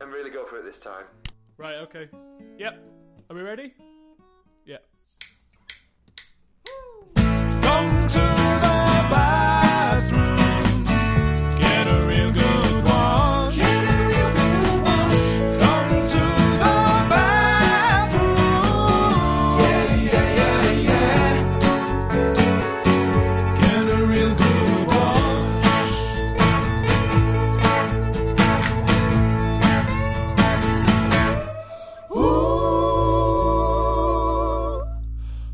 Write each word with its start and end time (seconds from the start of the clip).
and 0.00 0.12
really 0.12 0.30
go 0.30 0.44
for 0.44 0.58
it 0.58 0.64
this 0.64 0.80
time. 0.80 1.04
Right, 1.56 1.76
okay. 1.76 2.08
Yep. 2.58 2.78
Are 3.30 3.36
we 3.36 3.42
ready? 3.42 3.74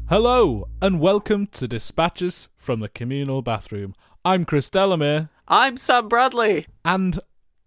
Hello, 0.09 0.69
and 0.83 1.01
welcome 1.01 1.47
to 1.49 1.67
Dispatches 1.67 2.49
from 2.57 2.81
the 2.81 2.89
Communal 2.91 3.41
Bathroom. 3.43 3.95
I'm 4.25 4.45
Chris 4.45 4.69
Delamere, 4.69 5.31
I'm 5.49 5.77
Sam 5.77 6.09
Bradley. 6.09 6.67
and 6.85 7.19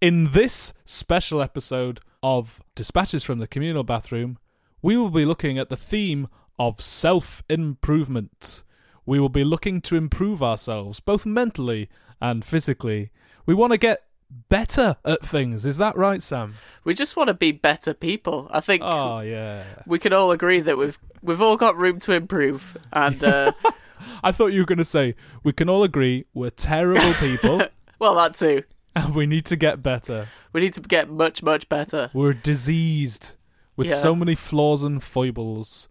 in 0.02 0.32
this 0.32 0.74
special 0.86 1.42
episode 1.42 2.00
of 2.22 2.62
Dispatches 2.76 3.24
from 3.24 3.40
the 3.40 3.48
Communal 3.48 3.84
Bathroom, 3.84 4.38
we 4.84 4.96
will 4.96 5.10
be 5.10 5.26
looking 5.26 5.58
at 5.58 5.70
the 5.70 5.76
theme 5.78 6.28
of 6.60 6.80
self 6.80 7.44
improvement. 7.50 8.64
We 9.06 9.20
will 9.20 9.30
be 9.30 9.44
looking 9.44 9.82
to 9.82 9.96
improve 9.96 10.44
ourselves, 10.44 11.00
both 11.00 11.26
mentally 11.26 11.90
and 12.22 12.46
physically. 12.46 13.10
We 13.48 13.56
want 13.56 13.72
to 13.74 13.78
get 13.78 14.04
better 14.50 14.97
at 15.06 15.23
things. 15.23 15.66
Is 15.66 15.78
that 15.78 15.95
right, 15.97 16.22
Sam? 16.22 16.56
We 16.83 16.94
just 16.94 17.16
want 17.16 17.28
to 17.28 17.33
be 17.33 17.52
better 17.52 17.94
people. 17.94 18.47
I 18.52 18.59
think 18.59 18.81
Oh, 18.84 19.19
yeah. 19.19 19.64
we 19.86 20.00
can 20.00 20.14
all 20.14 20.31
agree 20.31 20.59
that 20.61 20.78
we've 20.78 21.00
we've 21.22 21.42
all 21.42 21.58
got 21.58 21.78
room 21.78 22.00
to 22.02 22.14
improve. 22.14 22.78
And 22.94 23.23
uh, 23.23 23.52
I 24.23 24.31
thought 24.31 24.47
you 24.47 24.61
were 24.61 24.66
going 24.66 24.78
to 24.78 24.86
say, 24.86 25.16
we 25.44 25.53
can 25.53 25.69
all 25.69 25.84
agree 25.84 26.25
we're 26.34 26.50
terrible 26.50 27.14
people 27.16 27.61
well, 28.00 28.16
that 28.16 28.36
too. 28.36 28.64
and 28.95 29.16
we 29.16 29.25
need 29.25 29.45
to 29.45 29.56
get 29.56 29.81
better. 29.84 30.28
We 30.53 30.62
need 30.62 30.73
to 30.73 30.81
get 30.81 31.09
much 31.09 31.41
much 31.44 31.69
better. 31.69 32.09
We're 32.14 32.34
diseased 32.34 33.36
with 33.75 33.88
Yeah. 33.88 33.95
so 33.95 34.16
many 34.16 34.36
flaws 34.36 34.84
and 34.84 35.02
foibles. 35.03 35.88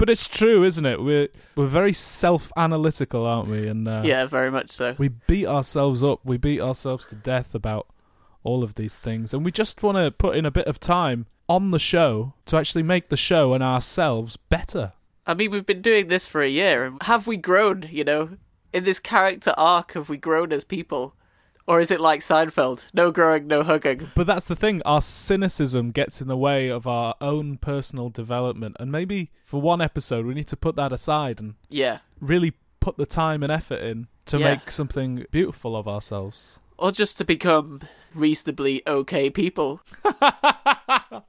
But 0.00 0.08
it's 0.08 0.28
true, 0.28 0.64
isn't 0.64 0.86
it? 0.86 1.02
We're 1.02 1.28
we're 1.54 1.66
very 1.66 1.92
self-analytical, 1.92 3.26
aren't 3.26 3.48
we? 3.48 3.68
And 3.68 3.86
uh, 3.86 4.00
Yeah, 4.02 4.24
very 4.24 4.50
much 4.50 4.70
so. 4.70 4.94
we 4.96 5.08
beat 5.08 5.46
ourselves 5.46 6.02
up. 6.02 6.20
We 6.24 6.38
beat 6.38 6.62
ourselves 6.62 7.04
to 7.06 7.14
death 7.14 7.54
about 7.54 7.86
all 8.42 8.64
of 8.64 8.76
these 8.76 8.96
things, 8.96 9.34
and 9.34 9.44
we 9.44 9.52
just 9.52 9.82
want 9.82 9.98
to 9.98 10.10
put 10.10 10.36
in 10.36 10.46
a 10.46 10.50
bit 10.50 10.66
of 10.66 10.80
time 10.80 11.26
on 11.50 11.68
the 11.68 11.78
show 11.78 12.32
to 12.46 12.56
actually 12.56 12.82
make 12.82 13.10
the 13.10 13.16
show 13.18 13.52
and 13.52 13.62
ourselves 13.62 14.38
better. 14.38 14.94
I 15.26 15.34
mean, 15.34 15.50
we've 15.50 15.66
been 15.66 15.82
doing 15.82 16.08
this 16.08 16.24
for 16.24 16.40
a 16.42 16.48
year. 16.48 16.86
and 16.86 17.02
Have 17.02 17.26
we 17.26 17.36
grown? 17.36 17.86
You 17.90 18.04
know, 18.04 18.38
in 18.72 18.84
this 18.84 19.00
character 19.00 19.52
arc, 19.58 19.92
have 19.92 20.08
we 20.08 20.16
grown 20.16 20.50
as 20.50 20.64
people? 20.64 21.14
Or 21.70 21.80
is 21.80 21.92
it 21.92 22.00
like 22.00 22.18
Seinfeld? 22.18 22.84
No 22.92 23.12
growing, 23.12 23.46
no 23.46 23.62
hugging. 23.62 24.10
But 24.16 24.26
that's 24.26 24.48
the 24.48 24.56
thing, 24.56 24.82
our 24.84 25.00
cynicism 25.00 25.92
gets 25.92 26.20
in 26.20 26.26
the 26.26 26.36
way 26.36 26.66
of 26.68 26.88
our 26.88 27.14
own 27.20 27.58
personal 27.58 28.08
development, 28.08 28.76
and 28.80 28.90
maybe 28.90 29.30
for 29.44 29.60
one 29.62 29.80
episode 29.80 30.26
we 30.26 30.34
need 30.34 30.48
to 30.48 30.56
put 30.56 30.74
that 30.74 30.92
aside 30.92 31.38
and 31.38 31.54
Yeah. 31.68 31.98
really 32.20 32.54
put 32.80 32.96
the 32.96 33.06
time 33.06 33.44
and 33.44 33.52
effort 33.52 33.80
in 33.82 34.08
to 34.26 34.38
Yeah. 34.38 34.50
make 34.50 34.72
something 34.72 35.26
beautiful 35.30 35.76
of 35.76 35.86
ourselves. 35.86 36.58
Or 36.76 36.90
just 36.90 37.16
to 37.18 37.24
become 37.24 37.82
reasonably 38.16 38.82
okay 38.88 39.30
people. 39.30 39.80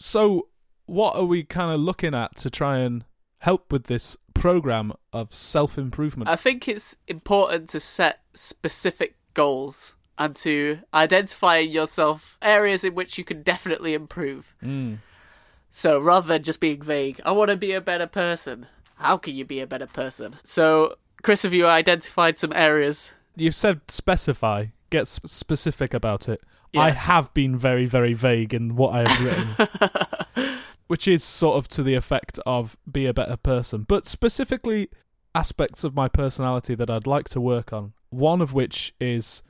So, 0.00 0.46
what 0.86 1.16
are 1.16 1.24
we 1.24 1.42
kind 1.42 1.72
of 1.72 1.80
looking 1.80 2.14
at 2.14 2.36
to 2.36 2.48
try 2.50 2.78
and 2.78 3.04
help 3.40 3.72
with 3.72 3.84
this 3.88 4.16
program 4.32 4.92
of 5.12 5.34
self 5.34 5.76
improvement? 5.76 6.30
I 6.30 6.36
think 6.36 6.68
it's 6.68 6.96
important 7.08 7.68
to 7.70 7.80
set 7.80 8.20
specific 8.32 9.16
goals 9.38 9.94
and 10.18 10.34
to 10.34 10.80
identify 10.92 11.58
yourself 11.58 12.36
areas 12.42 12.82
in 12.82 12.96
which 12.96 13.16
you 13.18 13.24
can 13.24 13.42
definitely 13.42 13.94
improve. 13.94 14.52
Mm. 14.60 14.98
So 15.70 16.00
rather 16.00 16.26
than 16.26 16.42
just 16.42 16.58
being 16.58 16.82
vague, 16.82 17.20
I 17.24 17.30
want 17.30 17.50
to 17.50 17.56
be 17.56 17.70
a 17.70 17.80
better 17.80 18.08
person. 18.08 18.66
How 18.96 19.16
can 19.16 19.36
you 19.36 19.44
be 19.44 19.60
a 19.60 19.66
better 19.66 19.86
person? 19.86 20.34
So, 20.42 20.96
Chris, 21.22 21.44
have 21.44 21.54
you 21.54 21.68
identified 21.68 22.36
some 22.36 22.52
areas? 22.52 23.12
You've 23.36 23.54
said 23.54 23.80
specify, 23.86 24.66
get 24.90 25.02
s- 25.02 25.20
specific 25.24 25.94
about 25.94 26.28
it. 26.28 26.42
Yeah. 26.72 26.80
I 26.80 26.90
have 26.90 27.32
been 27.32 27.56
very, 27.56 27.86
very 27.86 28.14
vague 28.14 28.52
in 28.52 28.74
what 28.74 28.92
I 28.92 29.08
have 29.08 29.24
written. 29.24 30.58
which 30.88 31.06
is 31.06 31.22
sort 31.22 31.58
of 31.58 31.68
to 31.68 31.84
the 31.84 31.94
effect 31.94 32.40
of 32.44 32.76
be 32.90 33.06
a 33.06 33.14
better 33.14 33.36
person, 33.36 33.84
but 33.86 34.04
specifically 34.04 34.88
aspects 35.32 35.84
of 35.84 35.94
my 35.94 36.08
personality 36.08 36.74
that 36.74 36.90
I'd 36.90 37.06
like 37.06 37.28
to 37.28 37.40
work 37.40 37.72
on. 37.72 37.92
One 38.10 38.40
of 38.40 38.52
which 38.52 38.94
is 39.00 39.42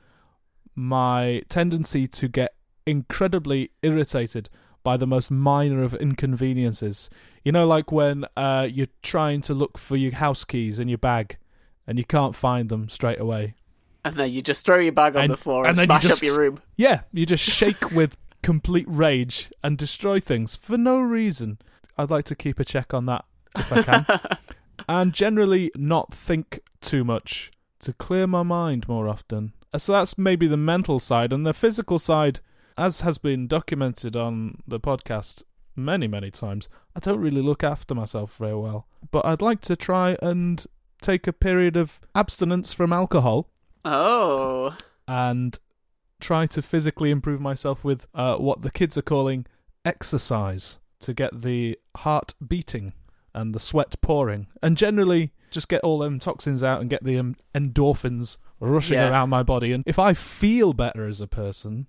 my 0.75 1.41
tendency 1.49 2.07
to 2.07 2.27
get 2.27 2.55
incredibly 2.85 3.71
irritated 3.81 4.49
by 4.83 4.97
the 4.97 5.07
most 5.07 5.29
minor 5.29 5.83
of 5.83 5.93
inconveniences. 5.95 7.09
You 7.43 7.51
know, 7.51 7.67
like 7.67 7.91
when 7.91 8.25
uh, 8.37 8.67
you're 8.71 8.87
trying 9.03 9.41
to 9.41 9.53
look 9.53 9.77
for 9.77 9.97
your 9.97 10.13
house 10.13 10.45
keys 10.45 10.79
in 10.79 10.87
your 10.87 10.97
bag 10.97 11.37
and 11.85 11.97
you 11.97 12.05
can't 12.05 12.35
find 12.35 12.69
them 12.69 12.87
straight 12.89 13.19
away. 13.19 13.55
And 14.05 14.15
then 14.15 14.31
you 14.31 14.41
just 14.41 14.65
throw 14.65 14.79
your 14.79 14.93
bag 14.93 15.15
on 15.15 15.23
And- 15.25 15.33
the 15.33 15.37
floor 15.37 15.65
and 15.65 15.69
and, 15.69 15.77
then 15.77 15.83
you 15.83 15.87
smash 15.87 16.03
just- 16.03 16.19
up 16.19 16.23
your 16.23 16.37
room. 16.37 16.61
Yeah, 16.77 17.01
you 17.11 17.25
just 17.25 17.43
shake 17.43 17.91
with 17.91 18.15
complete 18.41 18.85
rage 18.87 19.51
and 19.63 19.77
destroy 19.77 20.19
things 20.21 20.55
for 20.55 20.77
no 20.77 20.99
reason. 20.99 21.59
I'd 21.97 22.09
like 22.09 22.23
to 22.25 22.35
keep 22.35 22.59
a 22.59 22.63
check 22.65 22.93
on 22.93 23.05
that 23.07 23.25
if 23.57 23.71
I 23.73 23.81
can. 23.83 24.05
and 24.87 25.13
generally 25.13 25.71
not 25.75 26.13
think 26.13 26.61
too 26.79 27.03
much 27.03 27.51
to 27.79 27.93
clear 27.93 28.27
my 28.27 28.43
mind 28.43 28.87
more 28.87 29.07
often. 29.07 29.53
Uh, 29.73 29.77
So 29.79 29.93
that's 29.93 30.17
maybe 30.17 30.47
the 30.47 30.57
mental 30.57 30.99
side. 30.99 31.31
And 31.33 31.45
the 31.45 31.53
physical 31.53 31.99
side, 31.99 32.39
as 32.77 33.01
has 33.01 33.17
been 33.17 33.47
documented 33.47 34.15
on 34.15 34.61
the 34.67 34.79
podcast 34.79 35.43
many, 35.75 36.07
many 36.07 36.31
times, 36.31 36.67
I 36.95 36.99
don't 36.99 37.19
really 37.21 37.41
look 37.41 37.63
after 37.63 37.95
myself 37.95 38.35
very 38.37 38.55
well. 38.55 38.87
But 39.11 39.25
I'd 39.25 39.41
like 39.41 39.61
to 39.61 39.75
try 39.75 40.17
and 40.21 40.65
take 41.01 41.27
a 41.27 41.33
period 41.33 41.77
of 41.77 42.01
abstinence 42.13 42.73
from 42.73 42.91
alcohol 42.91 43.47
Oh. 43.85 44.75
and 45.07 45.57
try 46.19 46.45
to 46.47 46.61
physically 46.61 47.11
improve 47.11 47.39
myself 47.39 47.85
with 47.85 48.05
uh, 48.13 48.35
what 48.35 48.61
the 48.61 48.71
kids 48.71 48.97
are 48.97 49.01
calling 49.01 49.45
exercise 49.85 50.79
to 50.99 51.13
get 51.13 51.41
the 51.41 51.79
heart 51.97 52.33
beating 52.45 52.91
and 53.33 53.53
the 53.53 53.59
sweat 53.59 53.95
pouring, 54.01 54.47
and 54.61 54.77
generally 54.77 55.31
just 55.51 55.67
get 55.69 55.81
all 55.81 55.99
them 55.99 56.19
toxins 56.19 56.61
out 56.63 56.81
and 56.81 56.89
get 56.89 57.03
the 57.03 57.17
um, 57.17 57.35
endorphins 57.55 58.37
rushing 58.59 58.95
Yeah. 58.97 59.09
around 59.09 59.29
my 59.29 59.43
body. 59.43 59.71
And 59.71 59.83
if 59.87 59.97
I 59.99 60.13
feel 60.13 60.73
better 60.73 61.07
as 61.07 61.21
a 61.21 61.27
person, 61.27 61.87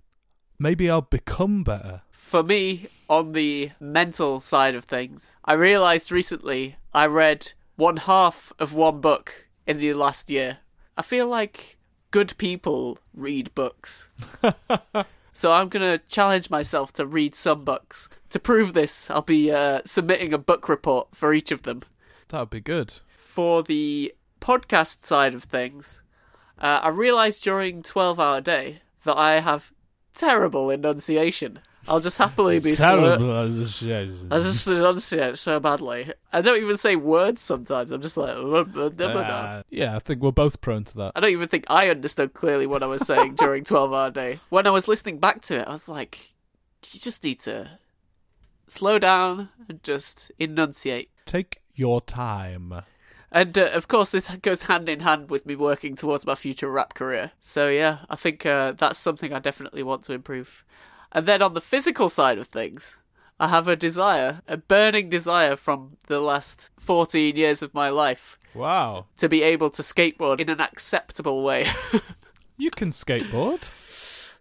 maybe 0.59 0.89
I'll 0.89 1.03
become 1.03 1.63
better. 1.63 2.03
For 2.11 2.43
me, 2.43 2.87
on 3.09 3.33
the 3.33 3.71
mental 3.81 4.41
side 4.41 4.75
of 4.75 4.85
things, 4.85 5.37
I 5.45 5.55
realised 5.55 6.11
recently 6.13 6.77
I 6.95 7.07
read 7.07 7.53
one 7.77 7.97
half 7.99 8.53
of 8.59 8.73
one 8.73 9.01
book 9.01 9.49
in 9.67 9.79
the 9.79 9.93
last 9.95 10.31
year. 10.31 10.59
I 10.97 11.03
feel 11.03 11.27
like 11.27 11.77
good 12.11 12.37
people 12.39 12.99
read 13.15 13.55
books. 13.55 14.09
so 15.33 15.53
I'm 15.53 15.69
going 15.69 15.99
to 15.99 16.05
challenge 16.07 16.51
myself 16.51 16.93
to 16.95 17.07
read 17.07 17.35
some 17.35 17.65
books. 17.65 18.09
To 18.31 18.39
prove 18.39 18.73
this, 18.73 19.11
I'll 19.11 19.23
be 19.23 19.51
uh, 19.51 19.81
submitting 19.85 20.33
a 20.33 20.39
book 20.39 20.69
report 20.69 21.09
for 21.15 21.33
each 21.33 21.53
of 21.53 21.63
them. 21.63 21.83
That 22.29 22.41
would 22.41 22.51
be 22.51 22.61
good. 22.61 22.95
For 23.17 23.63
the 23.63 24.15
podcast 24.41 25.05
side 25.05 25.35
of 25.35 25.45
things, 25.45 26.03
uh, 26.59 26.81
I 26.83 26.89
realised 26.89 27.43
during 27.43 27.83
12 27.83 28.21
Hour 28.21 28.41
Day 28.41 28.83
that 29.05 29.17
I 29.17 29.41
have 29.41 29.73
terrible 30.15 30.71
enunciation. 30.71 31.61
I'll 31.91 31.99
just 32.01 32.19
happily 32.19 32.61
be 32.61 32.75
slur- 32.75 33.17
Terrible 33.17 33.33
as 33.33 33.59
a 33.59 33.69
shit. 33.69 34.11
I 34.31 34.39
just 34.39 34.67
enunciate 34.69 35.37
so 35.37 35.59
badly. 35.59 36.13
I 36.33 36.41
don't 36.41 36.63
even 36.63 36.77
say 36.77 36.95
words 36.95 37.43
sometimes. 37.43 37.91
I'm 37.91 38.01
just 38.01 38.17
like, 38.17 38.37
Uh, 38.37 39.63
yeah, 39.71 39.97
I 39.97 39.99
think 39.99 40.23
we're 40.23 40.31
both 40.31 40.61
prone 40.61 40.85
to 40.85 40.97
that. 40.99 41.13
I 41.17 41.21
don't 41.21 41.33
even 41.33 41.49
think 41.49 41.65
I 41.69 41.89
understood 41.91 42.33
clearly 42.33 42.67
what 42.67 42.85
I 42.85 42.87
was 42.87 43.05
saying 43.05 43.35
during 43.35 43.65
12 43.65 43.93
hour 43.93 44.11
day. 44.11 44.39
When 44.51 44.69
I 44.69 44.71
was 44.71 44.87
listening 44.87 45.19
back 45.19 45.43
to 45.43 45.59
it, 45.61 45.67
I 45.67 45.73
was 45.73 45.89
like, 45.89 46.33
you 46.93 47.01
just 47.01 47.25
need 47.25 47.41
to 47.41 47.69
slow 48.69 49.01
down 49.01 49.49
and 49.69 49.83
just 49.83 50.31
enunciate. 50.39 51.11
Take 51.27 51.61
your 51.75 52.01
time. 52.01 52.83
And 53.33 53.57
uh, 53.59 53.67
of 53.73 53.89
course, 53.89 54.13
this 54.13 54.29
goes 54.43 54.63
hand 54.63 54.89
in 54.89 55.01
hand 55.01 55.31
with 55.31 55.45
me 55.47 55.57
working 55.57 55.97
towards 55.97 56.25
my 56.25 56.35
future 56.37 56.71
rap 56.71 56.95
career. 56.95 57.33
So 57.41 57.69
yeah, 57.69 57.99
I 58.09 58.17
think 58.17 58.47
uh, 58.47 58.73
that's 58.73 58.99
something 58.99 59.33
I 59.33 59.41
definitely 59.41 59.83
want 59.83 60.03
to 60.05 60.13
improve. 60.13 60.65
And 61.13 61.27
then 61.27 61.43
on 61.43 61.55
the 61.55 61.61
physical 61.61 62.09
side 62.09 62.39
of 62.39 62.49
things, 62.49 62.97
I 63.39 63.49
have 63.49 63.67
a 63.69 63.77
desire, 63.77 64.43
a 64.47 64.57
burning 64.57 65.09
desire 65.09 65.57
from 65.57 65.97
the 66.09 66.21
last 66.21 66.71
14 66.79 67.37
years 67.37 67.63
of 67.63 67.73
my 67.75 67.89
life 67.89 68.39
Wow. 68.55 69.07
to 69.17 69.29
be 69.29 69.43
able 69.43 69.71
to 69.71 69.83
skateboard 69.83 70.41
in 70.41 70.49
an 70.51 70.61
acceptable 70.61 71.43
way. 71.43 71.69
You 72.59 72.71
can 72.71 72.91
skateboard. 72.91 73.71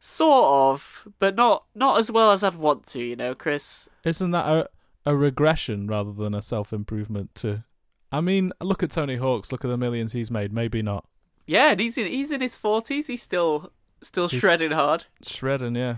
Sort 0.02 0.46
of, 0.76 1.08
but 1.20 1.36
not 1.38 1.64
not 1.74 2.00
as 2.00 2.12
well 2.12 2.32
as 2.32 2.44
I'd 2.44 2.56
want 2.56 2.86
to. 2.88 3.02
You 3.02 3.16
know, 3.16 3.34
Chris. 3.34 3.88
Isn't 4.04 4.32
that 4.32 4.46
a 4.46 4.68
a 5.06 5.16
regression 5.16 5.88
rather 5.88 6.12
than 6.12 6.34
a 6.34 6.42
self 6.42 6.74
improvement? 6.74 7.34
To, 7.36 7.64
I 8.12 8.20
mean, 8.20 8.52
look 8.62 8.84
at 8.84 8.92
Tony 8.92 9.16
Hawk's. 9.16 9.54
Look 9.54 9.64
at 9.64 9.70
the 9.70 9.78
millions 9.78 10.12
he's 10.12 10.30
made. 10.30 10.52
Maybe 10.52 10.82
not 10.82 11.06
Yeah, 11.48 11.72
and 11.72 11.80
he's 11.80 11.98
in 11.98 12.08
he's 12.08 12.30
in 12.32 12.42
his 12.42 12.58
forties. 12.58 13.08
He's 13.08 13.22
still 13.22 13.72
still 14.02 14.28
He's- 14.28 14.42
shredding 14.42 14.72
hard. 14.72 15.06
shredding. 15.26 15.76
Yeah. 15.76 15.96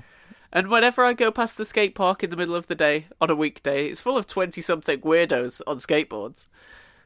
And 0.53 0.69
whenever 0.69 1.03
I 1.05 1.13
go 1.13 1.31
past 1.31 1.57
the 1.57 1.65
skate 1.65 1.95
park 1.95 2.23
in 2.23 2.29
the 2.29 2.35
middle 2.35 2.55
of 2.55 2.67
the 2.67 2.75
day 2.75 3.07
on 3.19 3.29
a 3.29 3.35
weekday, 3.35 3.87
it's 3.87 4.01
full 4.01 4.17
of 4.17 4.27
twenty 4.27 4.61
something 4.61 4.99
weirdos 5.01 5.61
on 5.65 5.77
skateboards. 5.77 6.47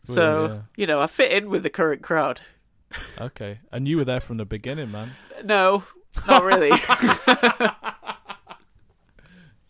So 0.04 0.46
yeah. 0.46 0.62
you 0.76 0.88
know, 0.88 1.00
I 1.00 1.08
fit 1.08 1.32
in 1.32 1.50
with 1.50 1.64
the 1.64 1.70
current 1.70 2.02
crowd. 2.02 2.42
Okay. 3.20 3.60
And 3.72 3.88
you 3.88 3.98
were 3.98 4.06
there 4.06 4.22
from 4.22 4.38
the 4.38 4.46
beginning, 4.46 4.92
man. 4.92 5.12
No, 5.44 5.84
not 6.28 6.44
really. 6.44 6.72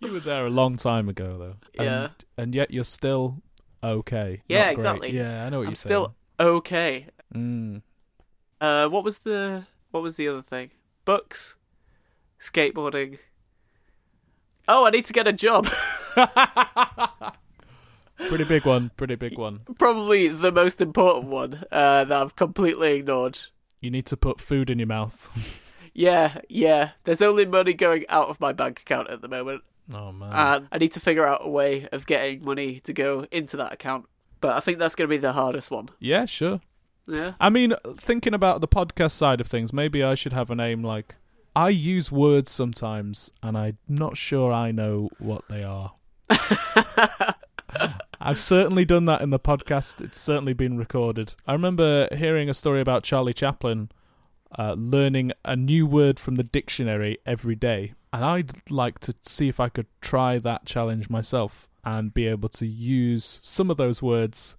You 0.06 0.12
were 0.12 0.19
there 0.19 0.45
a 0.45 0.50
long 0.50 0.75
time 0.75 1.10
ago, 1.10 1.38
though. 1.38 1.56
And, 1.80 1.86
Yeah. 1.86 2.07
And 2.38 2.54
yet 2.54 2.72
you're 2.72 2.83
still 2.83 3.42
okay. 3.83 4.42
Yeah, 4.48 4.69
exactly. 4.69 5.12
Yeah, 5.12 5.45
I 5.45 5.50
know 5.50 5.60
what 5.60 5.63
I'm 5.63 5.69
you're 5.69 5.75
saying. 5.75 5.92
still 5.92 6.16
okay. 6.39 7.07
Mm. 7.33 7.81
Uh, 8.62 8.88
what 8.88 9.04
was 9.04 9.19
the 9.19 9.66
what 9.92 10.04
was 10.04 10.18
the 10.18 10.27
other 10.27 10.42
thing? 10.42 10.72
Books, 11.06 11.56
skateboarding. 12.39 13.18
Oh, 14.67 14.85
I 14.85 14.89
need 14.89 15.06
to 15.06 15.13
get 15.13 15.27
a 15.27 15.33
job. 15.33 15.67
Pretty 18.17 18.45
big 18.45 18.65
one. 18.65 18.91
Pretty 18.97 19.15
big 19.15 19.38
one. 19.38 19.59
Probably 19.77 20.27
the 20.29 20.51
most 20.51 20.81
important 20.81 21.27
one 21.27 21.63
uh, 21.71 22.06
that 22.06 22.12
I've 22.21 22.35
completely 22.35 22.94
ignored. 22.94 23.38
You 23.81 23.91
need 23.91 24.06
to 24.07 24.17
put 24.17 24.39
food 24.39 24.69
in 24.69 24.79
your 24.79 24.88
mouth. 24.88 25.62
Yeah, 25.97 26.39
yeah. 26.50 26.89
There's 27.06 27.21
only 27.21 27.45
money 27.45 27.73
going 27.73 28.03
out 28.09 28.27
of 28.27 28.41
my 28.41 28.51
bank 28.51 28.81
account 28.81 29.09
at 29.09 29.21
the 29.21 29.29
moment, 29.29 29.62
oh 29.94 30.12
man. 30.12 30.29
and 30.33 30.67
I 30.69 30.77
need 30.77 30.91
to 30.91 31.00
figure 31.00 31.25
out 31.25 31.45
a 31.45 31.50
way 31.50 31.88
of 31.94 32.06
getting 32.06 32.44
money 32.44 32.81
to 32.81 32.91
go 32.91 33.25
into 33.31 33.56
that 33.56 33.71
account. 33.71 34.06
But 34.41 34.57
I 34.57 34.59
think 34.59 34.77
that's 34.77 34.94
going 34.94 35.09
to 35.09 35.15
be 35.15 35.19
the 35.21 35.31
hardest 35.31 35.71
one. 35.71 35.88
yeah, 36.01 36.25
sure. 36.25 36.59
Yeah. 37.07 37.35
I 37.39 37.50
mean, 37.50 37.75
thinking 37.95 38.33
about 38.33 38.59
the 38.59 38.67
podcast 38.67 39.12
side 39.12 39.39
of 39.39 39.47
things, 39.47 39.71
maybe 39.71 40.03
I 40.03 40.15
should 40.15 40.33
have 40.33 40.50
a 40.51 40.56
name 40.56 40.83
like 40.83 41.15
I 41.55 41.69
use 41.69 42.11
words 42.11 42.51
sometimes 42.51 43.31
and 43.41 43.57
I'm 43.57 43.77
not 43.87 44.17
sure 44.17 44.51
I 44.51 44.71
know 44.71 45.09
what 45.19 45.47
they 45.47 45.63
are. 45.63 45.93
I've 48.19 48.39
certainly 48.39 48.85
done 48.85 49.05
that 49.05 49.21
in 49.21 49.29
the 49.29 49.39
podcast. 49.39 50.01
It's 50.01 50.19
certainly 50.19 50.53
been 50.53 50.77
recorded. 50.77 51.33
I 51.47 51.53
remember 51.53 52.07
hearing 52.15 52.49
a 52.49 52.53
story 52.53 52.81
about 52.81 53.03
Charlie 53.03 53.33
Chaplin 53.33 53.89
uh, 54.57 54.73
learning 54.77 55.31
a 55.43 55.55
new 55.55 55.85
word 55.85 56.19
from 56.19 56.35
the 56.35 56.43
dictionary 56.43 57.19
every 57.25 57.55
day. 57.55 57.93
And 58.11 58.25
I'd 58.25 58.69
like 58.69 58.99
to 58.99 59.13
see 59.23 59.47
if 59.47 59.59
I 59.59 59.69
could 59.69 59.87
try 60.01 60.39
that 60.39 60.65
challenge 60.65 61.09
myself 61.09 61.67
and 61.83 62.13
be 62.13 62.27
able 62.27 62.49
to 62.49 62.65
use 62.65 63.39
some 63.41 63.69
of 63.69 63.77
those 63.77 64.01
words 64.01 64.57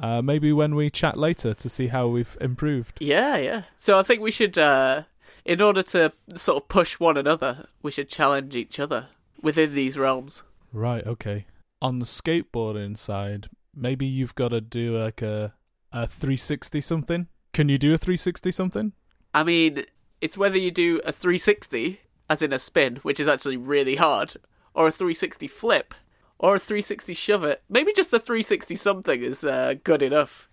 uh, 0.00 0.22
maybe 0.22 0.52
when 0.52 0.74
we 0.74 0.88
chat 0.88 1.18
later 1.18 1.52
to 1.54 1.68
see 1.68 1.88
how 1.88 2.06
we've 2.06 2.36
improved. 2.40 2.98
Yeah, 3.00 3.36
yeah. 3.36 3.62
So 3.76 3.98
I 3.98 4.02
think 4.02 4.20
we 4.20 4.30
should, 4.30 4.56
uh, 4.56 5.02
in 5.44 5.60
order 5.60 5.82
to 5.82 6.12
sort 6.36 6.62
of 6.62 6.68
push 6.68 6.98
one 6.98 7.16
another, 7.16 7.68
we 7.82 7.90
should 7.90 8.08
challenge 8.08 8.56
each 8.56 8.78
other 8.78 9.08
within 9.40 9.74
these 9.74 9.98
realms. 9.98 10.42
Right, 10.72 11.06
okay. 11.06 11.46
On 11.80 11.98
the 11.98 12.04
skateboarding 12.04 12.96
side, 12.96 13.48
maybe 13.74 14.06
you've 14.06 14.34
got 14.34 14.48
to 14.48 14.60
do 14.60 14.96
like 14.96 15.22
a 15.22 15.54
a 15.92 16.06
360 16.06 16.80
something. 16.80 17.26
Can 17.52 17.68
you 17.68 17.78
do 17.78 17.92
a 17.92 17.98
360 17.98 18.50
something? 18.50 18.92
I 19.34 19.42
mean, 19.42 19.84
it's 20.20 20.38
whether 20.38 20.56
you 20.56 20.70
do 20.70 21.00
a 21.04 21.12
360, 21.12 22.00
as 22.30 22.42
in 22.42 22.52
a 22.52 22.58
spin, 22.58 22.96
which 23.02 23.20
is 23.20 23.28
actually 23.28 23.58
really 23.58 23.96
hard, 23.96 24.36
or 24.74 24.88
a 24.88 24.92
360 24.92 25.48
flip, 25.48 25.94
or 26.38 26.56
a 26.56 26.58
360 26.58 27.14
shove 27.14 27.44
it. 27.44 27.62
Maybe 27.68 27.92
just 27.92 28.12
a 28.12 28.18
360 28.18 28.74
something 28.76 29.22
is 29.22 29.44
uh, 29.44 29.74
good 29.84 30.02
enough. 30.02 30.48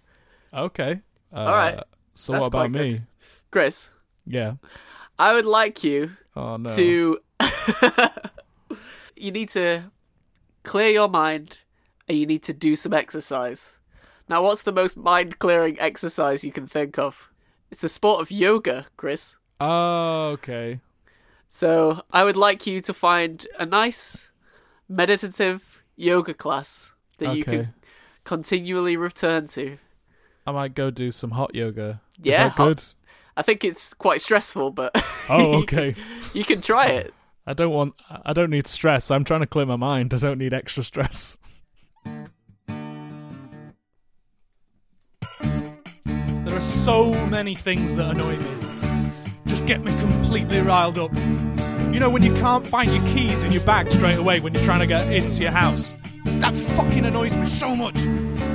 Okay. 0.54 1.02
Uh, 1.32 1.38
All 1.38 1.56
right. 1.56 1.80
So 2.16 2.34
That's 2.34 2.42
what 2.42 2.48
about 2.48 2.72
me? 2.72 3.02
Chris, 3.52 3.90
Yeah. 4.30 4.54
I 5.18 5.34
would 5.34 5.46
like 5.46 5.84
you 5.84 6.12
Oh 6.36 6.56
no. 6.58 6.74
to. 6.76 7.18
you 9.16 9.32
need 9.32 9.50
to 9.50 9.84
clear 10.64 10.90
your 10.90 11.10
mind 11.10 11.60
and 12.08 12.18
you 12.18 12.26
need 12.26 12.44
to 12.44 12.54
do 12.54 12.76
some 12.76 12.94
exercise. 12.94 13.78
Now, 14.30 14.44
what's 14.44 14.62
the 14.64 14.72
most 14.72 14.96
mind 14.98 15.40
clearing 15.40 15.78
exercise 15.80 16.44
you 16.44 16.52
can 16.52 16.68
think 16.68 16.98
of? 17.00 17.30
It's 17.72 17.82
the 17.82 17.90
sport 17.90 18.22
of 18.22 18.32
yoga, 18.32 18.86
Chris. 18.98 19.36
Oh, 19.60 20.30
okay. 20.34 20.80
So, 21.50 22.04
I 22.12 22.24
would 22.24 22.38
like 22.38 22.68
you 22.68 22.80
to 22.82 22.94
find 22.94 23.46
a 23.58 23.66
nice 23.66 24.30
meditative 24.88 25.84
yoga 25.96 26.34
class 26.34 26.92
that 27.18 27.36
you 27.36 27.42
Okay. 27.42 27.58
can 27.58 27.74
continually 28.24 28.96
return 28.98 29.48
to. 29.48 29.78
I 30.46 30.52
might 30.52 30.76
go 30.76 30.92
do 30.92 31.12
some 31.12 31.32
hot 31.32 31.54
yoga. 31.56 32.02
Yeah, 32.22 32.34
Is 32.34 32.38
that 32.38 32.52
hot- 32.52 32.68
good? 32.68 32.84
I 33.40 33.42
think 33.42 33.64
it's 33.64 33.94
quite 33.94 34.22
stressful, 34.22 34.72
but 34.72 34.92
Oh, 35.30 35.52
you 35.54 35.58
okay. 35.64 35.94
can- 35.94 36.04
you 36.34 36.44
can 36.44 36.60
try 36.62 36.88
it. 36.88 37.14
I 37.48 37.54
don't 37.54 37.72
want. 37.72 37.94
I 38.10 38.34
don't 38.34 38.50
need 38.52 38.68
stress. 38.68 39.10
I'm 39.10 39.24
trying 39.24 39.40
to 39.40 39.48
clear 39.48 39.66
my 39.66 39.78
mind. 39.78 40.14
I 40.14 40.18
don't 40.18 40.38
need 40.38 40.54
extra 40.54 40.84
stress. 40.84 41.38
There 45.40 46.56
are 46.56 46.62
so 46.62 47.14
many 47.28 47.56
things 47.56 47.96
that 47.96 48.10
annoy 48.12 48.38
me. 48.38 48.56
Just 49.48 49.66
get 49.66 49.84
me 49.84 49.92
completely 50.00 50.60
riled 50.62 50.98
up. 50.98 51.12
You 51.94 52.00
know 52.00 52.10
when 52.10 52.22
you 52.24 52.34
can't 52.36 52.66
find 52.68 52.92
your 52.92 53.06
keys 53.08 53.44
in 53.44 53.52
your 53.52 53.64
bag 53.64 53.92
straight 53.92 54.18
away 54.18 54.40
when 54.42 54.54
you're 54.54 54.64
trying 54.64 54.80
to 54.82 54.88
get 54.88 55.12
into 55.12 55.42
your 55.42 55.52
house? 55.52 55.96
That 56.40 56.54
fucking 56.54 57.06
annoys 57.06 57.36
me 57.36 57.46
so 57.46 57.76
much. 57.76 57.98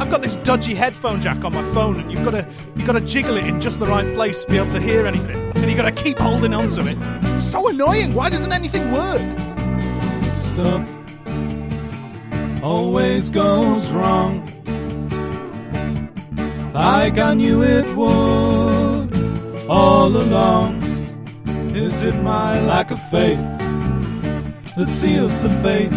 I've 0.01 0.11
got 0.11 0.23
this 0.23 0.37
dodgy 0.37 0.75
headphone 0.75 1.21
jack 1.21 1.45
on 1.45 1.53
my 1.53 1.65
phone 1.73 2.01
and 2.01 2.11
you've 2.13 2.25
got 2.25 2.33
to 2.33 2.49
you've 2.77 2.87
got 2.87 2.95
to 2.95 3.07
jiggle 3.07 3.37
it 3.37 3.47
in 3.47 3.61
just 3.61 3.79
the 3.79 3.87
right 3.87 4.07
place 4.15 4.45
to 4.45 4.51
be 4.51 4.57
able 4.57 4.71
to 4.71 4.81
hear 4.81 5.07
anything. 5.07 5.37
And 5.55 5.65
you've 5.67 5.77
got 5.77 5.95
to 5.95 6.03
keep 6.03 6.19
holding 6.19 6.55
on 6.55 6.69
to 6.69 6.81
it. 6.83 6.99
It's 7.23 7.43
so 7.43 7.69
annoying. 7.69 8.15
Why 8.15 8.31
doesn't 8.31 8.53
anything 8.53 8.93
work? 8.93 9.23
stuff 10.55 10.89
always 12.63 13.29
goes 13.29 13.91
wrong. 13.91 14.45
Like 16.73 17.19
I 17.19 17.35
knew 17.35 17.63
it 17.63 17.89
would 17.97 19.11
all 19.69 20.17
along. 20.17 20.81
Is 21.75 22.05
it 22.05 22.15
my 22.23 22.61
lack 22.61 22.93
of 22.93 23.01
faith 23.11 23.45
that 24.77 24.89
seals 24.91 25.37
the 25.41 25.51
fate 25.65 25.91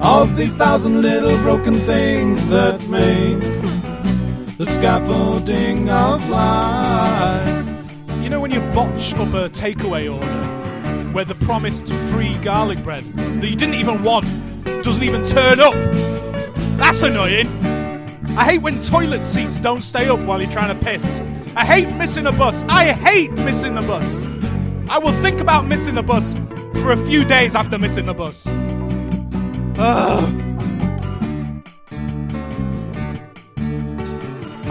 of 0.00 0.36
these 0.36 0.54
thousand 0.54 1.02
little 1.02 1.36
broken 1.38 1.78
things 1.78 2.48
that 2.48 2.86
make 2.88 3.40
the 4.56 4.66
scaffolding 4.66 5.90
of 5.90 6.28
life? 6.28 7.66
You 8.22 8.28
know 8.28 8.40
when 8.40 8.50
you 8.50 8.60
botch 8.72 9.14
up 9.14 9.34
a 9.34 9.48
takeaway 9.48 10.12
order 10.12 11.12
where 11.12 11.24
the 11.24 11.34
promised 11.36 11.92
free 12.10 12.36
garlic 12.38 12.82
bread 12.82 13.02
that 13.40 13.48
you 13.48 13.56
didn't 13.56 13.74
even 13.74 14.02
want 14.02 14.26
doesn't 14.82 15.02
even 15.02 15.24
turn 15.24 15.60
up? 15.60 15.74
That's 16.78 17.02
annoying. 17.02 17.48
I 18.36 18.44
hate 18.44 18.58
when 18.62 18.80
toilet 18.80 19.24
seats 19.24 19.58
don't 19.58 19.82
stay 19.82 20.08
up 20.08 20.20
while 20.20 20.40
you're 20.40 20.50
trying 20.50 20.78
to 20.78 20.84
piss. 20.84 21.20
I 21.56 21.64
hate 21.64 21.92
missing 21.96 22.26
a 22.26 22.32
bus. 22.32 22.64
I 22.68 22.92
hate 22.92 23.32
missing 23.32 23.74
the 23.74 23.82
bus. 23.82 24.26
I 24.88 24.98
will 24.98 25.12
think 25.22 25.40
about 25.40 25.66
missing 25.66 25.96
the 25.96 26.04
bus 26.04 26.34
for 26.74 26.92
a 26.92 26.96
few 26.96 27.24
days 27.24 27.56
after 27.56 27.78
missing 27.78 28.06
the 28.06 28.14
bus. 28.14 28.46
I 29.80 30.34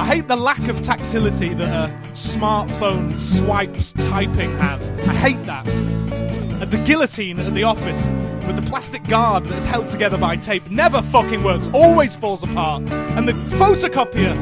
hate 0.06 0.28
the 0.28 0.36
lack 0.36 0.68
of 0.68 0.82
tactility 0.82 1.54
that 1.54 1.90
a 1.90 1.94
smartphone 2.10 3.18
swipes 3.18 3.94
typing 3.94 4.52
has. 4.58 4.90
I 4.90 5.14
hate 5.14 5.42
that. 5.44 5.66
And 5.68 6.70
the 6.70 6.78
guillotine 6.80 7.40
at 7.40 7.54
the 7.54 7.64
office 7.64 8.12
with 8.46 8.58
the 8.58 8.64
plastic 8.64 9.06
guard 9.06 9.46
that's 9.46 9.66
held 9.66 9.88
together 9.88 10.18
by 10.18 10.36
tape 10.36 10.70
never 10.70 11.02
fucking 11.02 11.42
works, 11.42 11.70
always 11.74 12.18
falls 12.18 12.44
apart. 12.44 12.90
And 12.92 13.30
the 13.30 13.34
photocopier, 13.34 14.36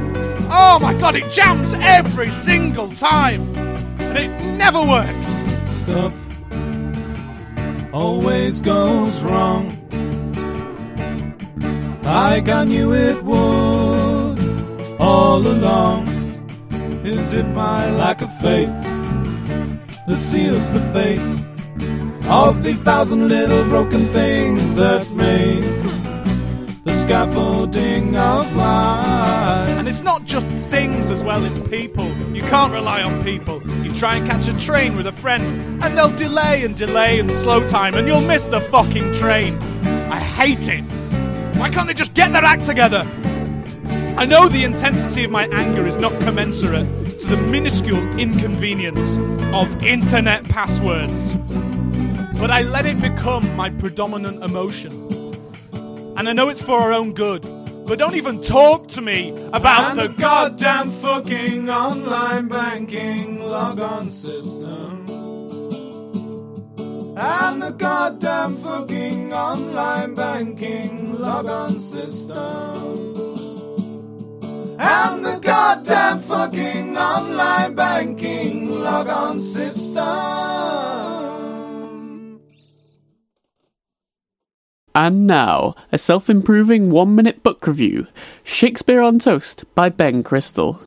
oh 0.50 0.80
my 0.82 0.96
god, 0.96 1.16
it 1.16 1.32
jams 1.32 1.74
every 1.80 2.30
single 2.30 2.90
time. 2.90 3.56
And 4.00 4.18
it 4.18 4.30
never 4.58 4.82
works. 4.82 5.28
stuff 5.68 6.16
always 7.94 8.62
goes 8.62 9.22
wrong. 9.22 9.85
Like 12.06 12.50
I 12.50 12.64
knew 12.64 12.94
it 12.94 13.24
would 13.24 14.40
all 15.00 15.46
along. 15.46 16.08
Is 17.04 17.34
it 17.34 17.48
my 17.48 17.90
lack 17.92 18.22
of 18.22 18.32
faith 18.40 18.70
that 20.08 20.22
seals 20.22 20.70
the 20.70 20.82
fate 20.94 21.46
of 22.28 22.64
these 22.64 22.82
thousand 22.82 23.28
little 23.28 23.64
broken 23.66 24.06
things 24.08 24.76
that 24.76 25.10
make 25.12 25.64
the 26.84 26.94
scaffolding 26.94 28.16
of 28.16 28.56
life. 28.56 29.70
And 29.70 29.88
it's 29.88 30.02
not 30.02 30.26
just 30.26 30.48
things 30.48 31.10
as 31.10 31.24
well, 31.24 31.44
it's 31.44 31.60
people. 31.70 32.08
You 32.34 32.44
can't 32.44 32.72
rely 32.72 33.02
on 33.02 33.24
people. 33.24 33.62
You 33.84 33.92
try 33.94 34.16
and 34.16 34.28
catch 34.28 34.48
a 34.48 34.58
train 34.60 34.96
with 34.96 35.08
a 35.08 35.12
friend, 35.12 35.44
and 35.84 35.98
they'll 35.98 36.16
delay 36.16 36.64
and 36.64 36.76
delay 36.76 37.20
and 37.20 37.32
slow 37.32 37.68
time, 37.68 37.96
and 37.96 38.08
you'll 38.08 38.22
miss 38.22 38.48
the 38.48 38.62
fucking 38.62 39.14
train. 39.14 39.58
I 40.12 40.20
hate 40.20 40.68
it. 40.68 40.84
Why 41.66 41.72
can't 41.72 41.88
they 41.88 41.96
just 41.96 42.14
get 42.14 42.32
their 42.32 42.44
act 42.44 42.64
together? 42.66 43.00
I 44.18 44.26
know 44.28 44.48
the 44.48 44.64
intensity 44.64 45.24
of 45.24 45.32
my 45.32 45.48
anger 45.48 45.88
is 45.88 45.98
not 45.98 46.12
commensurate 46.20 46.86
to 47.22 47.26
the 47.26 47.38
minuscule 47.38 48.20
inconvenience 48.20 49.18
of 49.52 49.84
internet 49.84 50.44
passwords, 50.44 51.34
but 52.40 52.52
I 52.52 52.62
let 52.62 52.86
it 52.86 53.02
become 53.02 53.56
my 53.56 53.72
predominant 53.72 54.44
emotion. 54.44 54.94
And 56.16 56.30
I 56.30 56.34
know 56.34 56.50
it's 56.50 56.62
for 56.62 56.80
our 56.80 56.94
own 56.94 57.14
good, 57.14 57.42
but 57.88 57.98
don't 57.98 58.16
even 58.16 58.42
talk 58.42 58.88
to 58.90 59.02
me 59.02 59.32
about 59.52 59.90
And 59.90 60.00
the 60.00 60.08
the 60.10 60.22
goddamn 60.22 60.92
fucking 60.92 61.68
online 61.68 62.48
banking 62.48 63.40
logon 63.40 64.12
system. 64.12 65.05
And 67.18 67.62
the 67.62 67.72
goddamn 67.72 68.58
fucking 68.58 69.32
online 69.32 70.16
banking 70.16 71.18
logon 71.18 71.80
system. 71.80 72.36
And 74.78 75.26
the 75.26 75.40
goddamn 75.42 76.20
fucking 76.20 76.98
online 76.98 77.74
banking 77.76 78.70
logon 78.70 79.40
system. 79.40 79.96
And 84.94 85.26
now, 85.26 85.76
a 85.94 85.98
self 85.98 86.30
improving 86.30 86.90
one 86.90 87.16
minute 87.16 87.44
book 87.44 87.66
review 87.66 88.08
Shakespeare 88.44 89.02
on 89.02 89.20
Toast 89.20 89.64
by 89.74 89.88
Ben 89.88 90.22
Crystal. 90.22 90.82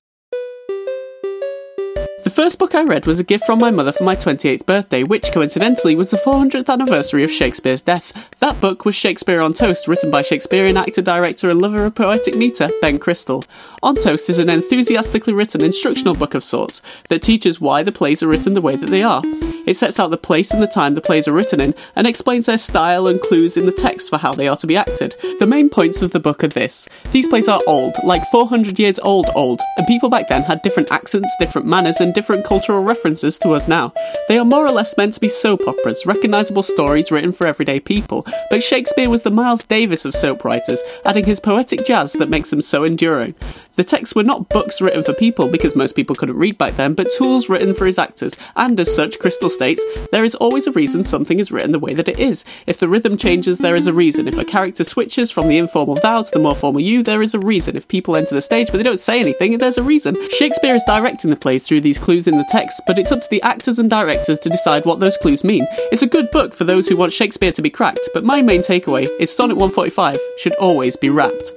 The 2.28 2.34
first 2.34 2.58
book 2.58 2.74
I 2.74 2.82
read 2.82 3.06
was 3.06 3.18
a 3.18 3.24
gift 3.24 3.46
from 3.46 3.58
my 3.58 3.70
mother 3.70 3.90
for 3.90 4.04
my 4.04 4.14
28th 4.14 4.66
birthday, 4.66 5.02
which 5.02 5.32
coincidentally 5.32 5.94
was 5.96 6.10
the 6.10 6.18
400th 6.18 6.68
anniversary 6.68 7.24
of 7.24 7.30
Shakespeare's 7.30 7.80
death. 7.80 8.12
That 8.40 8.60
book 8.60 8.84
was 8.84 8.94
Shakespeare 8.94 9.40
on 9.40 9.54
Toast, 9.54 9.88
written 9.88 10.10
by 10.10 10.20
Shakespearean 10.20 10.76
actor, 10.76 11.00
director, 11.00 11.48
and 11.48 11.62
lover 11.62 11.86
of 11.86 11.94
poetic 11.94 12.36
metre, 12.36 12.68
Ben 12.82 12.98
Crystal. 12.98 13.44
On 13.80 13.94
Toast 13.94 14.28
is 14.28 14.40
an 14.40 14.48
enthusiastically 14.48 15.32
written 15.32 15.62
instructional 15.62 16.14
book 16.14 16.34
of 16.34 16.42
sorts 16.42 16.82
that 17.08 17.22
teaches 17.22 17.60
why 17.60 17.84
the 17.84 17.92
plays 17.92 18.24
are 18.24 18.28
written 18.28 18.54
the 18.54 18.60
way 18.60 18.74
that 18.74 18.90
they 18.90 19.04
are. 19.04 19.22
It 19.68 19.76
sets 19.76 20.00
out 20.00 20.10
the 20.10 20.16
place 20.16 20.50
and 20.50 20.60
the 20.62 20.66
time 20.66 20.94
the 20.94 21.00
plays 21.00 21.28
are 21.28 21.32
written 21.32 21.60
in 21.60 21.74
and 21.94 22.06
explains 22.06 22.46
their 22.46 22.58
style 22.58 23.06
and 23.06 23.20
clues 23.20 23.56
in 23.56 23.66
the 23.66 23.72
text 23.72 24.08
for 24.08 24.16
how 24.16 24.32
they 24.32 24.48
are 24.48 24.56
to 24.56 24.66
be 24.66 24.76
acted. 24.76 25.14
The 25.38 25.46
main 25.46 25.68
points 25.68 26.02
of 26.02 26.10
the 26.10 26.18
book 26.18 26.42
are 26.42 26.48
this 26.48 26.88
these 27.12 27.28
plays 27.28 27.48
are 27.48 27.60
old, 27.66 27.94
like 28.02 28.26
400 28.32 28.78
years 28.78 28.98
old, 29.00 29.26
old, 29.34 29.60
and 29.76 29.86
people 29.86 30.08
back 30.08 30.28
then 30.28 30.42
had 30.42 30.62
different 30.62 30.90
accents, 30.90 31.34
different 31.38 31.66
manners, 31.66 32.00
and 32.00 32.14
different 32.14 32.46
cultural 32.46 32.82
references 32.82 33.38
to 33.40 33.50
us 33.50 33.68
now. 33.68 33.92
They 34.26 34.38
are 34.38 34.44
more 34.44 34.66
or 34.66 34.72
less 34.72 34.96
meant 34.96 35.14
to 35.14 35.20
be 35.20 35.28
soap 35.28 35.68
operas, 35.68 36.06
recognisable 36.06 36.62
stories 36.62 37.10
written 37.12 37.32
for 37.32 37.46
everyday 37.46 37.78
people, 37.78 38.26
but 38.50 38.64
Shakespeare 38.64 39.10
was 39.10 39.22
the 39.22 39.30
Miles 39.30 39.64
Davis 39.64 40.04
of 40.04 40.14
soap 40.14 40.44
writers, 40.44 40.82
adding 41.04 41.26
his 41.26 41.40
poetic 41.40 41.84
jazz 41.86 42.14
that 42.14 42.30
makes 42.30 42.50
them 42.50 42.62
so 42.62 42.84
enduring. 42.84 43.34
The 43.78 43.84
texts 43.84 44.16
were 44.16 44.24
not 44.24 44.48
books 44.48 44.80
written 44.80 45.04
for 45.04 45.12
people 45.12 45.48
because 45.48 45.76
most 45.76 45.94
people 45.94 46.16
couldn't 46.16 46.36
read 46.36 46.58
back 46.58 46.74
then, 46.74 46.94
but 46.94 47.12
tools 47.12 47.48
written 47.48 47.74
for 47.74 47.86
his 47.86 47.96
actors, 47.96 48.36
and 48.56 48.78
as 48.80 48.92
such, 48.92 49.20
Crystal 49.20 49.48
states, 49.48 49.80
there 50.10 50.24
is 50.24 50.34
always 50.34 50.66
a 50.66 50.72
reason 50.72 51.04
something 51.04 51.38
is 51.38 51.52
written 51.52 51.70
the 51.70 51.78
way 51.78 51.94
that 51.94 52.08
it 52.08 52.18
is. 52.18 52.44
If 52.66 52.78
the 52.78 52.88
rhythm 52.88 53.16
changes, 53.16 53.58
there 53.58 53.76
is 53.76 53.86
a 53.86 53.92
reason. 53.92 54.26
If 54.26 54.36
a 54.36 54.44
character 54.44 54.82
switches 54.82 55.30
from 55.30 55.46
the 55.46 55.58
informal 55.58 55.94
thou 55.94 56.24
to 56.24 56.30
the 56.32 56.40
more 56.40 56.56
formal 56.56 56.80
you, 56.80 57.04
there 57.04 57.22
is 57.22 57.34
a 57.34 57.38
reason. 57.38 57.76
If 57.76 57.86
people 57.86 58.16
enter 58.16 58.34
the 58.34 58.40
stage 58.40 58.66
but 58.66 58.78
they 58.78 58.82
don't 58.82 58.98
say 58.98 59.20
anything, 59.20 59.58
there's 59.58 59.78
a 59.78 59.82
reason. 59.84 60.16
Shakespeare 60.30 60.74
is 60.74 60.82
directing 60.82 61.30
the 61.30 61.36
plays 61.36 61.64
through 61.64 61.82
these 61.82 62.00
clues 62.00 62.26
in 62.26 62.36
the 62.36 62.48
text, 62.50 62.82
but 62.84 62.98
it's 62.98 63.12
up 63.12 63.20
to 63.20 63.30
the 63.30 63.42
actors 63.42 63.78
and 63.78 63.88
directors 63.88 64.40
to 64.40 64.50
decide 64.50 64.86
what 64.86 64.98
those 64.98 65.16
clues 65.16 65.44
mean. 65.44 65.64
It's 65.92 66.02
a 66.02 66.08
good 66.08 66.32
book 66.32 66.52
for 66.52 66.64
those 66.64 66.88
who 66.88 66.96
want 66.96 67.12
Shakespeare 67.12 67.52
to 67.52 67.62
be 67.62 67.70
cracked, 67.70 68.08
but 68.12 68.24
my 68.24 68.42
main 68.42 68.62
takeaway 68.62 69.06
is 69.20 69.32
Sonnet 69.32 69.56
145 69.56 70.18
should 70.38 70.56
always 70.56 70.96
be 70.96 71.10
rapped. 71.10 71.52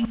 Yo, 0.00 0.06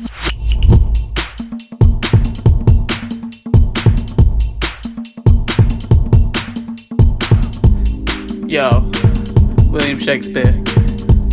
William 9.71 9.99
Shakespeare, 9.99 10.53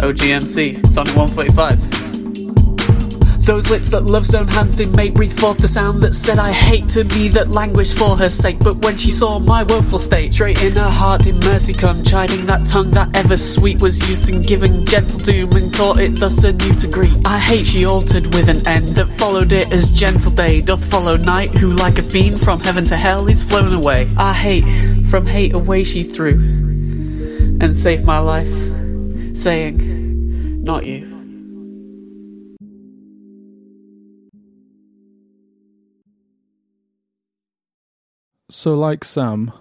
OGMC, 0.01 0.87
Sonnet 0.91 1.15
145. 1.15 1.96
Those 3.47 3.71
lips 3.71 3.91
that 3.91 4.03
love's 4.03 4.35
own 4.35 4.49
hands 4.49 4.75
did 4.75 4.97
make 4.97 5.15
breathe 5.15 5.39
forth 5.39 5.59
the 5.59 5.69
sound 5.69 6.03
that 6.03 6.15
said 6.15 6.41
I 6.41 6.51
hate 6.51 6.89
to 6.91 7.05
be 7.05 7.29
that 7.29 7.49
languished 7.49 7.97
for 7.97 8.17
her 8.17 8.29
sake. 8.29 8.59
But 8.59 8.79
when 8.79 8.97
she 8.97 9.13
saw 9.13 9.39
my 9.39 9.63
woeful 9.63 10.01
state, 10.01 10.35
straight 10.35 10.65
in 10.65 10.73
her 10.73 10.91
heart 10.91 11.23
did 11.23 11.37
mercy 11.45 11.73
come, 11.73 12.03
chiding 12.03 12.45
that 12.47 12.67
tongue 12.67 12.91
that 12.91 13.17
ever 13.17 13.37
sweet 13.37 13.81
was 13.81 14.09
used 14.09 14.29
in 14.29 14.43
giving 14.43 14.85
gentle 14.85 15.21
doom 15.21 15.53
and 15.53 15.73
taught 15.73 16.01
it 16.01 16.19
thus 16.19 16.43
anew 16.43 16.75
to 16.75 16.89
greet. 16.89 17.17
I 17.25 17.39
hate 17.39 17.67
she 17.67 17.87
altered 17.87 18.35
with 18.35 18.49
an 18.49 18.67
end 18.67 18.97
that 18.97 19.07
followed 19.07 19.53
it 19.53 19.73
as 19.73 19.93
gentle 19.93 20.33
day 20.33 20.61
doth 20.61 20.85
follow 20.85 21.17
night, 21.17 21.51
who 21.51 21.71
like 21.71 22.01
a 22.01 22.03
fiend 22.03 22.41
from 22.41 22.59
heaven 22.59 22.85
to 22.87 22.97
hell 22.97 23.29
is 23.29 23.45
flown 23.45 23.73
away. 23.73 24.11
I 24.17 24.33
hate, 24.33 25.07
from 25.07 25.25
hate 25.25 25.53
away 25.53 25.85
she 25.85 26.03
threw, 26.03 26.33
and 26.33 27.77
saved 27.77 28.05
my 28.05 28.19
life, 28.19 28.51
saying, 29.39 30.65
Not 30.65 30.85
you. 30.85 31.16
So, 38.59 38.75
like 38.75 39.05
Sam, 39.05 39.53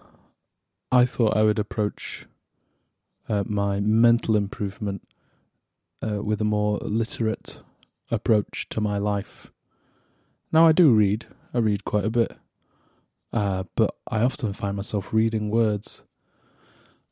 I 0.89 1.03
thought 1.03 1.35
I 1.35 1.43
would 1.43 1.59
approach 1.59 2.27
uh, 3.27 3.43
my 3.45 3.81
mental 3.81 4.37
improvement 4.37 5.01
uh, 6.01 6.23
with 6.23 6.39
a 6.39 6.45
more 6.45 6.77
literate 6.77 7.59
approach 8.09 8.69
to 8.69 8.79
my 8.79 8.97
life. 8.97 9.51
Now, 10.49 10.65
I 10.65 10.71
do 10.71 10.93
read, 10.93 11.25
I 11.53 11.57
read 11.57 11.83
quite 11.83 12.05
a 12.05 12.09
bit, 12.09 12.37
uh, 13.33 13.65
but 13.75 13.93
I 14.09 14.21
often 14.21 14.53
find 14.53 14.77
myself 14.77 15.13
reading 15.13 15.49
words 15.49 16.03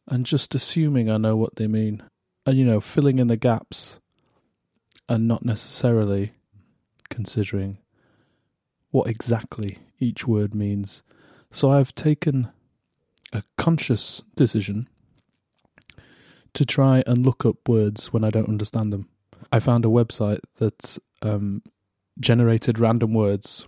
and 0.08 0.26
just 0.26 0.56
assuming 0.56 1.12
I 1.12 1.18
know 1.18 1.36
what 1.36 1.58
they 1.58 1.68
mean, 1.68 2.02
and 2.46 2.58
you 2.58 2.64
know, 2.64 2.80
filling 2.80 3.20
in 3.20 3.28
the 3.28 3.36
gaps 3.36 4.00
and 5.10 5.28
not 5.28 5.44
necessarily 5.44 6.32
considering 7.10 7.78
what 8.92 9.10
exactly 9.10 9.80
each 10.00 10.26
word 10.26 10.56
means. 10.56 11.04
So 11.56 11.70
I've 11.70 11.94
taken 11.94 12.50
a 13.32 13.44
conscious 13.60 14.24
decision 14.36 14.90
to 16.56 16.66
try 16.66 17.04
and 17.06 17.24
look 17.24 17.46
up 17.46 17.70
words 17.70 18.12
when 18.12 18.24
I 18.24 18.32
don't 18.32 18.50
understand 18.50 18.92
them. 18.92 19.08
I 19.52 19.60
found 19.60 19.86
a 19.86 19.88
website 19.88 20.40
that 20.56 20.98
um, 21.22 21.62
generated 22.20 22.80
random 22.80 23.14
words, 23.14 23.68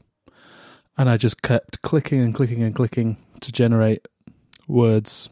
and 0.98 1.08
I 1.08 1.18
just 1.18 1.44
kept 1.44 1.84
clicking 1.84 2.22
and 2.22 2.34
clicking 2.34 2.64
and 2.64 2.74
clicking 2.74 3.18
to 3.42 3.52
generate 3.52 4.08
words 4.68 5.30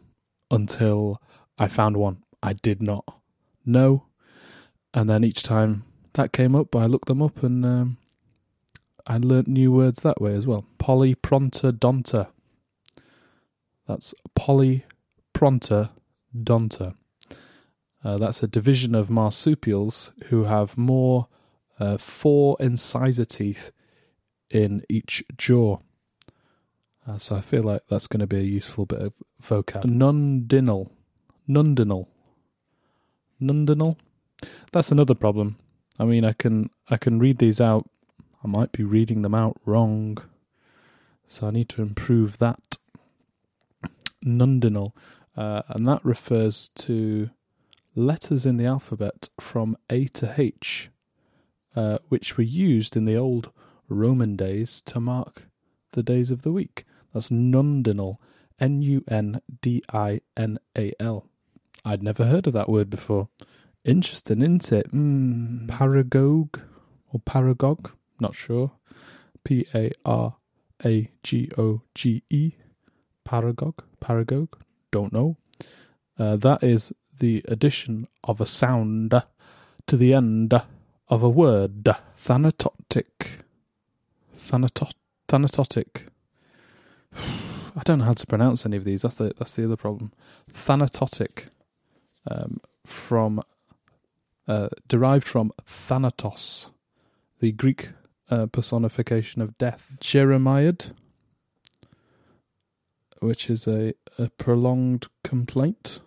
until 0.48 1.20
I 1.58 1.66
found 1.66 1.96
one 1.96 2.22
I 2.40 2.52
did 2.52 2.80
not 2.80 3.04
know. 3.66 4.04
And 4.94 5.10
then 5.10 5.24
each 5.24 5.42
time 5.42 5.82
that 6.12 6.32
came 6.32 6.54
up, 6.54 6.76
I 6.76 6.86
looked 6.86 7.08
them 7.08 7.20
up 7.20 7.42
and 7.42 7.66
um, 7.66 7.96
I 9.08 9.18
learnt 9.18 9.48
new 9.48 9.72
words 9.72 10.02
that 10.02 10.20
way 10.20 10.36
as 10.36 10.46
well. 10.46 10.64
Polyprotodonta. 10.78 12.28
That's 13.86 14.14
Polyprotodonta. 14.36 16.94
Uh, 18.04 18.18
that's 18.18 18.42
a 18.42 18.46
division 18.46 18.94
of 18.94 19.08
marsupials 19.08 20.12
who 20.26 20.44
have 20.44 20.76
more 20.76 21.28
uh, 21.80 21.96
four 21.96 22.56
incisor 22.60 23.24
teeth 23.24 23.72
in 24.50 24.84
each 24.88 25.24
jaw. 25.36 25.78
Uh, 27.06 27.18
so 27.18 27.36
I 27.36 27.40
feel 27.40 27.62
like 27.62 27.82
that's 27.88 28.06
going 28.06 28.20
to 28.20 28.26
be 28.26 28.38
a 28.38 28.42
useful 28.42 28.86
bit 28.86 29.00
of 29.00 29.12
vocab. 29.42 29.84
Nundinal. 29.84 30.90
Nundinal. 31.48 32.06
Nundinal? 33.40 33.96
That's 34.72 34.92
another 34.92 35.14
problem. 35.14 35.56
I 35.98 36.04
mean, 36.04 36.24
I 36.24 36.32
can 36.32 36.70
I 36.90 36.96
can 36.96 37.18
read 37.18 37.38
these 37.38 37.60
out. 37.60 37.88
I 38.42 38.48
might 38.48 38.72
be 38.72 38.84
reading 38.84 39.22
them 39.22 39.34
out 39.34 39.58
wrong, 39.64 40.18
so 41.26 41.46
I 41.46 41.50
need 41.50 41.68
to 41.70 41.82
improve 41.82 42.38
that. 42.38 42.73
Nundinal, 44.24 44.92
uh, 45.36 45.62
and 45.68 45.86
that 45.86 46.04
refers 46.04 46.70
to 46.76 47.30
letters 47.94 48.46
in 48.46 48.56
the 48.56 48.66
alphabet 48.66 49.28
from 49.40 49.76
A 49.90 50.06
to 50.06 50.34
H, 50.36 50.90
uh, 51.76 51.98
which 52.08 52.36
were 52.36 52.44
used 52.44 52.96
in 52.96 53.04
the 53.04 53.16
old 53.16 53.50
Roman 53.88 54.36
days 54.36 54.80
to 54.86 55.00
mark 55.00 55.48
the 55.92 56.02
days 56.02 56.30
of 56.30 56.42
the 56.42 56.52
week. 56.52 56.84
That's 57.12 57.30
nundinal, 57.30 58.16
N 58.58 58.82
U 58.82 59.04
N 59.08 59.40
D 59.60 59.82
I 59.92 60.20
N 60.36 60.58
A 60.76 60.92
L. 61.00 61.26
I'd 61.84 62.02
never 62.02 62.24
heard 62.24 62.46
of 62.46 62.52
that 62.54 62.68
word 62.68 62.90
before. 62.90 63.28
Interesting, 63.84 64.40
isn't 64.40 64.72
it? 64.72 64.92
Mm, 64.92 65.66
paragoge 65.66 66.60
or 67.12 67.20
paragoge? 67.20 67.90
Not 68.18 68.34
sure. 68.34 68.72
P 69.44 69.66
A 69.74 69.90
R 70.04 70.36
A 70.84 71.10
G 71.22 71.50
O 71.58 71.82
G 71.94 72.22
E. 72.30 72.52
Paragoge? 73.28 73.80
Paragoge? 74.00 74.54
Don't 74.90 75.12
know. 75.12 75.36
Uh, 76.18 76.36
that 76.36 76.62
is 76.62 76.92
the 77.18 77.42
addition 77.48 78.06
of 78.22 78.40
a 78.40 78.46
sound 78.46 79.22
to 79.86 79.96
the 79.96 80.12
end 80.14 80.54
of 81.08 81.22
a 81.22 81.28
word. 81.28 81.84
Thanatotic. 82.16 83.42
Thanatot. 84.36 84.92
Thanatotic. 85.28 86.08
I 87.76 87.82
don't 87.84 87.98
know 87.98 88.04
how 88.04 88.14
to 88.14 88.26
pronounce 88.26 88.64
any 88.64 88.76
of 88.76 88.84
these. 88.84 89.02
That's 89.02 89.16
the 89.16 89.32
that's 89.36 89.52
the 89.52 89.64
other 89.64 89.76
problem. 89.76 90.12
Thanatotic, 90.52 91.46
um, 92.30 92.60
from 92.86 93.42
uh, 94.46 94.68
derived 94.86 95.26
from 95.26 95.50
Thanatos, 95.66 96.70
the 97.40 97.52
Greek 97.52 97.90
uh, 98.30 98.46
personification 98.46 99.42
of 99.42 99.58
death. 99.58 99.96
Jeremiad, 100.00 100.92
which 103.24 103.50
is 103.50 103.66
a, 103.66 103.94
a 104.18 104.28
prolonged 104.30 105.06
complaint. 105.22 106.00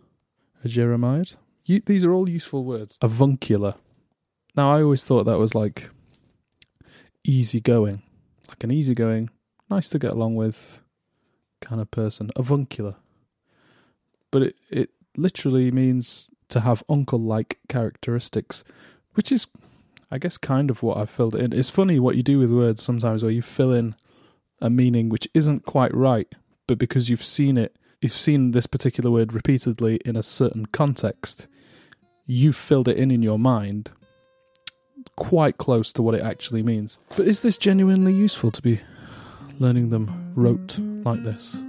A 0.63 0.67
Jeremiad. 0.67 1.35
You, 1.65 1.81
these 1.85 2.05
are 2.05 2.13
all 2.13 2.29
useful 2.29 2.63
words. 2.63 2.97
Avuncular. 3.01 3.75
Now, 4.55 4.73
I 4.73 4.81
always 4.81 5.03
thought 5.03 5.25
that 5.25 5.37
was 5.37 5.53
like 5.53 5.89
easygoing, 7.23 8.01
like 8.47 8.63
an 8.63 8.71
easygoing, 8.71 9.29
nice 9.69 9.89
to 9.89 9.99
get 9.99 10.11
along 10.11 10.35
with 10.35 10.81
kind 11.61 11.81
of 11.81 11.91
person. 11.91 12.31
Avuncular. 12.35 12.95
But 14.31 14.43
it, 14.43 14.55
it 14.69 14.89
literally 15.15 15.71
means 15.71 16.29
to 16.49 16.61
have 16.61 16.83
uncle 16.89 17.19
like 17.19 17.59
characteristics, 17.67 18.63
which 19.13 19.31
is, 19.31 19.47
I 20.09 20.17
guess, 20.17 20.37
kind 20.37 20.69
of 20.69 20.81
what 20.81 20.97
I 20.97 21.05
filled 21.05 21.35
in. 21.35 21.53
It's 21.53 21.69
funny 21.69 21.99
what 21.99 22.15
you 22.15 22.23
do 22.23 22.39
with 22.39 22.51
words 22.51 22.81
sometimes 22.81 23.23
where 23.23 23.31
you 23.31 23.41
fill 23.41 23.71
in 23.71 23.95
a 24.59 24.69
meaning 24.69 25.09
which 25.09 25.27
isn't 25.33 25.65
quite 25.65 25.93
right, 25.93 26.33
but 26.67 26.77
because 26.77 27.09
you've 27.09 27.23
seen 27.23 27.57
it, 27.57 27.75
you've 28.01 28.11
seen 28.11 28.51
this 28.51 28.67
particular 28.67 29.09
word 29.09 29.33
repeatedly 29.33 29.99
in 30.05 30.15
a 30.15 30.23
certain 30.23 30.65
context, 30.67 31.47
you've 32.25 32.55
filled 32.55 32.87
it 32.87 32.97
in 32.97 33.09
in 33.09 33.21
your 33.23 33.39
mind 33.39 33.91
quite 35.15 35.57
close 35.57 35.91
to 35.93 36.01
what 36.01 36.15
it 36.15 36.21
actually 36.21 36.63
means. 36.63 36.99
But 37.15 37.27
is 37.27 37.41
this 37.41 37.57
genuinely 37.57 38.13
useful 38.13 38.51
to 38.51 38.61
be 38.61 38.81
learning 39.59 39.89
them 39.89 40.33
rote 40.35 40.77
like 40.79 41.23
this? 41.23 41.59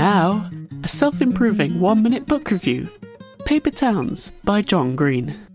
Now, 0.00 0.50
a 0.82 0.88
self 0.88 1.20
improving 1.20 1.78
one 1.78 2.02
minute 2.02 2.24
book 2.24 2.50
review 2.50 2.88
Paper 3.44 3.70
Towns 3.70 4.30
by 4.44 4.62
John 4.62 4.96
Green. 4.96 5.49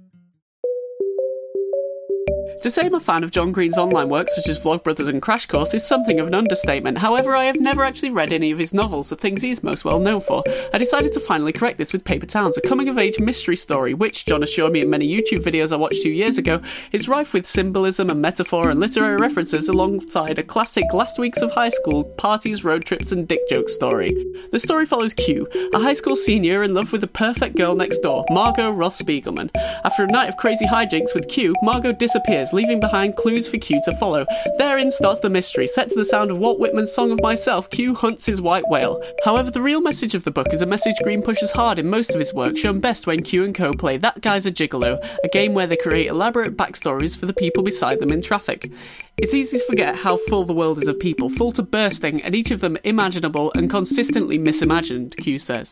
To 2.65 2.71
say 2.71 2.87
I'm 2.87 2.95
a 2.95 2.99
fan 2.99 3.23
of 3.23 3.29
John 3.29 3.51
Green's 3.51 3.77
online 3.77 4.09
works 4.09 4.35
such 4.35 4.49
as 4.49 4.59
Vlogbrothers 4.59 5.07
and 5.07 5.21
Crash 5.21 5.45
Course 5.45 5.75
is 5.75 5.85
something 5.85 6.19
of 6.19 6.25
an 6.25 6.33
understatement. 6.33 6.97
However, 6.97 7.35
I 7.35 7.45
have 7.45 7.59
never 7.59 7.83
actually 7.83 8.09
read 8.09 8.33
any 8.33 8.49
of 8.49 8.57
his 8.57 8.73
novels, 8.73 9.09
the 9.09 9.15
things 9.15 9.43
he's 9.43 9.61
most 9.61 9.85
well 9.85 9.99
known 9.99 10.19
for. 10.19 10.43
I 10.73 10.79
decided 10.79 11.13
to 11.13 11.19
finally 11.19 11.51
correct 11.51 11.77
this 11.77 11.93
with 11.93 12.03
Paper 12.03 12.25
Towns, 12.25 12.57
a 12.57 12.61
coming 12.61 12.89
of 12.89 12.97
age 12.97 13.19
mystery 13.19 13.55
story, 13.55 13.93
which, 13.93 14.25
John 14.25 14.41
assured 14.41 14.73
me 14.73 14.81
in 14.81 14.89
many 14.89 15.07
YouTube 15.07 15.43
videos 15.43 15.71
I 15.71 15.75
watched 15.75 16.01
two 16.01 16.09
years 16.09 16.39
ago, 16.39 16.59
is 16.91 17.07
rife 17.07 17.33
with 17.33 17.45
symbolism 17.45 18.09
and 18.09 18.19
metaphor 18.19 18.71
and 18.71 18.79
literary 18.79 19.17
references 19.17 19.69
alongside 19.69 20.39
a 20.39 20.43
classic 20.43 20.91
last 20.91 21.19
weeks 21.19 21.43
of 21.43 21.51
high 21.51 21.69
school, 21.69 22.03
parties, 22.03 22.63
road 22.63 22.83
trips, 22.83 23.11
and 23.11 23.27
dick 23.27 23.47
joke 23.47 23.69
story. 23.69 24.11
The 24.51 24.59
story 24.59 24.87
follows 24.87 25.13
Q, 25.13 25.47
a 25.75 25.79
high 25.79 25.93
school 25.93 26.15
senior 26.15 26.63
in 26.63 26.73
love 26.73 26.91
with 26.91 27.01
the 27.01 27.07
perfect 27.07 27.57
girl 27.57 27.75
next 27.75 27.99
door, 27.99 28.25
Margot 28.31 28.71
Roth 28.71 28.97
Spiegelman. 28.97 29.51
After 29.83 30.03
a 30.03 30.07
night 30.07 30.29
of 30.29 30.37
crazy 30.37 30.65
hijinks 30.65 31.13
with 31.13 31.27
Q, 31.27 31.53
Margot 31.61 31.91
disappears, 31.91 32.53
leaving 32.55 32.79
behind 32.79 33.15
clues 33.17 33.47
for 33.47 33.57
Q 33.57 33.79
to 33.85 33.95
follow. 33.97 34.25
Therein 34.57 34.89
starts 34.89 35.19
the 35.19 35.29
mystery. 35.29 35.67
Set 35.67 35.89
to 35.89 35.95
the 35.95 36.05
sound 36.05 36.31
of 36.31 36.39
Walt 36.39 36.59
Whitman's 36.59 36.91
Song 36.91 37.11
of 37.11 37.21
Myself, 37.21 37.69
Q 37.69 37.93
hunts 37.93 38.25
his 38.25 38.41
white 38.41 38.67
whale. 38.67 39.03
However, 39.23 39.51
the 39.51 39.61
real 39.61 39.81
message 39.81 40.15
of 40.15 40.23
the 40.23 40.31
book 40.31 40.47
is 40.51 40.61
a 40.61 40.65
message 40.65 40.95
Green 41.03 41.21
pushes 41.21 41.51
hard 41.51 41.77
in 41.77 41.89
most 41.89 42.11
of 42.11 42.19
his 42.19 42.33
work, 42.33 42.57
shown 42.57 42.79
best 42.79 43.05
when 43.05 43.21
Q 43.21 43.43
and 43.43 43.53
Co 43.53 43.73
play 43.73 43.97
That 43.97 44.21
Guy's 44.21 44.45
a 44.45 44.51
Gigolo, 44.51 45.05
a 45.23 45.27
game 45.27 45.53
where 45.53 45.67
they 45.67 45.77
create 45.77 46.07
elaborate 46.07 46.57
backstories 46.57 47.17
for 47.17 47.25
the 47.25 47.33
people 47.33 47.61
beside 47.61 47.99
them 47.99 48.11
in 48.11 48.21
traffic. 48.21 48.71
It's 49.17 49.33
easy 49.33 49.57
to 49.57 49.65
forget 49.65 49.95
how 49.95 50.17
full 50.17 50.43
the 50.43 50.53
world 50.53 50.81
is 50.81 50.89
of 50.89 50.99
people, 50.99 51.29
full 51.29 51.53
to 51.53 51.63
bursting, 51.63 52.21
and 52.21 52.35
each 52.35 52.51
of 52.51 52.59
them 52.59 52.77
imaginable 52.83 53.49
and 53.55 53.69
consistently 53.69 54.37
misimagined, 54.37 55.15
Q 55.15 55.39
says. 55.39 55.71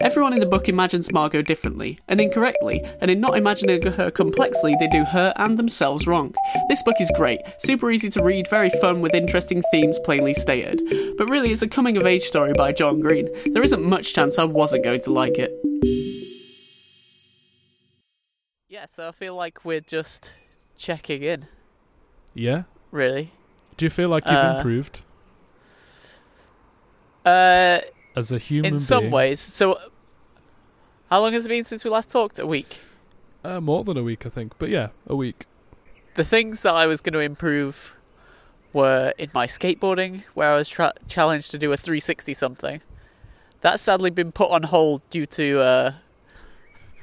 Everyone 0.00 0.32
in 0.32 0.40
the 0.40 0.46
book 0.46 0.70
imagines 0.70 1.12
Margot 1.12 1.42
differently, 1.42 1.98
and 2.08 2.18
incorrectly, 2.18 2.82
and 3.02 3.10
in 3.10 3.20
not 3.20 3.36
imagining 3.36 3.82
her 3.82 4.10
complexly, 4.10 4.74
they 4.80 4.86
do 4.86 5.04
her 5.04 5.34
and 5.36 5.58
themselves 5.58 6.06
wrong. 6.06 6.34
This 6.70 6.82
book 6.82 6.96
is 6.98 7.12
great, 7.14 7.40
super 7.58 7.90
easy 7.90 8.08
to 8.08 8.24
read, 8.24 8.48
very 8.48 8.70
fun 8.80 9.02
with 9.02 9.14
interesting 9.14 9.62
themes 9.70 9.98
plainly 9.98 10.32
stated. 10.32 10.80
But 11.18 11.28
really, 11.28 11.52
it's 11.52 11.60
a 11.60 11.68
coming 11.68 11.98
of 11.98 12.06
age 12.06 12.22
story 12.22 12.54
by 12.54 12.72
John 12.72 13.00
Green. 13.00 13.28
There 13.52 13.62
isn't 13.62 13.84
much 13.84 14.14
chance 14.14 14.38
I 14.38 14.44
wasn't 14.44 14.84
going 14.84 15.02
to 15.02 15.12
like 15.12 15.36
it. 15.36 15.52
Yeah, 18.66 18.86
so 18.86 19.08
I 19.08 19.12
feel 19.12 19.34
like 19.34 19.66
we're 19.66 19.80
just 19.80 20.32
checking 20.78 21.22
in, 21.22 21.48
Yeah? 22.34 22.62
Really. 22.90 23.32
Do 23.76 23.84
you 23.86 23.90
feel 23.90 24.08
like 24.08 24.24
you've 24.26 24.34
Uh, 24.34 24.54
improved 24.56 25.00
Uh, 27.24 27.80
as 28.16 28.32
a 28.32 28.38
human 28.38 28.74
in 28.74 28.78
some 28.78 29.04
being? 29.04 29.12
ways. 29.12 29.40
So, 29.40 29.78
how 31.10 31.20
long 31.20 31.32
has 31.32 31.46
it 31.46 31.48
been 31.48 31.64
since 31.64 31.84
we 31.84 31.90
last 31.90 32.10
talked? 32.10 32.38
A 32.38 32.46
week. 32.46 32.78
Uh, 33.44 33.60
more 33.60 33.84
than 33.84 33.96
a 33.96 34.02
week, 34.02 34.26
I 34.26 34.28
think. 34.28 34.54
But 34.58 34.70
yeah, 34.70 34.88
a 35.06 35.14
week. 35.14 35.46
The 36.14 36.24
things 36.24 36.62
that 36.62 36.74
I 36.74 36.86
was 36.86 37.00
going 37.00 37.12
to 37.12 37.20
improve 37.20 37.94
were 38.72 39.12
in 39.18 39.30
my 39.32 39.46
skateboarding, 39.46 40.24
where 40.34 40.50
I 40.50 40.56
was 40.56 40.68
tra- 40.68 40.92
challenged 41.06 41.50
to 41.52 41.58
do 41.58 41.72
a 41.72 41.76
360 41.76 42.34
something. 42.34 42.80
That's 43.60 43.82
sadly 43.82 44.10
been 44.10 44.32
put 44.32 44.50
on 44.50 44.64
hold 44.64 45.02
due 45.10 45.26
to 45.26 45.60
uh, 45.60 45.92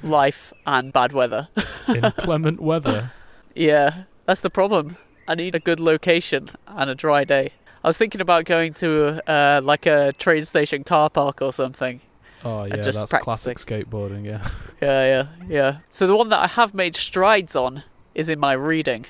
life 0.02 0.52
and 0.66 0.92
bad 0.92 1.12
weather. 1.12 1.48
Inclement 1.88 2.60
weather. 2.60 3.12
yeah, 3.54 4.04
that's 4.26 4.40
the 4.42 4.50
problem. 4.50 4.96
I 5.28 5.34
need 5.34 5.54
a 5.54 5.60
good 5.60 5.80
location 5.80 6.50
and 6.66 6.90
a 6.90 6.94
dry 6.94 7.24
day. 7.24 7.52
I 7.82 7.88
was 7.88 7.98
thinking 7.98 8.20
about 8.20 8.44
going 8.44 8.74
to 8.74 9.22
uh, 9.30 9.60
like 9.62 9.86
a 9.86 10.12
train 10.14 10.44
station 10.44 10.84
car 10.84 11.10
park 11.10 11.42
or 11.42 11.52
something. 11.52 12.00
Oh 12.44 12.64
yeah, 12.64 12.76
just 12.76 12.98
that's 12.98 13.10
practicing. 13.10 13.54
classic 13.54 13.58
skateboarding. 13.58 14.24
Yeah. 14.24 14.46
Yeah, 14.82 15.04
yeah, 15.06 15.26
yeah. 15.48 15.78
So 15.88 16.06
the 16.06 16.14
one 16.14 16.28
that 16.28 16.38
I 16.38 16.48
have 16.48 16.74
made 16.74 16.96
strides 16.96 17.56
on 17.56 17.82
is 18.14 18.28
in 18.28 18.38
my 18.38 18.52
reading. 18.52 19.06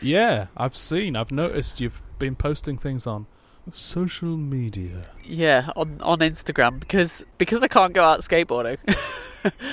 Yeah, 0.00 0.46
I've 0.56 0.76
seen. 0.76 1.16
I've 1.16 1.32
noticed 1.32 1.80
you've 1.80 2.00
been 2.20 2.36
posting 2.36 2.78
things 2.78 3.04
on 3.04 3.26
social 3.72 4.36
media. 4.36 5.08
Yeah, 5.24 5.70
on 5.74 6.00
on 6.00 6.20
Instagram 6.20 6.78
because 6.78 7.24
because 7.38 7.64
I 7.64 7.66
can't 7.68 7.92
go 7.92 8.04
out 8.04 8.20
skateboarding. 8.20 8.78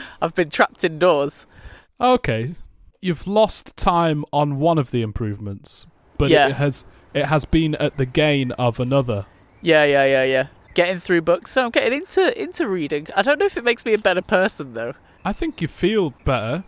I've 0.22 0.34
been 0.34 0.50
trapped 0.50 0.84
indoors. 0.84 1.46
Okay, 2.00 2.56
you've 3.02 3.28
lost 3.28 3.76
time 3.78 4.24
on 4.32 4.58
one 4.60 4.78
of 4.78 4.92
the 4.92 5.02
improvements, 5.02 5.88
but 6.18 6.30
Yeah. 6.30 6.48
it 6.50 6.54
has 6.54 6.86
it 7.14 7.26
has 7.26 7.44
been 7.46 7.76
at 7.76 7.98
the 7.98 8.06
gain 8.06 8.52
of 8.54 8.80
another. 8.80 9.26
Yeah, 9.62 9.84
yeah, 9.84 10.06
yeah, 10.06 10.24
yeah. 10.24 10.48
Getting 10.74 11.00
through 11.00 11.22
books, 11.24 11.52
so 11.52 11.66
I'm 11.66 11.72
getting 11.72 12.02
into 12.02 12.42
into 12.42 12.68
reading. 12.68 13.08
I 13.16 13.22
don't 13.22 13.38
know 13.40 13.46
if 13.46 13.58
it 13.58 13.64
makes 13.66 13.84
me 13.86 13.94
a 13.94 13.98
better 13.98 14.22
person 14.22 14.74
though. 14.74 14.94
I 15.26 15.34
think 15.34 15.62
you 15.62 15.68
feel 15.68 16.12
better. 16.24 16.64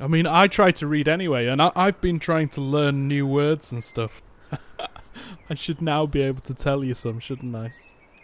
I 0.00 0.06
mean, 0.08 0.26
I 0.26 0.46
try 0.48 0.70
to 0.72 0.86
read 0.88 1.06
anyway, 1.08 1.46
and 1.46 1.60
I, 1.62 1.70
I've 1.76 2.00
been 2.00 2.18
trying 2.18 2.48
to 2.50 2.60
learn 2.60 3.06
new 3.06 3.26
words 3.26 3.70
and 3.72 3.84
stuff. 3.84 4.22
I 5.50 5.54
should 5.54 5.80
now 5.80 6.06
be 6.06 6.22
able 6.22 6.40
to 6.40 6.54
tell 6.54 6.82
you 6.82 6.94
some, 6.94 7.20
shouldn't 7.20 7.54
I? 7.54 7.72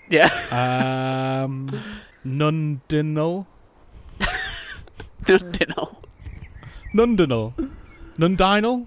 Yeah, 0.08 0.30
Um, 1.44 1.70
Nundinal, 2.26 3.46
Nundinal. 5.22 5.96
Nundinal, 6.94 7.54
Nundinal. 8.16 8.86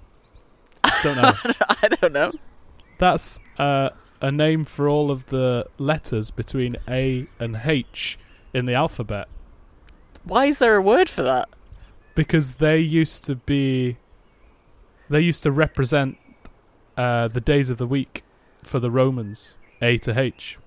Don't 1.03 1.15
know. 1.17 1.33
I 1.69 1.87
don't 1.87 2.13
know. 2.13 2.31
That's 2.97 3.39
uh, 3.57 3.89
a 4.21 4.31
name 4.31 4.63
for 4.65 4.87
all 4.87 5.11
of 5.11 5.27
the 5.27 5.67
letters 5.77 6.31
between 6.31 6.77
A 6.87 7.27
and 7.39 7.61
H 7.63 8.17
in 8.53 8.65
the 8.65 8.73
alphabet 8.73 9.27
Why 10.23 10.45
is 10.45 10.59
there 10.59 10.75
a 10.75 10.81
word 10.81 11.09
for 11.09 11.23
that? 11.23 11.49
because 12.15 12.55
they 12.55 12.77
used 12.77 13.23
to 13.25 13.33
be 13.35 13.97
they 15.09 15.19
used 15.19 15.41
to 15.43 15.51
represent 15.51 16.17
uh, 16.95 17.27
the 17.27 17.41
days 17.41 17.69
of 17.71 17.77
the 17.79 17.87
week 17.87 18.23
for 18.63 18.79
the 18.79 18.91
Romans 18.91 19.57
A 19.81 19.97
to 19.97 20.17
H. 20.19 20.57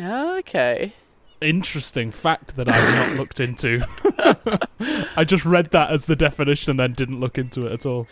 Okay. 0.00 0.92
Interesting 1.40 2.10
fact 2.10 2.56
that 2.56 2.68
I've 2.70 2.94
not 2.94 3.16
looked 3.18 3.40
into. 3.40 3.82
I 5.16 5.24
just 5.24 5.44
read 5.44 5.70
that 5.72 5.90
as 5.90 6.06
the 6.06 6.16
definition 6.16 6.70
and 6.70 6.80
then 6.80 6.92
didn't 6.92 7.20
look 7.20 7.36
into 7.38 7.66
it 7.66 7.72
at 7.72 7.86
all. 7.86 8.06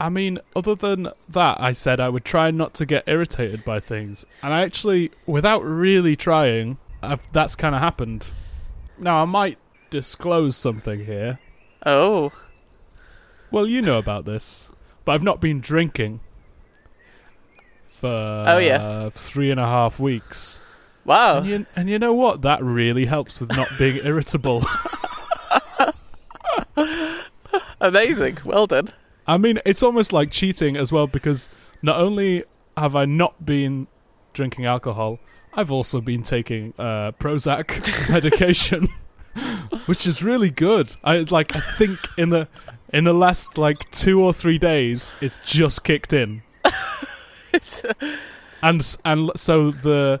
I 0.00 0.08
mean, 0.08 0.38
other 0.56 0.74
than 0.74 1.08
that, 1.28 1.60
I 1.60 1.72
said 1.72 2.00
I 2.00 2.08
would 2.08 2.24
try 2.24 2.50
not 2.50 2.74
to 2.74 2.86
get 2.86 3.04
irritated 3.06 3.64
by 3.64 3.78
things. 3.80 4.26
And 4.42 4.52
I 4.52 4.62
actually, 4.62 5.12
without 5.26 5.60
really 5.64 6.16
trying, 6.16 6.78
I've, 7.02 7.30
that's 7.32 7.54
kind 7.54 7.74
of 7.74 7.80
happened. 7.80 8.30
Now, 8.98 9.22
I 9.22 9.26
might 9.26 9.58
disclose 9.90 10.56
something 10.56 11.04
here. 11.04 11.38
Oh. 11.86 12.32
Well, 13.50 13.66
you 13.66 13.80
know 13.82 13.98
about 13.98 14.24
this, 14.24 14.70
but 15.04 15.12
I've 15.12 15.22
not 15.22 15.40
been 15.40 15.60
drinking 15.60 16.20
for 17.86 18.08
Oh, 18.08 18.58
yeah. 18.58 18.76
uh, 18.82 19.10
three 19.10 19.50
and 19.50 19.60
a 19.60 19.66
half 19.66 20.00
weeks. 20.00 20.60
Wow. 21.04 21.38
And 21.38 21.46
you, 21.46 21.66
and 21.76 21.88
you 21.90 21.98
know 21.98 22.12
what? 22.14 22.42
That 22.42 22.62
really 22.62 23.04
helps 23.06 23.40
with 23.40 23.50
not 23.56 23.68
being 23.78 23.96
irritable. 24.04 24.62
Amazing. 27.80 28.38
Well 28.44 28.66
done. 28.66 28.88
I 29.26 29.38
mean, 29.38 29.58
it's 29.64 29.82
almost 29.82 30.12
like 30.12 30.30
cheating 30.30 30.76
as 30.76 30.92
well 30.92 31.06
because 31.06 31.48
not 31.82 31.96
only 31.98 32.44
have 32.76 32.94
I 32.96 33.04
not 33.04 33.44
been 33.44 33.86
drinking 34.32 34.66
alcohol, 34.66 35.18
I've 35.54 35.70
also 35.70 36.00
been 36.00 36.22
taking 36.22 36.72
uh, 36.78 37.12
Prozac 37.12 38.08
medication, 38.10 38.88
which 39.86 40.06
is 40.06 40.22
really 40.22 40.50
good. 40.50 40.96
I 41.04 41.18
like. 41.18 41.54
I 41.56 41.60
think 41.76 41.98
in 42.16 42.30
the 42.30 42.48
in 42.92 43.04
the 43.04 43.12
last 43.12 43.58
like 43.58 43.90
two 43.90 44.22
or 44.22 44.32
three 44.32 44.58
days, 44.58 45.12
it's 45.20 45.38
just 45.44 45.84
kicked 45.84 46.12
in, 46.12 46.42
and 48.62 48.80
s- 48.80 48.98
and 49.04 49.28
l- 49.28 49.32
so 49.36 49.70
the 49.72 50.20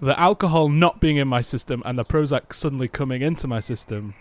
the 0.00 0.18
alcohol 0.18 0.68
not 0.68 1.00
being 1.00 1.16
in 1.16 1.28
my 1.28 1.40
system 1.40 1.82
and 1.84 1.98
the 1.98 2.04
Prozac 2.04 2.52
suddenly 2.52 2.88
coming 2.88 3.22
into 3.22 3.46
my 3.48 3.60
system, 3.60 4.14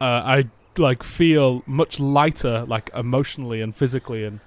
uh, 0.00 0.04
I 0.04 0.44
like 0.78 1.02
feel 1.02 1.62
much 1.66 1.98
lighter, 2.00 2.64
like 2.66 2.90
emotionally 2.94 3.60
and 3.60 3.74
physically, 3.74 4.24
and 4.24 4.40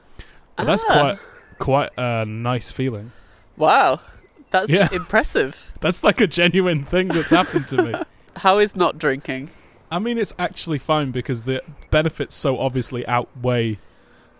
that's 0.57 0.85
Ah. 0.89 0.93
quite 0.93 1.19
quite 1.59 1.89
a 1.97 2.25
nice 2.25 2.71
feeling. 2.71 3.11
Wow. 3.57 3.99
That's 4.51 4.69
Yeah. 4.71 4.87
impressive. 4.91 5.71
That's 5.81 6.03
like 6.03 6.19
a 6.21 6.27
genuine 6.27 6.83
thing 6.83 7.07
that's 7.09 7.29
happened 7.29 7.67
to 7.69 7.83
me. 7.83 7.93
How 8.37 8.57
is 8.57 8.75
not 8.75 8.97
drinking? 8.97 9.49
I 9.91 9.99
mean, 9.99 10.17
it's 10.17 10.33
actually 10.39 10.77
fine 10.79 11.11
because 11.11 11.43
the 11.43 11.61
benefits 11.91 12.35
so 12.35 12.57
obviously 12.59 13.05
outweigh 13.07 13.77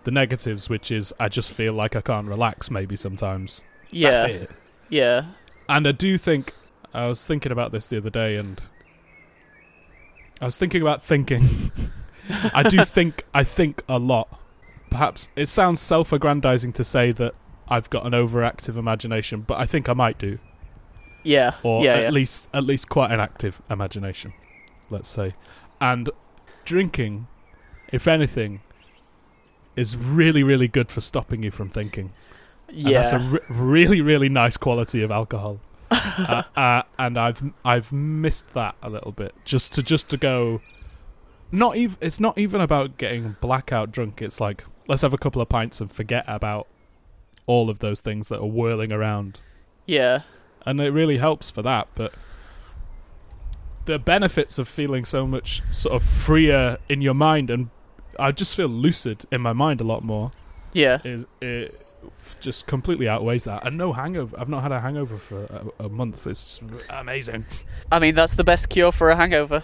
the 0.04 0.10
negatives, 0.10 0.68
which 0.68 0.90
is 0.90 1.12
I 1.20 1.28
just 1.28 1.50
feel 1.50 1.72
like 1.74 1.94
I 1.96 2.00
can't 2.00 2.26
relax 2.26 2.70
maybe 2.70 2.96
sometimes. 2.96 3.62
Yeah. 3.90 4.38
Yeah. 4.88 5.24
And 5.70 5.86
I 5.86 5.92
do 5.92 6.18
think 6.18 6.52
I 6.92 7.06
was 7.06 7.24
thinking 7.24 7.52
about 7.52 7.70
this 7.70 7.86
the 7.86 7.96
other 7.98 8.10
day, 8.10 8.34
and 8.34 8.60
I 10.40 10.44
was 10.46 10.56
thinking 10.56 10.82
about 10.82 11.00
thinking. 11.00 11.44
I 12.52 12.64
do 12.64 12.84
think 12.84 13.24
I 13.32 13.44
think 13.44 13.82
a 13.88 13.98
lot. 13.98 14.40
Perhaps 14.90 15.28
it 15.36 15.46
sounds 15.46 15.80
self-aggrandizing 15.80 16.72
to 16.72 16.82
say 16.82 17.12
that 17.12 17.36
I've 17.68 17.88
got 17.88 18.04
an 18.04 18.12
overactive 18.12 18.76
imagination, 18.76 19.42
but 19.42 19.58
I 19.60 19.64
think 19.64 19.88
I 19.88 19.92
might 19.92 20.18
do, 20.18 20.40
Yeah. 21.22 21.54
or 21.62 21.84
yeah, 21.84 21.94
at 21.94 22.02
yeah. 22.02 22.10
least 22.10 22.48
at 22.52 22.64
least 22.64 22.88
quite 22.88 23.12
an 23.12 23.20
active 23.20 23.62
imagination, 23.70 24.32
let's 24.90 25.08
say. 25.08 25.34
And 25.80 26.10
drinking, 26.64 27.28
if 27.92 28.08
anything, 28.08 28.60
is 29.76 29.96
really 29.96 30.42
really 30.42 30.66
good 30.66 30.90
for 30.90 31.00
stopping 31.00 31.44
you 31.44 31.52
from 31.52 31.68
thinking. 31.68 32.12
And 32.72 32.86
that's 32.86 33.12
a 33.12 33.18
re- 33.18 33.40
really, 33.48 34.00
really 34.00 34.28
nice 34.28 34.56
quality 34.56 35.02
of 35.02 35.10
alcohol. 35.10 35.60
uh, 35.90 36.42
uh, 36.56 36.82
and 36.98 37.18
I've 37.18 37.42
I've 37.64 37.90
missed 37.92 38.52
that 38.54 38.76
a 38.82 38.88
little 38.90 39.12
bit. 39.12 39.34
Just 39.44 39.72
to 39.74 39.82
just 39.82 40.08
to 40.10 40.16
go, 40.16 40.60
not 41.50 41.76
even 41.76 41.96
it's 42.00 42.20
not 42.20 42.38
even 42.38 42.60
about 42.60 42.96
getting 42.96 43.36
blackout 43.40 43.90
drunk. 43.90 44.22
It's 44.22 44.40
like 44.40 44.64
let's 44.86 45.02
have 45.02 45.12
a 45.14 45.18
couple 45.18 45.42
of 45.42 45.48
pints 45.48 45.80
and 45.80 45.90
forget 45.90 46.24
about 46.28 46.68
all 47.46 47.68
of 47.70 47.80
those 47.80 48.00
things 48.00 48.28
that 48.28 48.38
are 48.38 48.46
whirling 48.46 48.92
around, 48.92 49.40
yeah. 49.86 50.22
and 50.64 50.80
it 50.80 50.90
really 50.90 51.16
helps 51.16 51.50
for 51.50 51.62
that. 51.62 51.88
But 51.96 52.14
the 53.86 53.98
benefits 53.98 54.58
of 54.60 54.68
feeling 54.68 55.04
so 55.04 55.26
much 55.26 55.62
sort 55.72 55.96
of 55.96 56.02
freer 56.04 56.78
in 56.88 57.00
your 57.00 57.14
mind 57.14 57.50
and 57.50 57.70
I 58.18 58.30
just 58.30 58.54
feel 58.54 58.68
lucid 58.68 59.24
in 59.32 59.40
my 59.40 59.52
mind 59.52 59.80
a 59.80 59.84
lot 59.84 60.04
more 60.04 60.30
Yeah. 60.74 60.98
is 61.02 61.24
it 61.40 61.86
just 62.40 62.66
completely 62.66 63.08
outweighs 63.08 63.44
that. 63.44 63.66
And 63.66 63.76
no 63.76 63.92
hangover. 63.92 64.38
I've 64.38 64.48
not 64.48 64.62
had 64.62 64.72
a 64.72 64.80
hangover 64.80 65.18
for 65.18 65.72
a, 65.78 65.84
a 65.84 65.88
month. 65.88 66.26
It's 66.26 66.60
amazing. 66.88 67.44
I 67.92 67.98
mean, 67.98 68.14
that's 68.14 68.34
the 68.34 68.44
best 68.44 68.68
cure 68.68 68.92
for 68.92 69.10
a 69.10 69.16
hangover. 69.16 69.62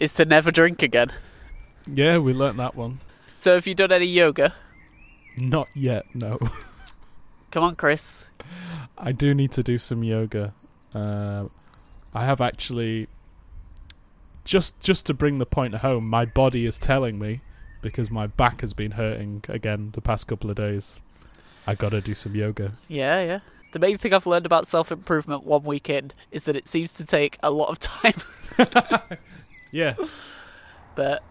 Is 0.00 0.12
to 0.14 0.24
never 0.24 0.50
drink 0.50 0.82
again. 0.82 1.12
Yeah, 1.86 2.18
we 2.18 2.32
learnt 2.32 2.56
that 2.56 2.74
one. 2.74 3.00
So, 3.36 3.54
have 3.54 3.66
you 3.66 3.74
done 3.74 3.92
any 3.92 4.06
yoga? 4.06 4.54
Not 5.36 5.68
yet. 5.74 6.06
No, 6.14 6.38
Come 7.52 7.64
on, 7.64 7.76
Chris. 7.76 8.30
I 8.96 9.12
do 9.12 9.34
need 9.34 9.52
to 9.52 9.62
do 9.62 9.78
some 9.78 10.02
yoga. 10.02 10.54
Uh, 10.94 11.46
I 12.14 12.24
have 12.24 12.40
actually 12.40 13.08
just 14.44 14.80
just 14.80 15.06
to 15.06 15.14
bring 15.14 15.38
the 15.38 15.46
point 15.46 15.74
home. 15.76 16.08
My 16.08 16.24
body 16.24 16.64
is 16.64 16.78
telling 16.78 17.18
me 17.18 17.42
because 17.82 18.10
my 18.10 18.26
back 18.26 18.60
has 18.62 18.72
been 18.72 18.92
hurting 18.92 19.44
again 19.48 19.90
the 19.92 20.00
past 20.00 20.26
couple 20.26 20.48
of 20.50 20.56
days. 20.56 20.98
I 21.66 21.74
gotta 21.74 22.00
do 22.00 22.14
some 22.14 22.34
yoga. 22.34 22.72
Yeah, 22.88 23.22
yeah. 23.22 23.40
The 23.72 23.78
main 23.78 23.96
thing 23.98 24.12
I've 24.14 24.26
learned 24.26 24.46
about 24.46 24.66
self 24.66 24.90
improvement 24.92 25.44
one 25.44 25.62
weekend 25.64 26.14
is 26.30 26.44
that 26.44 26.56
it 26.56 26.66
seems 26.68 26.92
to 26.94 27.04
take 27.04 27.38
a 27.42 27.50
lot 27.50 27.68
of 27.68 27.78
time, 27.78 28.14
Yeah, 29.72 29.94
but 30.94 31.22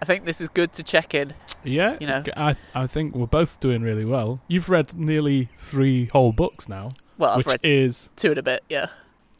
I 0.00 0.04
think 0.04 0.24
this 0.24 0.40
is 0.40 0.48
good 0.48 0.72
to 0.74 0.82
check 0.82 1.14
in. 1.14 1.34
yeah. 1.64 1.96
You 2.00 2.06
know. 2.06 2.22
I 2.36 2.54
I 2.74 2.86
think 2.86 3.14
we're 3.14 3.26
both 3.26 3.58
doing 3.60 3.82
really 3.82 4.04
well. 4.04 4.40
You've 4.48 4.68
read 4.68 4.94
nearly 4.96 5.48
three 5.54 6.06
whole 6.12 6.32
books 6.32 6.68
now. 6.68 6.92
Well, 7.18 7.30
I've 7.30 7.36
which 7.38 7.46
read 7.46 7.60
is 7.64 8.10
two 8.16 8.32
in 8.32 8.38
a 8.38 8.42
bit, 8.42 8.62
yeah. 8.68 8.86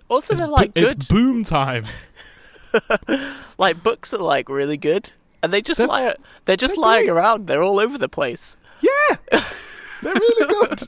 Also, 0.09 0.35
they're 0.35 0.47
bo- 0.47 0.53
like 0.53 0.73
it's 0.75 1.07
boom 1.07 1.43
time. 1.45 1.87
like 3.59 3.83
books 3.83 4.13
are 4.15 4.19
like 4.19 4.49
really 4.49 4.77
good, 4.77 5.11
and 5.43 5.53
they 5.53 5.61
just 5.61 5.79
They're- 5.79 5.87
lie. 5.87 6.15
They're 6.45 6.57
just 6.57 6.75
they're 6.77 6.83
lying 6.83 7.05
great. 7.07 7.13
around. 7.17 7.47
They're 7.47 7.63
all 7.63 7.79
over 7.81 7.99
the 7.99 8.09
place. 8.09 8.57
Yeah, 8.81 9.17
they're 9.31 10.15
really 10.15 10.47
good. 10.67 10.83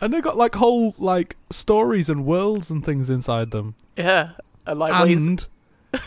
and 0.00 0.12
they 0.12 0.20
got 0.20 0.36
like 0.36 0.54
whole 0.56 0.94
like 0.98 1.36
stories 1.50 2.08
and 2.08 2.26
worlds 2.26 2.70
and 2.70 2.84
things 2.84 3.10
inside 3.10 3.50
them. 3.50 3.74
Yeah, 3.96 4.30
and 4.66 4.78
like. 4.78 4.92
And 4.94 5.46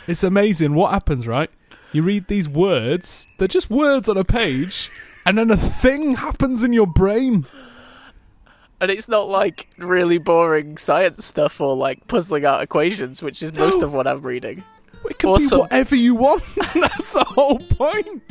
it's 0.06 0.24
amazing 0.24 0.74
what 0.76 0.92
happens, 0.92 1.28
right? 1.28 1.50
You 1.94 2.04
read 2.04 2.28
these 2.28 2.50
words; 2.50 3.28
they're 3.38 3.48
just 3.48 3.70
words 3.70 4.10
on 4.10 4.18
a 4.18 4.26
page, 4.26 4.92
and 5.26 5.38
then 5.38 5.50
a 5.52 5.58
thing 5.58 6.16
happens 6.16 6.64
in 6.64 6.74
your 6.74 6.88
brain. 6.88 7.46
And 8.80 8.92
it's 8.92 9.08
not 9.08 9.28
like 9.28 9.70
really 9.80 10.20
boring 10.20 10.78
science 10.78 11.26
stuff 11.26 11.60
or 11.60 11.76
like 11.76 12.06
puzzling 12.08 12.46
out 12.46 12.62
equations, 12.62 13.24
which 13.24 13.42
is 13.42 13.52
most 13.54 13.82
of 13.82 13.92
what 13.92 14.06
I'm 14.06 14.22
reading. 14.22 14.64
It 15.10 15.20
can 15.20 15.30
Awesome. 15.30 15.58
be 15.58 15.62
whatever 15.62 15.96
you 15.96 16.16
want. 16.16 16.44
That's 16.56 17.12
the 17.14 17.24
whole 17.24 17.60
point. 17.60 18.22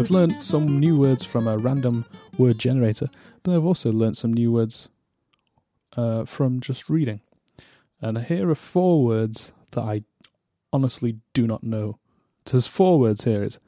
I've 0.00 0.10
learnt 0.10 0.40
some 0.40 0.78
new 0.78 0.96
words 0.96 1.26
from 1.26 1.46
a 1.46 1.58
random 1.58 2.06
word 2.38 2.58
generator, 2.58 3.10
but 3.42 3.54
I've 3.54 3.66
also 3.66 3.92
learnt 3.92 4.16
some 4.16 4.32
new 4.32 4.50
words 4.50 4.88
uh, 5.94 6.24
from 6.24 6.60
just 6.60 6.88
reading. 6.88 7.20
And 8.00 8.16
here 8.16 8.48
are 8.48 8.54
four 8.54 9.04
words 9.04 9.52
that 9.72 9.82
I 9.82 10.04
honestly 10.72 11.18
do 11.34 11.46
not 11.46 11.62
know. 11.62 11.98
There's 12.46 12.66
four 12.66 12.98
words 12.98 13.24
here. 13.24 13.42
It's, 13.42 13.58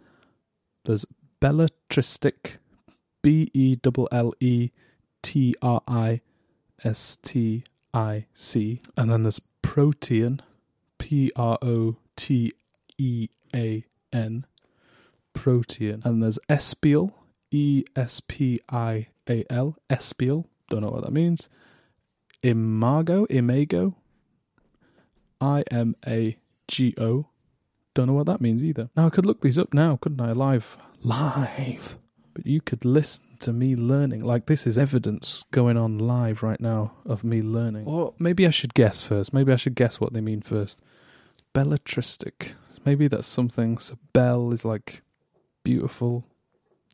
there's 0.86 1.04
belletristic, 1.38 2.56
B 3.20 3.50
E 3.52 3.76
L 3.84 4.08
L 4.10 4.32
E 4.40 4.70
T 5.20 5.54
R 5.60 5.82
I 5.86 6.22
S 6.82 7.18
T 7.22 7.62
I 7.92 8.24
C. 8.32 8.80
And 8.96 9.10
then 9.10 9.24
there's 9.24 9.42
protean, 9.60 10.40
P 10.96 11.30
R 11.36 11.58
O 11.60 11.96
T 12.16 12.52
E 12.96 13.28
A 13.54 13.84
N, 14.14 14.46
protean. 15.34 16.02
And 16.04 16.22
there's 16.22 16.38
espial, 16.48 17.16
E 17.50 17.84
S 17.96 18.20
P 18.20 18.60
I 18.68 19.08
A 19.28 19.44
L, 19.50 19.76
espial. 19.90 20.48
Don't 20.68 20.82
know 20.82 20.90
what 20.90 21.04
that 21.04 21.12
means. 21.12 21.48
Imago, 22.42 23.26
imago, 23.26 23.96
I 25.40 25.64
M 25.70 25.96
A 26.06 26.38
G 26.68 26.94
O. 26.98 27.26
Don't 27.94 28.06
know 28.06 28.14
what 28.14 28.26
that 28.26 28.40
means 28.40 28.64
either. 28.64 28.88
Now 28.96 29.06
I 29.06 29.10
could 29.10 29.26
look 29.26 29.42
these 29.42 29.58
up 29.58 29.74
now, 29.74 29.96
couldn't 30.00 30.20
I? 30.20 30.32
Live. 30.32 30.78
Live. 31.02 31.98
But 32.34 32.46
you 32.46 32.60
could 32.60 32.84
listen 32.84 33.24
to 33.40 33.52
me 33.52 33.76
learning. 33.76 34.24
Like 34.24 34.46
this 34.46 34.66
is 34.66 34.78
evidence 34.78 35.44
going 35.50 35.76
on 35.76 35.98
live 35.98 36.42
right 36.42 36.60
now 36.60 36.92
of 37.04 37.24
me 37.24 37.42
learning. 37.42 37.86
Or 37.86 38.14
maybe 38.18 38.46
I 38.46 38.50
should 38.50 38.72
guess 38.72 39.00
first. 39.02 39.34
Maybe 39.34 39.52
I 39.52 39.56
should 39.56 39.74
guess 39.74 40.00
what 40.00 40.14
they 40.14 40.20
mean 40.20 40.40
first. 40.40 40.80
Belletristic. 41.54 42.54
Maybe 42.84 43.08
that's 43.08 43.28
something. 43.28 43.78
So 43.78 43.98
belle 44.12 44.52
is 44.52 44.64
like 44.64 45.02
beautiful, 45.64 46.24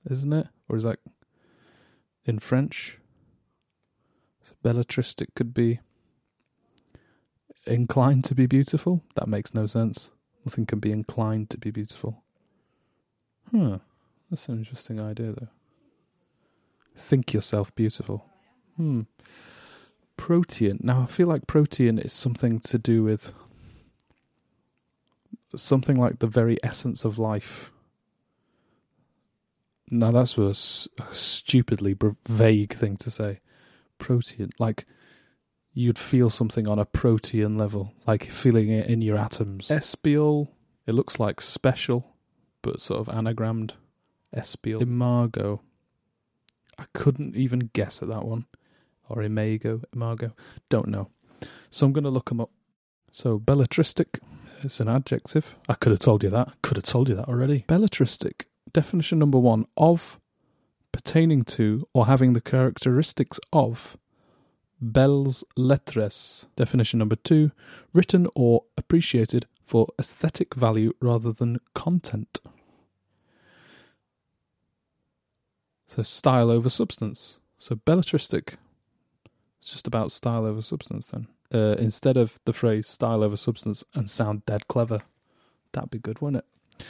isn't 0.09 0.33
it? 0.33 0.46
Or 0.68 0.76
is 0.76 0.85
that 0.85 0.98
in 2.24 2.38
French? 2.38 2.98
So 4.42 4.52
belletristic 4.64 5.35
could 5.35 5.54
be 5.54 5.81
inclined 7.66 8.24
to 8.24 8.35
be 8.35 8.46
beautiful. 8.46 9.02
That 9.14 9.28
makes 9.28 9.54
no 9.54 9.66
sense. 9.66 10.11
Nothing 10.44 10.66
can 10.66 10.78
be 10.78 10.92
inclined 10.92 11.50
to 11.50 11.59
be 11.59 11.70
beautiful. 11.70 12.22
Huh. 13.52 13.78
That's 14.31 14.48
an 14.48 14.59
interesting 14.59 15.00
idea, 15.00 15.33
though. 15.33 15.48
Think 16.96 17.33
yourself 17.33 17.74
beautiful. 17.74 18.24
Hmm. 18.76 19.02
Protean. 20.16 20.81
Now, 20.83 21.02
I 21.02 21.07
feel 21.07 21.28
like 21.28 21.46
protean 21.46 21.98
is 21.98 22.12
something 22.12 22.61
to 22.61 22.78
do 22.78 23.02
with 23.02 23.33
something 25.54 25.96
like 25.96 26.18
the 26.18 26.26
very 26.26 26.59
essence 26.62 27.04
of 27.04 27.18
life. 27.18 27.72
Now, 29.90 30.11
that's 30.11 30.38
a 30.38 30.55
stupidly 30.55 31.96
vague 32.29 32.74
thing 32.74 32.96
to 32.98 33.11
say. 33.11 33.40
Protean. 33.98 34.51
Like, 34.59 34.87
you'd 35.72 35.98
feel 35.98 36.31
something 36.31 36.68
on 36.68 36.79
a 36.79 36.85
protean 36.85 37.57
level, 37.57 37.94
like 38.07 38.31
feeling 38.31 38.68
it 38.68 38.88
in 38.88 39.03
your 39.03 39.16
atoms. 39.16 39.70
Espial. 39.70 40.53
It 40.87 40.94
looks 40.94 41.20
like 41.20 41.40
special, 41.40 42.14
but 42.62 42.81
sort 42.81 43.01
of 43.01 43.14
anagrammed. 43.14 43.72
Espial. 44.33 44.83
Imago. 44.83 45.62
I 46.79 46.85
couldn't 46.94 47.37
even 47.37 47.70
guess 47.72 48.03
at 48.03 48.09
that 48.09 48.24
one. 48.24 48.46
Or 49.09 49.22
imago, 49.22 49.83
imago. 49.94 50.35
Don't 50.68 50.88
know. 50.88 51.09
So 51.70 51.87
I'm 51.87 51.92
going 51.92 52.05
to 52.05 52.11
look 52.11 52.29
them 52.29 52.40
up. 52.40 52.51
So 53.11 53.38
belletristic 53.38 54.20
it's 54.62 54.81
an 54.81 54.88
adjective. 54.88 55.57
I 55.68 55.74
could 55.74 55.92
have 55.92 56.01
told 56.01 56.22
you 56.22 56.31
that. 56.31 56.53
Could 56.62 56.77
have 56.77 56.85
told 56.85 57.09
you 57.09 57.14
that 57.16 57.29
already. 57.29 57.64
Belletristic. 57.68 58.44
Definition 58.72 59.18
number 59.18 59.38
one 59.38 59.66
of, 59.76 60.18
pertaining 60.92 61.44
to, 61.44 61.87
or 61.94 62.07
having 62.07 62.33
the 62.33 62.40
characteristics 62.40 63.40
of 63.52 63.96
belles 64.81 65.44
lettres. 65.57 66.46
Definition 66.57 66.98
number 66.98 67.16
two 67.16 67.50
written 67.92 68.26
or 68.35 68.64
appreciated 68.76 69.46
for 69.64 69.88
aesthetic 69.98 70.54
value 70.54 70.92
rather 71.00 71.33
than 71.33 71.59
content. 71.74 72.40
So 75.87 76.02
style 76.02 76.50
over 76.50 76.68
substance. 76.68 77.38
So 77.59 77.76
belletristic. 77.76 78.57
It's 79.61 79.72
just 79.72 79.87
about 79.87 80.12
style 80.12 80.44
over 80.44 80.62
substance 80.62 81.09
then. 81.09 81.28
Uh, 81.52 81.76
instead 81.78 82.16
of 82.16 82.38
the 82.44 82.52
phrase 82.52 82.87
style 82.87 83.22
over 83.22 83.37
substance 83.37 83.83
and 83.94 84.11
sound 84.11 84.44
dead 84.44 84.68
clever. 84.68 85.00
That'd 85.72 85.90
be 85.90 85.98
good, 85.98 86.20
wouldn't 86.20 86.44
it? 86.44 86.85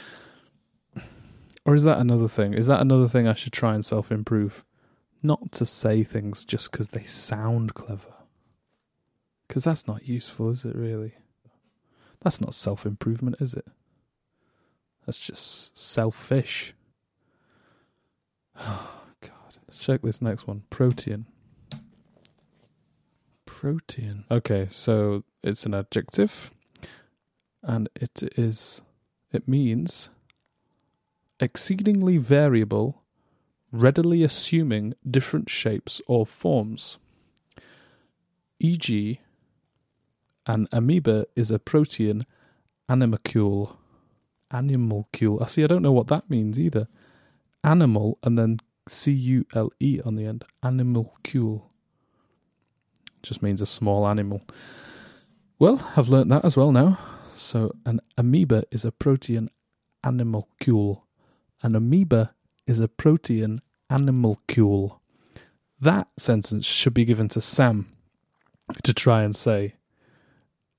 Or 1.69 1.75
is 1.75 1.83
that 1.83 1.99
another 1.99 2.27
thing? 2.27 2.55
Is 2.55 2.65
that 2.65 2.81
another 2.81 3.07
thing 3.07 3.27
I 3.27 3.35
should 3.35 3.53
try 3.53 3.75
and 3.75 3.85
self 3.85 4.11
improve? 4.11 4.65
Not 5.21 5.51
to 5.51 5.67
say 5.67 6.03
things 6.03 6.43
just 6.43 6.71
because 6.71 6.89
they 6.89 7.03
sound 7.03 7.75
clever. 7.75 8.11
Because 9.47 9.65
that's 9.65 9.87
not 9.87 10.07
useful, 10.07 10.49
is 10.49 10.65
it 10.65 10.75
really? 10.75 11.13
That's 12.21 12.41
not 12.41 12.55
self 12.55 12.87
improvement, 12.87 13.35
is 13.39 13.53
it? 13.53 13.67
That's 15.05 15.19
just 15.19 15.77
selfish. 15.77 16.73
Oh, 18.59 18.89
God. 19.21 19.57
Let's 19.67 19.85
check 19.85 20.01
this 20.01 20.23
next 20.23 20.47
one. 20.47 20.63
protean. 20.71 21.27
Protean. 23.45 24.25
Okay, 24.31 24.65
so 24.71 25.23
it's 25.43 25.67
an 25.67 25.75
adjective. 25.75 26.49
And 27.61 27.89
it 27.95 28.23
is. 28.39 28.81
It 29.31 29.47
means 29.47 30.09
exceedingly 31.39 32.17
variable, 32.17 33.03
readily 33.71 34.23
assuming 34.23 34.93
different 35.09 35.49
shapes 35.49 36.01
or 36.07 36.25
forms. 36.25 36.97
E.g., 38.59 39.19
an 40.45 40.67
amoeba 40.71 41.25
is 41.35 41.51
a 41.51 41.59
protean 41.59 42.23
animalcule. 42.89 43.77
Animalcule. 44.51 45.41
I 45.41 45.45
see, 45.45 45.63
I 45.63 45.67
don't 45.67 45.83
know 45.83 45.91
what 45.91 46.07
that 46.07 46.29
means 46.29 46.59
either. 46.59 46.87
Animal 47.63 48.17
and 48.23 48.37
then 48.37 48.57
C 48.87 49.11
U 49.11 49.45
L 49.53 49.71
E 49.79 50.01
on 50.03 50.15
the 50.15 50.25
end. 50.25 50.43
Animalcule. 50.63 51.63
Just 53.21 53.43
means 53.43 53.61
a 53.61 53.65
small 53.65 54.07
animal. 54.07 54.41
Well, 55.59 55.87
I've 55.95 56.09
learnt 56.09 56.29
that 56.29 56.45
as 56.45 56.57
well 56.57 56.71
now. 56.71 56.97
So, 57.33 57.75
an 57.85 57.99
amoeba 58.17 58.63
is 58.71 58.85
a 58.85 58.91
protean 58.91 59.49
animalcule. 60.03 61.03
An 61.61 61.75
amoeba 61.75 62.33
is 62.65 62.79
a 62.79 62.87
protean 62.87 63.59
animalcule. 63.89 64.99
That 65.81 66.07
sentence 66.17 66.65
should 66.65 66.93
be 66.93 67.05
given 67.05 67.27
to 67.29 67.41
Sam 67.41 67.87
to 68.83 68.93
try 68.93 69.23
and 69.23 69.35
say, 69.35 69.75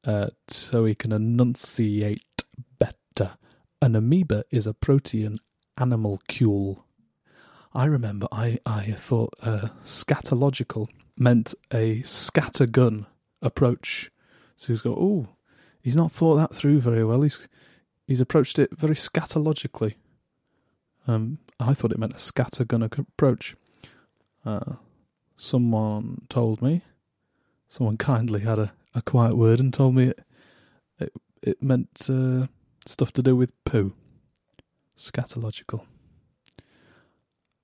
uh, 0.05 0.29
so 0.49 0.85
he 0.85 0.95
can 0.95 1.13
enunciate 1.13 2.45
better. 2.79 3.37
An 3.83 3.97
amoeba 3.97 4.45
is 4.51 4.67
a 4.67 4.75
protean 4.75 5.39
animalcule. 5.77 6.85
I 7.73 7.85
remember 7.85 8.27
I, 8.33 8.59
I 8.67 8.93
thought 8.93 9.35
uh, 9.43 9.69
scatological 9.85 10.89
meant 11.17 11.55
a 11.73 12.01
scattergun 12.01 13.07
approach. 13.43 14.11
So 14.57 14.73
he's 14.73 14.83
got, 14.83 14.99
oh, 14.99 15.29
he's 15.81 15.97
not 15.97 16.11
thought 16.11 16.37
that 16.37 16.55
through 16.55 16.81
very 16.81 17.05
well. 17.05 17.23
He's 17.23 17.47
he's 18.07 18.21
approached 18.21 18.59
it 18.59 18.77
very 18.77 18.97
scatologically. 18.97 19.95
Um, 21.07 21.39
I 21.59 21.75
thought 21.75 21.93
it 21.93 21.99
meant 21.99 22.13
a 22.13 22.17
scattergun 22.17 22.85
approach. 22.99 23.57
Uh, 24.45 24.75
someone 25.37 26.23
told 26.29 26.63
me, 26.63 26.83
someone 27.69 27.97
kindly 27.97 28.41
had 28.41 28.59
a, 28.59 28.73
a 28.95 29.03
quiet 29.03 29.37
word 29.37 29.61
and 29.61 29.73
told 29.73 29.95
me 29.95 30.09
it 30.09 30.21
it, 31.01 31.13
it 31.43 31.63
meant 31.63 32.09
uh, 32.09 32.47
stuff 32.87 33.13
to 33.15 33.23
do 33.23 33.35
with 33.35 33.53
poo. 33.65 33.95
Scatological. 34.97 35.87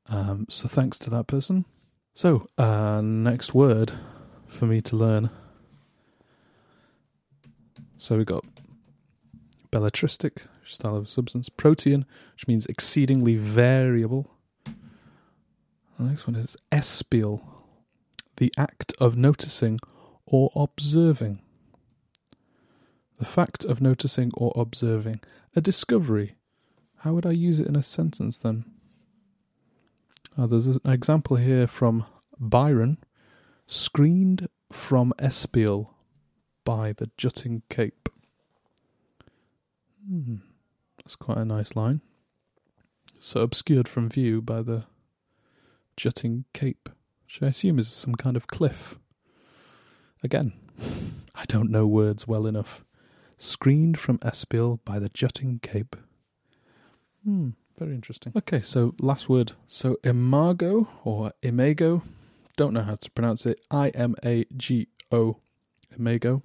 Um, 0.09 0.47
so 0.49 0.69
thanks 0.69 0.99
to 1.01 1.11
that 1.11 1.27
person. 1.27 1.67
So, 2.15 2.49
uh, 2.57 3.03
next 3.03 3.55
word 3.55 3.93
for 4.47 4.67
me 4.67 4.81
to 4.83 4.97
learn. 4.97 5.31
So 7.99 8.17
we 8.17 8.25
got 8.25 8.45
belletristic, 9.71 10.47
style 10.67 10.97
of 10.97 11.09
substance, 11.09 11.49
protean, 11.49 12.05
which 12.33 12.49
means 12.49 12.67
exceedingly 12.67 13.37
variable. 13.37 14.31
The 14.65 16.05
next 16.05 16.27
one 16.27 16.37
is 16.37 16.57
espial, 16.71 17.43
the 18.37 18.53
act 18.59 18.93
of 18.99 19.17
noticing 19.17 19.79
or 20.27 20.51
observing. 20.55 21.41
The 23.19 23.25
fact 23.25 23.65
of 23.65 23.81
noticing 23.81 24.31
or 24.35 24.53
observing. 24.55 25.21
A 25.55 25.61
discovery. 25.61 26.37
How 26.99 27.15
would 27.15 27.25
I 27.25 27.31
use 27.31 27.61
it 27.61 27.67
in 27.67 27.77
a 27.77 27.83
sentence 27.83 28.39
then? 28.39 28.67
Uh, 30.37 30.47
there's 30.47 30.67
an 30.67 30.81
example 30.85 31.37
here 31.37 31.67
from 31.67 32.05
Byron. 32.39 32.99
Screened 33.67 34.49
from 34.71 35.15
espial 35.19 35.95
by 36.65 36.93
the 36.93 37.11
jutting 37.17 37.63
cape. 37.71 38.09
Hmm, 40.07 40.37
that's 41.07 41.15
quite 41.15 41.39
a 41.39 41.45
nice 41.45 41.77
line. 41.77 42.01
So 43.21 43.41
obscured 43.41 43.87
from 43.87 44.09
view 44.09 44.43
by 44.43 44.61
the 44.61 44.87
jutting 45.97 46.47
cape, 46.53 46.89
which 47.25 47.41
I 47.41 47.47
assume 47.47 47.79
is 47.79 47.87
some 47.87 48.17
kind 48.17 48.37
of 48.37 48.49
cliff. 48.49 48.99
Again, 50.25 50.53
I 51.37 51.45
don't 51.47 51.71
know 51.71 51.87
words 51.87 52.27
well 52.27 52.45
enough. 52.45 52.85
Screened 53.39 54.01
from 54.01 54.19
espial 54.21 54.81
by 54.85 54.99
the 54.99 55.09
jutting 55.09 55.61
cape. 55.61 55.95
Hmm, 57.25 57.51
very 57.79 57.95
interesting. 57.95 58.33
Okay, 58.35 58.61
so 58.61 58.97
last 59.01 59.29
word. 59.29 59.53
So 59.69 59.99
imago 60.03 60.89
or 61.05 61.31
imago, 61.41 62.03
don't 62.57 62.75
know 62.75 62.83
how 62.83 62.97
to 62.97 63.11
pronounce 63.13 63.47
it. 63.47 63.61
I 63.71 63.91
M 63.91 64.17
A 64.25 64.45
G 64.57 64.89
O. 65.13 65.37
imago, 65.97 66.43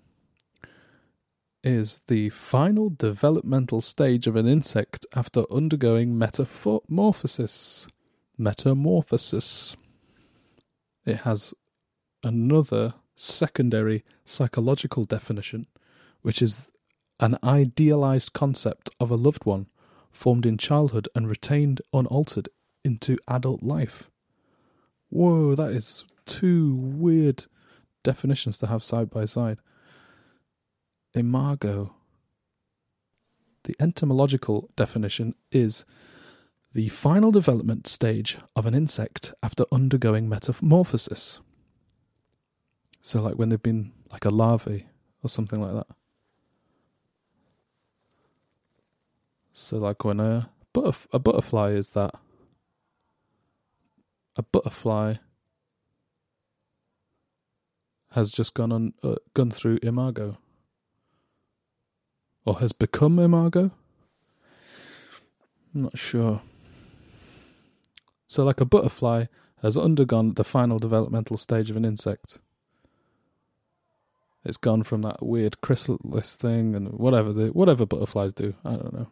is 1.63 2.01
the 2.07 2.29
final 2.29 2.89
developmental 2.89 3.81
stage 3.81 4.27
of 4.27 4.35
an 4.35 4.47
insect 4.47 5.05
after 5.15 5.43
undergoing 5.51 6.17
metamorphosis. 6.17 7.87
Metamorphosis. 8.37 9.77
It 11.05 11.21
has 11.21 11.53
another 12.23 12.95
secondary 13.15 14.03
psychological 14.25 15.05
definition, 15.05 15.67
which 16.21 16.41
is 16.41 16.69
an 17.19 17.37
idealized 17.43 18.33
concept 18.33 18.89
of 18.99 19.11
a 19.11 19.15
loved 19.15 19.45
one 19.45 19.67
formed 20.11 20.45
in 20.45 20.57
childhood 20.57 21.07
and 21.15 21.29
retained 21.29 21.81
unaltered 21.93 22.49
into 22.83 23.17
adult 23.27 23.61
life. 23.61 24.09
Whoa, 25.09 25.55
that 25.55 25.71
is 25.71 26.05
two 26.25 26.73
weird 26.75 27.45
definitions 28.03 28.57
to 28.59 28.67
have 28.67 28.83
side 28.83 29.09
by 29.09 29.25
side. 29.25 29.59
Imago. 31.13 31.95
The 33.63 33.75
etymological 33.79 34.71
definition 34.75 35.35
is 35.51 35.85
the 36.73 36.89
final 36.89 37.31
development 37.31 37.87
stage 37.87 38.37
of 38.55 38.65
an 38.65 38.73
insect 38.73 39.33
after 39.43 39.65
undergoing 39.71 40.29
metamorphosis. 40.29 41.39
So, 43.01 43.21
like 43.21 43.35
when 43.35 43.49
they've 43.49 43.61
been 43.61 43.91
like 44.11 44.25
a 44.25 44.29
larvae 44.29 44.87
or 45.23 45.29
something 45.29 45.61
like 45.61 45.73
that. 45.73 45.95
So, 49.53 49.77
like 49.77 50.03
when 50.05 50.19
a 50.19 50.49
butterf- 50.73 51.07
a 51.11 51.19
butterfly 51.19 51.71
is 51.71 51.89
that 51.89 52.15
a 54.35 54.43
butterfly 54.43 55.15
has 58.11 58.31
just 58.31 58.53
gone 58.53 58.71
on 58.71 58.93
uh, 59.03 59.15
gone 59.33 59.51
through 59.51 59.79
imago 59.83 60.37
or 62.45 62.59
has 62.59 62.71
become 62.71 63.19
imago. 63.19 63.71
I'm 65.73 65.83
not 65.83 65.97
sure. 65.97 66.41
So, 68.27 68.43
like 68.43 68.61
a 68.61 68.65
butterfly 68.65 69.25
has 69.61 69.77
undergone 69.77 70.33
the 70.33 70.43
final 70.43 70.79
developmental 70.79 71.37
stage 71.37 71.69
of 71.69 71.77
an 71.77 71.85
insect. 71.85 72.39
It's 74.43 74.57
gone 74.57 74.83
from 74.83 75.03
that 75.03 75.23
weird 75.23 75.61
chrysalis 75.61 76.35
thing 76.35 76.75
and 76.75 76.93
whatever 76.93 77.31
the 77.31 77.47
whatever 77.49 77.85
butterflies 77.85 78.33
do. 78.33 78.55
I 78.65 78.71
don't 78.71 78.93
know. 78.93 79.07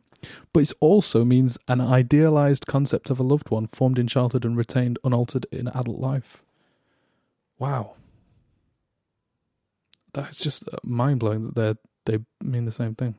But 0.52 0.62
it 0.62 0.74
also 0.80 1.24
means 1.24 1.58
an 1.68 1.80
idealized 1.80 2.66
concept 2.66 3.10
of 3.10 3.20
a 3.20 3.24
loved 3.24 3.52
one 3.52 3.68
formed 3.68 4.00
in 4.00 4.08
childhood 4.08 4.44
and 4.44 4.58
retained 4.58 5.00
unaltered 5.04 5.46
in 5.52 5.68
adult 5.70 6.00
life. 6.00 6.44
Wow. 7.58 7.94
That's 10.14 10.38
just 10.38 10.68
uh, 10.68 10.78
mind 10.84 11.20
blowing 11.20 11.44
that 11.44 11.56
they 11.56 11.76
they 12.06 12.20
mean 12.42 12.66
the 12.66 12.72
same 12.72 12.96
thing. 12.96 13.16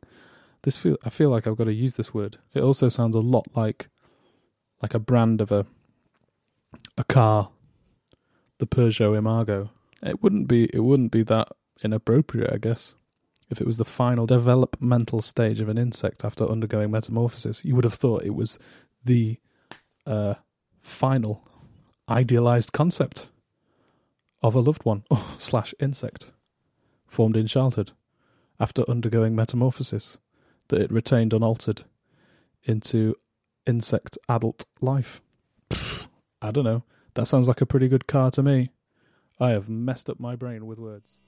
This 0.63 0.77
feel 0.77 0.97
I 1.03 1.09
feel 1.09 1.29
like 1.29 1.47
I've 1.47 1.57
got 1.57 1.65
to 1.65 1.73
use 1.73 1.95
this 1.95 2.13
word. 2.13 2.37
It 2.53 2.61
also 2.61 2.89
sounds 2.89 3.15
a 3.15 3.19
lot 3.19 3.47
like 3.55 3.89
like 4.81 4.93
a 4.93 4.99
brand 4.99 5.41
of 5.41 5.51
a 5.51 5.65
a 6.97 7.03
car, 7.03 7.49
the 8.59 8.67
Peugeot 8.67 9.17
Imago. 9.17 9.71
It 10.03 10.21
wouldn't 10.21 10.47
be 10.47 10.69
it 10.73 10.83
wouldn't 10.83 11.11
be 11.11 11.23
that 11.23 11.49
inappropriate, 11.83 12.53
I 12.53 12.57
guess. 12.57 12.95
If 13.49 13.59
it 13.59 13.67
was 13.67 13.77
the 13.77 13.85
final 13.85 14.25
developmental 14.25 15.21
stage 15.21 15.59
of 15.59 15.67
an 15.67 15.77
insect 15.77 16.23
after 16.23 16.45
undergoing 16.45 16.89
metamorphosis, 16.89 17.65
you 17.65 17.75
would 17.75 17.83
have 17.83 17.93
thought 17.93 18.23
it 18.23 18.33
was 18.33 18.57
the 19.03 19.37
uh, 20.05 20.35
final 20.81 21.43
idealized 22.07 22.71
concept 22.71 23.27
of 24.41 24.55
a 24.55 24.59
loved 24.59 24.85
one 24.85 25.03
slash 25.37 25.73
insect 25.79 26.31
formed 27.07 27.35
in 27.35 27.45
childhood 27.45 27.91
after 28.61 28.87
undergoing 28.87 29.35
metamorphosis 29.35 30.19
that 30.67 30.79
it 30.79 30.91
retained 30.91 31.33
unaltered 31.33 31.81
into 32.63 33.15
insect 33.65 34.19
adult 34.29 34.65
life. 34.79 35.19
I 36.41 36.51
don't 36.51 36.63
know. 36.63 36.83
That 37.15 37.27
sounds 37.27 37.47
like 37.47 37.59
a 37.59 37.65
pretty 37.65 37.87
good 37.87 38.05
car 38.05 38.29
to 38.31 38.43
me. 38.43 38.69
I 39.39 39.49
have 39.49 39.67
messed 39.67 40.11
up 40.11 40.19
my 40.19 40.35
brain 40.35 40.67
with 40.67 40.77
words. 40.77 41.19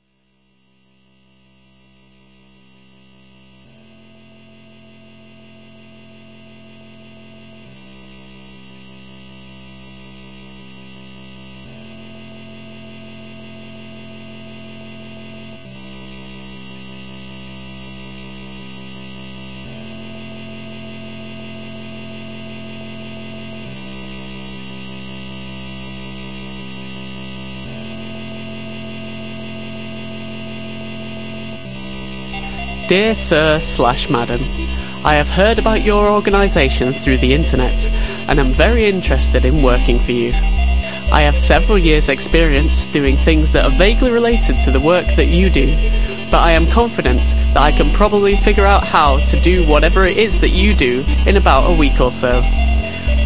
Dear 32.88 33.16
Sir 33.16 33.62
slash 33.62 34.10
Madam, 34.10 34.42
I 35.06 35.14
have 35.14 35.30
heard 35.30 35.58
about 35.58 35.84
your 35.84 36.10
organisation 36.12 36.92
through 36.92 37.18
the 37.20 37.34
internet 37.34 37.88
and 38.28 38.42
am 38.42 38.52
very 38.52 38.86
interested 38.86 39.46
in 39.46 39.64
working 39.64 40.02
for 40.02 40.12
you. 40.12 40.34
I 40.34 41.22
have 41.22 41.38
several 41.38 41.78
years' 41.78 42.10
experience 42.10 42.86
doing 42.88 43.16
things 43.16 43.54
that 43.54 43.64
are 43.64 43.78
vaguely 43.78 44.12
related 44.12 44.62
to 44.64 44.72
the 44.72 44.82
work 44.82 45.08
that 45.16 45.28
you 45.28 45.50
do, 45.50 45.68
but 46.30 46.42
I 46.42 46.52
am 46.52 46.68
confident 46.68 47.26
that 47.54 47.58
I 47.58 47.72
can 47.72 47.90
probably 47.94 48.36
figure 48.36 48.66
out 48.66 48.84
how 48.84 49.18
to 49.28 49.40
do 49.40 49.66
whatever 49.66 50.04
it 50.04 50.18
is 50.18 50.42
that 50.42 50.50
you 50.50 50.76
do 50.76 51.06
in 51.26 51.38
about 51.38 51.72
a 51.72 51.80
week 51.80 52.02
or 52.02 52.12
so. 52.12 52.42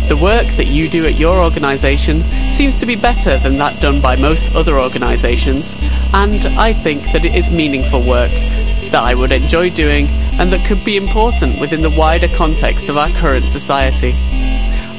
The 0.08 0.20
work 0.22 0.46
that 0.58 0.68
you 0.68 0.88
do 0.88 1.08
at 1.08 1.18
your 1.18 1.44
organisation 1.44 2.22
seems 2.52 2.80
to 2.80 2.86
be 2.86 2.96
better 2.96 3.40
than 3.40 3.58
that 3.58 3.82
done 3.82 4.02
by 4.02 4.18
most 4.18 4.54
other 4.54 4.80
organisations, 4.80 5.76
and 6.14 6.46
I 6.60 6.74
think 6.74 7.06
that 7.12 7.26
it 7.26 7.34
is 7.34 7.50
meaningful 7.50 8.08
work 8.08 8.32
that 8.92 9.04
I 9.04 9.14
would 9.14 9.32
enjoy 9.32 9.70
doing 9.70 10.08
and 10.40 10.52
that 10.52 10.66
could 10.68 10.84
be 10.86 10.98
important 10.98 11.60
within 11.60 11.82
the 11.82 11.90
wider 11.90 12.28
context 12.36 12.90
of 12.90 12.98
our 12.98 13.10
current 13.10 13.46
society. 13.46 14.14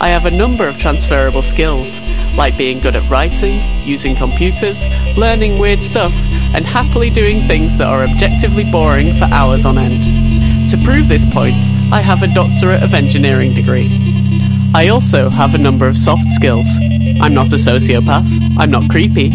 I 0.01 0.09
have 0.09 0.27
a 0.27 0.31
number 0.31 0.69
of 0.69 0.79
transferable 0.79 1.43
skills, 1.43 1.99
like 2.37 2.57
being 2.57 2.81
good 2.81 2.95
at 2.95 3.11
writing, 3.11 3.61
using 3.85 4.15
computers, 4.15 4.87
learning 5.17 5.59
weird 5.59 5.83
stuff, 5.83 6.13
and 6.55 6.65
happily 6.65 7.11
doing 7.11 7.41
things 7.49 7.77
that 7.79 7.89
are 7.89 8.05
objectively 8.05 8.71
boring 8.71 9.15
for 9.17 9.25
hours 9.25 9.65
on 9.65 9.77
end. 9.77 10.71
To 10.71 10.77
prove 10.85 11.09
this 11.09 11.25
point, 11.25 11.57
I 11.93 12.01
have 12.01 12.23
a 12.23 12.33
doctorate 12.33 12.83
of 12.83 12.95
engineering 12.95 13.55
degree. 13.55 13.89
I 14.75 14.89
also 14.89 15.31
have 15.31 15.55
a 15.55 15.59
number 15.59 15.89
of 15.89 15.99
soft 15.99 16.29
skills. 16.35 16.67
I'm 17.21 17.35
not 17.35 17.53
a 17.53 17.57
sociopath, 17.57 18.29
I'm 18.59 18.71
not 18.71 18.89
creepy, 18.91 19.31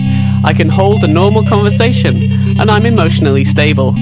I 0.46 0.54
can 0.56 0.70
hold 0.70 1.04
a 1.04 1.08
normal 1.08 1.44
conversation, 1.46 2.18
and 2.60 2.72
I'm 2.72 2.86
emotionally 2.86 3.44
stable. 3.44 3.96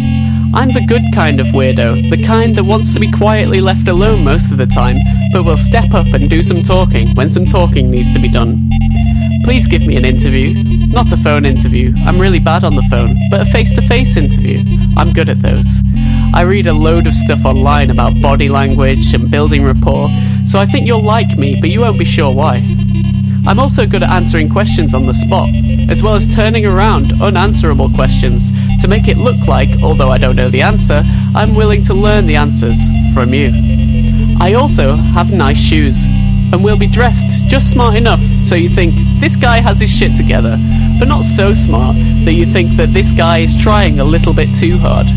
I'm 0.53 0.67
the 0.67 0.85
good 0.85 1.03
kind 1.13 1.39
of 1.39 1.47
weirdo, 1.47 2.09
the 2.09 2.25
kind 2.25 2.53
that 2.55 2.65
wants 2.65 2.93
to 2.93 2.99
be 2.99 3.09
quietly 3.09 3.61
left 3.61 3.87
alone 3.87 4.25
most 4.25 4.51
of 4.51 4.57
the 4.57 4.65
time, 4.65 4.97
but 5.31 5.45
will 5.45 5.55
step 5.55 5.93
up 5.93 6.07
and 6.07 6.29
do 6.29 6.43
some 6.43 6.61
talking 6.61 7.15
when 7.15 7.29
some 7.29 7.45
talking 7.45 7.89
needs 7.89 8.13
to 8.13 8.19
be 8.19 8.29
done. 8.29 8.69
Please 9.45 9.65
give 9.65 9.87
me 9.87 9.95
an 9.95 10.04
interview. 10.04 10.54
Not 10.89 11.13
a 11.13 11.17
phone 11.17 11.45
interview, 11.45 11.93
I'm 11.99 12.19
really 12.19 12.39
bad 12.39 12.65
on 12.65 12.75
the 12.75 12.85
phone, 12.89 13.15
but 13.29 13.41
a 13.41 13.45
face 13.45 13.75
to 13.75 13.81
face 13.81 14.17
interview. 14.17 14.60
I'm 14.97 15.13
good 15.13 15.29
at 15.29 15.41
those. 15.41 15.79
I 16.33 16.41
read 16.41 16.67
a 16.67 16.73
load 16.73 17.08
of 17.08 17.15
stuff 17.15 17.45
online 17.45 17.89
about 17.89 18.21
body 18.21 18.49
language 18.49 19.13
and 19.13 19.31
building 19.31 19.63
rapport, 19.63 20.10
so 20.45 20.60
I 20.60 20.65
think 20.65 20.85
you'll 20.85 21.02
like 21.02 21.37
me, 21.37 21.62
but 21.62 21.69
you 21.69 21.79
won't 21.79 21.97
be 21.97 22.06
sure 22.06 22.35
why. 22.35 22.58
I'm 23.47 23.60
also 23.60 23.87
good 23.87 24.04
at 24.04 24.10
answering 24.10 24.49
questions 24.49 24.93
on 24.93 25.08
the 25.08 25.13
spot, 25.13 25.49
as 25.89 26.04
well 26.04 26.13
as 26.13 26.27
turning 26.35 26.65
around 26.65 27.21
unanswerable 27.21 27.89
questions 27.91 28.52
to 28.82 28.88
make 28.88 29.08
it 29.08 29.17
look 29.17 29.48
like, 29.48 29.69
although 29.84 30.10
I 30.10 30.17
don't 30.17 30.36
know 30.36 30.50
the 30.50 30.63
answer, 30.63 31.04
I'm 31.36 31.54
willing 31.54 31.84
to 31.84 31.94
learn 31.94 32.25
the 32.25 32.36
answers 32.36 32.79
from 33.13 33.34
you. 33.34 33.52
I 34.40 34.54
also 34.54 34.96
have 34.96 35.32
nice 35.32 35.60
shoes, 35.60 36.04
and 36.52 36.63
will 36.63 36.77
be 36.77 36.88
dressed 36.88 37.46
just 37.46 37.71
smart 37.71 37.96
enough 37.96 38.21
so 38.40 38.56
you 38.56 38.69
think 38.69 38.94
this 39.19 39.36
guy 39.36 39.58
has 39.58 39.79
his 39.79 39.92
shit 39.92 40.15
together, 40.17 40.58
but 41.00 41.08
not 41.08 41.25
so 41.25 41.54
smart 41.54 41.96
that 42.25 42.34
you 42.34 42.46
think 42.46 42.75
that 42.77 42.92
this 42.92 43.12
guy 43.12 43.40
is 43.40 43.56
trying 43.56 44.00
a 44.00 44.04
little 44.04 44.34
bit 44.34 44.54
too 44.56 44.77
hard. 44.79 45.08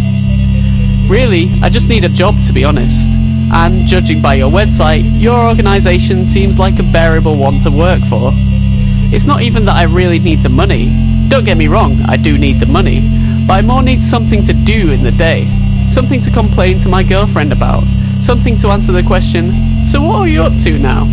Really, 1.11 1.49
I 1.63 1.71
just 1.71 1.89
need 1.89 2.05
a 2.05 2.11
job 2.11 2.35
to 2.47 2.53
be 2.53 2.65
honest. 2.65 3.11
And 3.53 3.87
judging 3.87 4.21
by 4.21 4.35
your 4.35 4.51
website, 4.51 5.05
your 5.21 5.39
organisation 5.39 6.27
seems 6.27 6.59
like 6.59 6.79
a 6.79 6.93
bearable 6.93 7.37
one 7.37 7.61
to 7.61 7.71
work 7.71 8.01
for. 8.11 8.31
It's 8.35 9.27
not 9.27 9.43
even 9.43 9.65
that 9.67 9.77
I 9.77 9.85
really 9.85 10.19
need 10.19 10.43
the 10.43 10.49
money. 10.49 11.29
Don't 11.29 11.45
get 11.45 11.57
me 11.57 11.69
wrong, 11.69 12.03
I 12.03 12.17
do 12.17 12.37
need 12.37 12.61
the 12.61 12.67
money. 12.67 13.24
But 13.47 13.55
I 13.55 13.63
more 13.63 13.83
need 13.83 14.03
something 14.03 14.45
to 14.45 14.53
do 14.53 14.91
in 14.91 15.03
the 15.03 15.13
day. 15.13 15.47
Something 15.89 16.23
to 16.23 16.31
complain 16.31 16.79
to 16.81 16.89
my 16.89 17.03
girlfriend 17.03 17.53
about. 17.53 17.85
Something 18.21 18.57
to 18.59 18.69
answer 18.69 18.93
the 18.93 19.03
question, 19.03 19.53
so 19.85 20.01
what 20.01 20.21
are 20.21 20.29
you 20.29 20.43
up 20.43 20.59
to 20.63 20.79
now? 20.79 21.05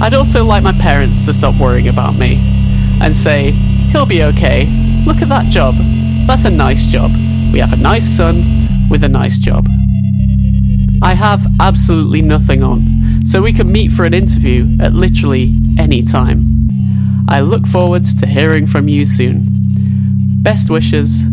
I'd 0.00 0.14
also 0.14 0.44
like 0.44 0.62
my 0.62 0.72
parents 0.72 1.24
to 1.26 1.32
stop 1.32 1.60
worrying 1.60 1.88
about 1.88 2.14
me. 2.16 2.36
And 3.02 3.14
say, 3.14 3.50
he'll 3.92 4.06
be 4.06 4.22
okay. 4.22 4.66
Look 5.06 5.20
at 5.20 5.28
that 5.28 5.50
job. 5.50 5.74
That's 6.26 6.46
a 6.46 6.50
nice 6.50 6.86
job. 6.86 7.10
We 7.52 7.58
have 7.58 7.72
a 7.72 7.76
nice 7.76 8.06
son 8.06 8.88
with 8.88 9.04
a 9.04 9.08
nice 9.08 9.38
job. 9.38 9.66
I 11.02 11.14
have 11.14 11.46
absolutely 11.60 12.22
nothing 12.22 12.62
on, 12.62 13.24
so 13.26 13.42
we 13.42 13.52
can 13.52 13.70
meet 13.70 13.92
for 13.92 14.04
an 14.04 14.14
interview 14.14 14.66
at 14.80 14.94
literally 14.94 15.54
any 15.78 16.02
time. 16.02 17.24
I 17.28 17.40
look 17.40 17.66
forward 17.66 18.06
to 18.06 18.26
hearing 18.26 18.66
from 18.66 18.88
you 18.88 19.04
soon. 19.04 19.55
Best 20.46 20.70
wishes, 20.70 21.24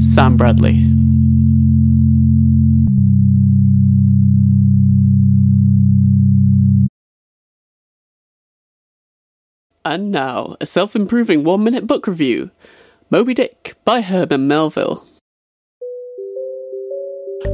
Sam 0.00 0.38
Bradley. 0.38 0.76
And 9.84 10.10
now, 10.10 10.56
a 10.62 10.64
self 10.64 10.96
improving 10.96 11.44
one 11.44 11.62
minute 11.62 11.86
book 11.86 12.06
review 12.06 12.52
Moby 13.10 13.34
Dick 13.34 13.74
by 13.84 14.00
Herman 14.00 14.48
Melville. 14.48 15.06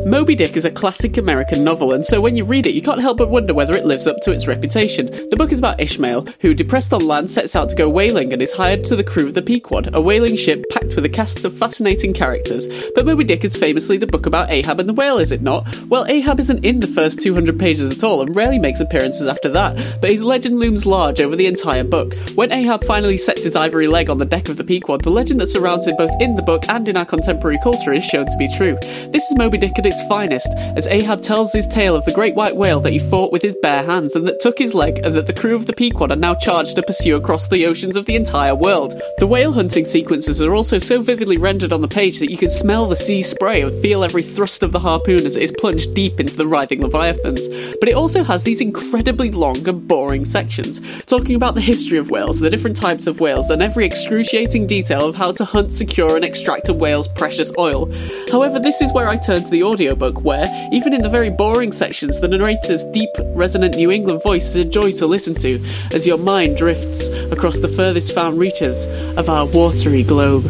Moby 0.07 0.35
Dick 0.35 0.57
is 0.57 0.65
a 0.65 0.71
classic 0.71 1.19
American 1.19 1.63
novel, 1.63 1.93
and 1.93 2.05
so 2.05 2.21
when 2.21 2.35
you 2.35 2.45
read 2.45 2.67
it, 2.67 2.75
you 2.75 2.83
can't 2.83 3.01
help 3.01 3.19
but 3.19 3.29
wonder 3.29 3.53
whether 3.53 3.77
it 3.77 3.85
lives 3.85 4.07
up 4.07 4.17
to 4.23 4.33
its 4.33 4.47
reputation. 4.47 5.07
The 5.31 5.37
book 5.37 5.53
is 5.53 5.59
about 5.59 5.81
Ishmael, 5.81 6.27
who, 6.41 6.55
depressed 6.55 6.95
on 6.95 7.07
land, 7.07 7.31
sets 7.31 7.55
out 7.55 7.69
to 7.69 7.77
go 7.77 7.89
whaling 7.89 8.33
and 8.33 8.41
is 8.41 8.53
hired 8.53 8.85
to 8.85 8.97
the 8.97 9.05
crew 9.05 9.29
of 9.29 9.35
the 9.35 9.43
Pequod, 9.43 9.95
a 9.95 10.01
whaling 10.01 10.37
ship 10.37 10.65
packed 10.71 10.97
with 10.97 11.05
a 11.05 11.09
cast 11.09 11.45
of 11.45 11.53
fascinating 11.53 12.15
characters. 12.15 12.67
But 12.95 13.05
Moby 13.05 13.25
Dick 13.25 13.45
is 13.45 13.57
famously 13.57 13.99
the 13.99 14.07
book 14.07 14.27
about 14.27 14.51
Ahab 14.51 14.81
and 14.81 14.89
the 14.89 14.95
whale, 14.95 15.19
is 15.19 15.33
it 15.33 15.43
not? 15.43 15.67
Well, 15.89 16.07
Ahab 16.09 16.41
isn't 16.41 16.65
in 16.65 16.81
the 16.81 16.87
first 16.87 17.21
200 17.21 17.59
pages 17.59 17.91
at 17.91 18.05
all, 18.05 18.23
and 18.23 18.35
rarely 18.35 18.59
makes 18.59 18.81
appearances 18.81 19.27
after 19.27 19.51
that, 19.51 20.01
but 20.01 20.11
his 20.11 20.23
legend 20.23 20.59
looms 20.59 20.87
large 20.87 21.21
over 21.21 21.37
the 21.37 21.47
entire 21.47 21.85
book. 21.85 22.15
When 22.37 22.53
Ahab 22.53 22.85
finally 22.85 23.17
sets 23.17 23.45
his 23.45 23.57
ivory 23.57 23.87
leg 23.87 24.09
on 24.09 24.19
the 24.19 24.25
deck 24.25 24.49
of 24.49 24.57
the 24.57 24.65
Pequod, 24.65 25.03
the 25.03 25.11
legend 25.11 25.41
that 25.41 25.51
surrounds 25.51 25.87
him 25.87 25.97
both 25.97 26.13
in 26.21 26.37
the 26.37 26.43
book 26.43 26.65
and 26.69 26.89
in 26.89 26.97
our 26.97 27.07
contemporary 27.07 27.59
culture 27.63 27.93
is 27.93 28.05
shown 28.05 28.27
to 28.27 28.37
be 28.39 28.49
true. 28.57 28.79
This 29.13 29.25
is 29.31 29.37
Moby 29.37 29.59
Dick 29.59 29.75
at 29.81 29.87
its 29.87 30.05
finest, 30.05 30.49
as 30.77 30.87
Ahab 30.87 31.23
tells 31.23 31.53
his 31.53 31.67
tale 31.67 31.97
of 31.97 32.05
the 32.05 32.13
great 32.13 32.35
white 32.35 32.55
whale 32.55 32.81
that 32.81 32.93
he 32.93 32.99
fought 32.99 33.33
with 33.33 33.41
his 33.41 33.57
bare 33.63 33.83
hands 33.83 34.15
and 34.15 34.29
that 34.29 34.41
took 34.41 34.59
his 34.59 34.75
leg, 34.75 35.01
and 35.03 35.15
that 35.15 35.27
the 35.27 35.33
crew 35.33 35.57
of 35.57 35.65
the 35.65 35.73
Pequod 35.73 36.13
are 36.13 36.17
now 36.17 36.35
charged 36.35 36.77
to 36.77 36.83
pursue 36.83 37.17
across 37.17 37.49
the 37.49 37.65
oceans 37.67 37.97
of 37.97 38.05
the 38.05 38.15
entire 38.15 38.55
world. 38.55 39.01
The 39.19 39.27
whale 39.27 39.53
hunting 39.53 39.87
sequences 39.87 40.43
are 40.43 40.55
also 40.55 40.79
so 40.79 41.01
vividly 41.01 41.39
rendered 41.39 41.73
on 41.73 41.81
the 41.81 41.89
page 41.89 42.19
that 42.19 42.31
you 42.31 42.37
can 42.37 42.51
smell 42.51 42.87
the 42.87 42.97
sea 42.97 43.23
spray 43.23 43.63
and 43.63 43.81
feel 43.81 44.05
every 44.05 44.23
thrust 44.23 44.63
of 44.63 44.73
the 44.73 44.81
harpoon 44.81 45.25
as 45.25 45.37
it 45.37 45.43
is 45.43 45.53
plunged 45.53 45.95
deep 45.95 46.21
into 46.21 46.37
the 46.37 46.47
writhing 46.47 46.83
leviathans. 46.83 47.49
But 47.81 47.89
it 47.89 47.95
also 47.95 48.23
has 48.23 48.43
these 48.43 48.61
incredibly 48.61 49.31
long 49.31 49.67
and 49.67 49.89
boring 49.89 50.27
sections, 50.27 50.81
talking 51.07 51.35
about 51.35 51.55
the 51.55 51.61
history 51.61 51.97
of 51.97 52.11
whales, 52.11 52.39
the 52.39 52.51
different 52.51 52.77
types 52.77 53.07
of 53.07 53.21
whales, 53.21 53.49
and 53.49 53.63
every 53.63 53.87
excruciating 53.87 54.67
detail 54.67 55.09
of 55.09 55.17
how 55.17 55.33
to 55.33 55.45
hunt, 55.45 55.73
secure, 55.73 56.17
and 56.17 56.25
extract 56.25 56.69
a 56.69 56.75
whale's 56.75 57.09
precious 57.09 57.51
oil. 57.59 57.91
However, 58.31 58.59
this 58.59 58.81
is 58.83 58.93
where 58.93 59.09
I 59.09 59.17
turn 59.17 59.43
to 59.43 59.49
the 59.49 59.63
audiobook, 59.71 60.23
where, 60.23 60.47
even 60.73 60.93
in 60.93 61.03
the 61.03 61.09
very 61.09 61.31
boring 61.31 61.71
sections, 61.71 62.19
the 62.19 62.27
narrator's 62.27 62.83
deep, 62.93 63.11
resonant 63.37 63.77
New 63.77 63.91
England 63.91 64.21
voice 64.23 64.49
is 64.49 64.57
a 64.57 64.65
joy 64.65 64.91
to 64.93 65.07
listen 65.07 65.35
to 65.37 65.65
as 65.95 66.07
your 66.07 66.19
mind 66.19 66.57
drifts 66.57 67.09
across 67.31 67.61
the 67.61 67.69
furthest 67.69 68.13
found 68.13 68.39
reaches 68.39 68.87
of 69.17 69.29
our 69.29 69.47
watery 69.47 70.03
globe. 70.03 70.43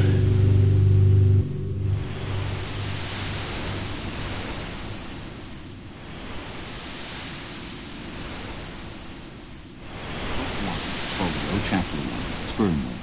Folio, 11.19 11.61
Chapter 11.69 11.97
1, 11.97 12.09
Sperm 12.47 12.69
Whale. 12.69 12.97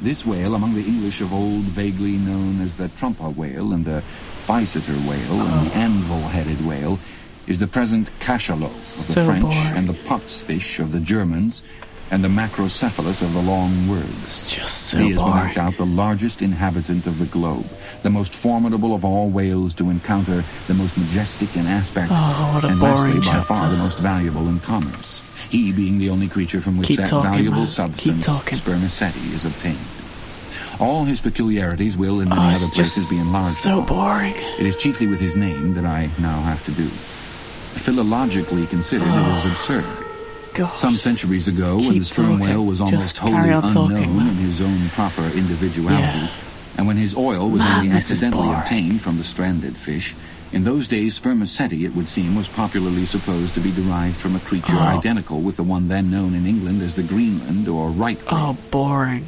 This 0.00 0.24
whale, 0.24 0.54
among 0.54 0.74
the 0.74 0.84
English 0.84 1.20
of 1.20 1.32
old, 1.32 1.64
vaguely 1.64 2.18
known 2.18 2.60
as 2.60 2.76
the 2.76 2.86
trumpa 3.00 3.34
whale 3.34 3.72
and 3.72 3.84
the 3.84 4.00
Physeter 4.48 4.96
whale 5.06 5.40
and 5.42 5.66
the 5.66 5.74
oh. 5.74 5.78
anvil-headed 5.78 6.66
whale, 6.66 6.98
is 7.46 7.58
the 7.58 7.66
present 7.66 8.08
cachalot 8.18 8.64
of 8.64 8.72
the 8.72 9.12
So 9.12 9.26
French 9.26 9.42
boring. 9.42 9.76
and 9.76 9.86
the 9.86 9.92
Pottfisch 9.92 10.78
of 10.78 10.90
the 10.92 11.00
Germans 11.00 11.62
and 12.10 12.24
the 12.24 12.28
macrocephalus 12.28 13.20
of 13.20 13.34
the 13.34 13.42
long 13.42 13.88
words. 13.88 14.22
It's 14.22 14.54
just 14.54 14.86
so 14.88 14.98
he 14.98 15.10
is 15.10 15.18
without 15.18 15.54
doubt 15.54 15.76
the 15.76 15.84
largest 15.84 16.40
inhabitant 16.40 17.06
of 17.06 17.18
the 17.18 17.26
globe, 17.26 17.66
the 18.02 18.08
most 18.08 18.32
formidable 18.32 18.94
of 18.94 19.04
all 19.04 19.28
whales 19.28 19.74
to 19.74 19.90
encounter, 19.90 20.42
the 20.66 20.74
most 20.74 20.96
majestic 20.96 21.54
in 21.54 21.66
aspect, 21.66 22.08
Oh, 22.10 22.60
and 22.64 22.80
lastly, 22.80 23.20
by 23.20 23.42
far 23.42 23.70
the 23.70 23.76
most 23.76 23.98
valuable 23.98 24.48
in 24.48 24.60
commerce. 24.60 25.20
He 25.50 25.72
being 25.72 25.98
the 25.98 26.08
only 26.08 26.28
creature 26.28 26.62
from 26.62 26.78
which 26.78 26.88
Keep 26.88 26.98
that 26.98 27.08
talking, 27.08 27.30
valuable 27.30 27.58
man. 27.58 27.66
Substance, 27.66 28.26
spermaceti, 28.26 29.34
is 29.34 29.44
obtained. 29.44 29.76
All 30.80 31.04
his 31.04 31.20
peculiarities 31.20 31.96
will, 31.96 32.20
in 32.20 32.28
many 32.28 32.40
Oh, 32.40 32.44
other 32.54 32.68
places, 32.68 33.10
be 33.10 33.18
enlarged. 33.18 33.48
so 33.48 33.82
boring. 33.82 34.34
It 34.58 34.66
is 34.66 34.76
chiefly 34.76 35.06
with 35.08 35.18
his 35.18 35.34
name 35.34 35.74
that 35.74 35.84
I 35.84 36.08
now 36.20 36.40
have 36.42 36.64
to 36.66 36.70
do. 36.72 36.84
Philologically 37.84 38.68
considered, 38.68 39.08
it 39.08 39.36
is 39.38 39.52
absurd. 39.52 39.84
God. 40.54 40.78
Some 40.78 40.94
centuries 40.96 41.46
ago, 41.48 41.76
when 41.78 41.98
the 41.98 42.04
sperm 42.04 42.38
whale 42.38 42.64
was 42.64 42.80
almost 42.80 43.16
Just 43.16 43.18
wholly 43.18 43.50
unknown 43.50 43.70
talking, 43.70 44.16
in 44.20 44.34
his 44.36 44.60
own 44.60 44.88
proper 44.90 45.22
individuality, 45.36 46.02
Yeah. 46.18 46.28
and 46.78 46.86
when 46.86 46.96
his 46.96 47.14
oil 47.16 47.48
was 47.50 47.60
only 47.60 47.88
Man, 47.88 47.96
is 47.96 48.10
accidentally 48.10 48.52
obtained 48.52 49.00
from 49.00 49.18
the 49.18 49.24
stranded 49.24 49.76
fish, 49.76 50.14
in 50.52 50.64
those 50.64 50.88
days 50.88 51.14
spermaceti, 51.14 51.84
it 51.84 51.94
would 51.94 52.08
seem, 52.08 52.34
was 52.34 52.48
popularly 52.48 53.04
supposed 53.04 53.54
to 53.54 53.60
be 53.60 53.70
derived 53.72 54.16
from 54.16 54.34
a 54.34 54.40
creature 54.40 54.74
Oh. 54.76 54.96
identical 54.98 55.40
with 55.40 55.56
the 55.56 55.62
one 55.64 55.88
then 55.88 56.10
known 56.10 56.34
in 56.34 56.46
England 56.46 56.82
as 56.82 56.94
the 56.94 57.02
Greenland 57.02 57.68
or 57.68 57.90
right 57.90 58.18
whale. 58.30 58.56
Oh, 58.56 58.56
boring. 58.70 59.26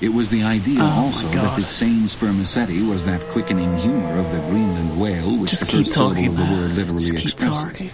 It 0.00 0.10
was 0.12 0.28
the 0.28 0.42
idea 0.42 0.80
Oh, 0.80 1.04
also 1.06 1.26
that 1.28 1.56
this 1.56 1.68
same 1.68 2.06
spermaceti 2.08 2.82
was 2.82 3.04
that 3.06 3.20
quickening 3.28 3.76
humor 3.78 4.18
of 4.18 4.30
the 4.30 4.38
Greenland 4.50 5.00
whale, 5.00 5.38
which 5.38 5.50
Just 5.52 5.66
the 5.66 5.78
first 5.78 5.92
syllable 5.94 6.26
of 6.26 6.36
the 6.36 6.42
word 6.44 6.70
literally 6.74 7.00
Just 7.00 7.16
keep 7.16 7.32
expresses. 7.32 7.62
talking. 7.62 7.90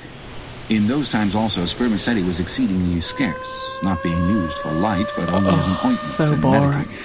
In 0.68 0.88
those 0.88 1.11
times 1.11 1.36
also, 1.36 1.64
spermaceti 1.64 2.22
was 2.26 2.40
exceedingly 2.40 3.00
scarce, 3.00 3.78
not 3.84 4.03
being 4.03 4.18
used 4.30 4.57
for 4.59 4.72
light, 4.72 5.07
but 5.16 5.28
only 5.30 5.50
as 5.50 5.66
an 5.66 5.72
Oh, 5.72 5.76
ointment 5.76 5.92
so 5.92 6.32
and 6.32 6.42
boring. 6.42 6.70
medicament. 6.70 6.98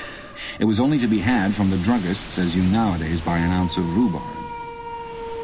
It 0.60 0.66
was 0.66 0.80
only 0.80 0.98
to 1.00 1.08
be 1.08 1.20
had 1.20 1.54
from 1.54 1.70
the 1.70 1.78
druggists 1.78 2.40
as 2.40 2.56
you 2.56 2.64
nowadays 2.64 3.22
buy 3.22 3.38
an 3.38 3.52
ounce 3.52 3.78
of 3.78 3.96
rhubarb. 3.96 4.24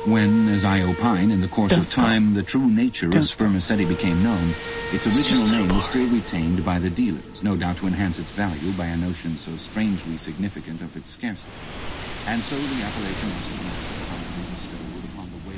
When, 0.05 0.49
as 0.49 0.65
I 0.65 0.81
opine, 0.81 1.31
in 1.31 1.39
the 1.39 1.47
course 1.47 1.71
Don't 1.71 1.79
of 1.79 1.87
stop. 1.87 2.03
time, 2.03 2.33
the 2.33 2.43
true 2.43 2.69
nature 2.69 3.07
Don't 3.07 3.21
of 3.21 3.29
spermaceti 3.29 3.85
became 3.85 4.21
known, 4.21 4.49
its 4.91 5.07
original 5.07 5.39
so 5.41 5.55
name 5.55 5.69
was 5.73 5.85
still 5.85 6.05
retained 6.09 6.65
by 6.65 6.77
the 6.77 6.89
dealers, 6.89 7.41
no 7.41 7.55
doubt 7.55 7.77
to 7.77 7.87
enhance 7.87 8.19
its 8.19 8.31
value 8.31 8.73
by 8.73 8.85
a 8.87 8.97
notion 8.97 9.37
so 9.37 9.55
strangely 9.55 10.17
significant 10.17 10.81
of 10.81 10.93
its 10.97 11.11
scarcity. 11.11 11.49
And 12.27 12.41
so 12.41 12.57
the 12.57 12.83
appellation 12.83 13.29
was 13.31 13.47
commonly 14.09 14.43
bestowed 14.51 15.05
upon 15.13 15.25
the 15.31 15.39
whale. 15.47 15.57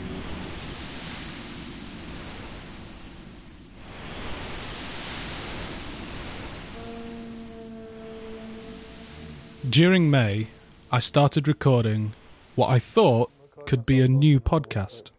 During 9.71 10.11
May, 10.11 10.47
I 10.91 10.99
started 10.99 11.47
recording 11.47 12.13
what 12.55 12.69
I 12.69 12.77
thought 12.77 13.31
could 13.65 13.85
be 13.85 13.99
a 14.01 14.07
new 14.07 14.39
podcast. 14.39 15.11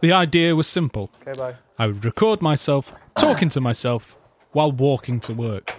The 0.00 0.12
idea 0.12 0.56
was 0.56 0.66
simple. 0.66 1.10
Okay, 1.26 1.38
bye. 1.38 1.54
I 1.78 1.86
would 1.86 2.04
record 2.04 2.42
myself 2.42 2.92
talking 3.16 3.48
to 3.50 3.60
myself 3.60 4.16
while 4.52 4.72
walking 4.72 5.20
to 5.20 5.32
work. 5.32 5.76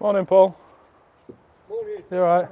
Morning, 0.00 0.26
Paul. 0.26 0.56
Morning. 1.68 2.02
You 2.10 2.16
alright? 2.18 2.48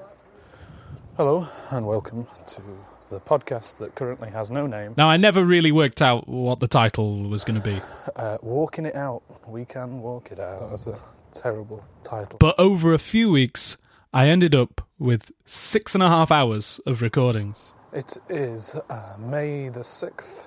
Hello, 1.16 1.49
and 1.70 1.87
welcome 1.87 2.26
to 2.47 2.62
the 3.11 3.20
podcast 3.20 3.78
that 3.78 3.95
currently 3.95 4.30
has 4.30 4.51
no 4.51 4.66
name. 4.66 4.95
Now, 4.97 5.09
I 5.09 5.16
never 5.16 5.45
really 5.45 5.70
worked 5.70 6.03
out 6.03 6.26
what 6.28 6.59
the 6.61 6.66
title 6.66 7.28
was 7.28 7.45
going 7.45 7.61
to 7.61 7.64
be, 7.68 7.78
Uh, 8.16 8.39
walking 8.43 8.87
it 8.87 8.95
out. 8.97 9.22
We 9.47 9.64
can 9.64 10.01
walk 10.01 10.32
it 10.32 10.41
out. 10.41 10.61
That 10.61 10.70
was 10.70 10.87
a 10.87 10.99
terrible 11.35 11.85
title. 12.03 12.39
but 12.39 12.59
over 12.59 12.95
a 12.95 12.99
few 12.99 13.30
weeks, 13.30 13.76
I 14.12 14.28
ended 14.28 14.55
up 14.55 14.87
with 14.99 15.32
six 15.45 15.95
and 15.95 16.03
a 16.03 16.09
half 16.09 16.30
hours 16.30 16.80
of 16.87 17.03
recordings. 17.03 17.72
It 17.93 18.16
is 18.28 18.74
uh, 18.89 19.16
May 19.18 19.68
the 19.68 19.80
6th. 19.80 20.47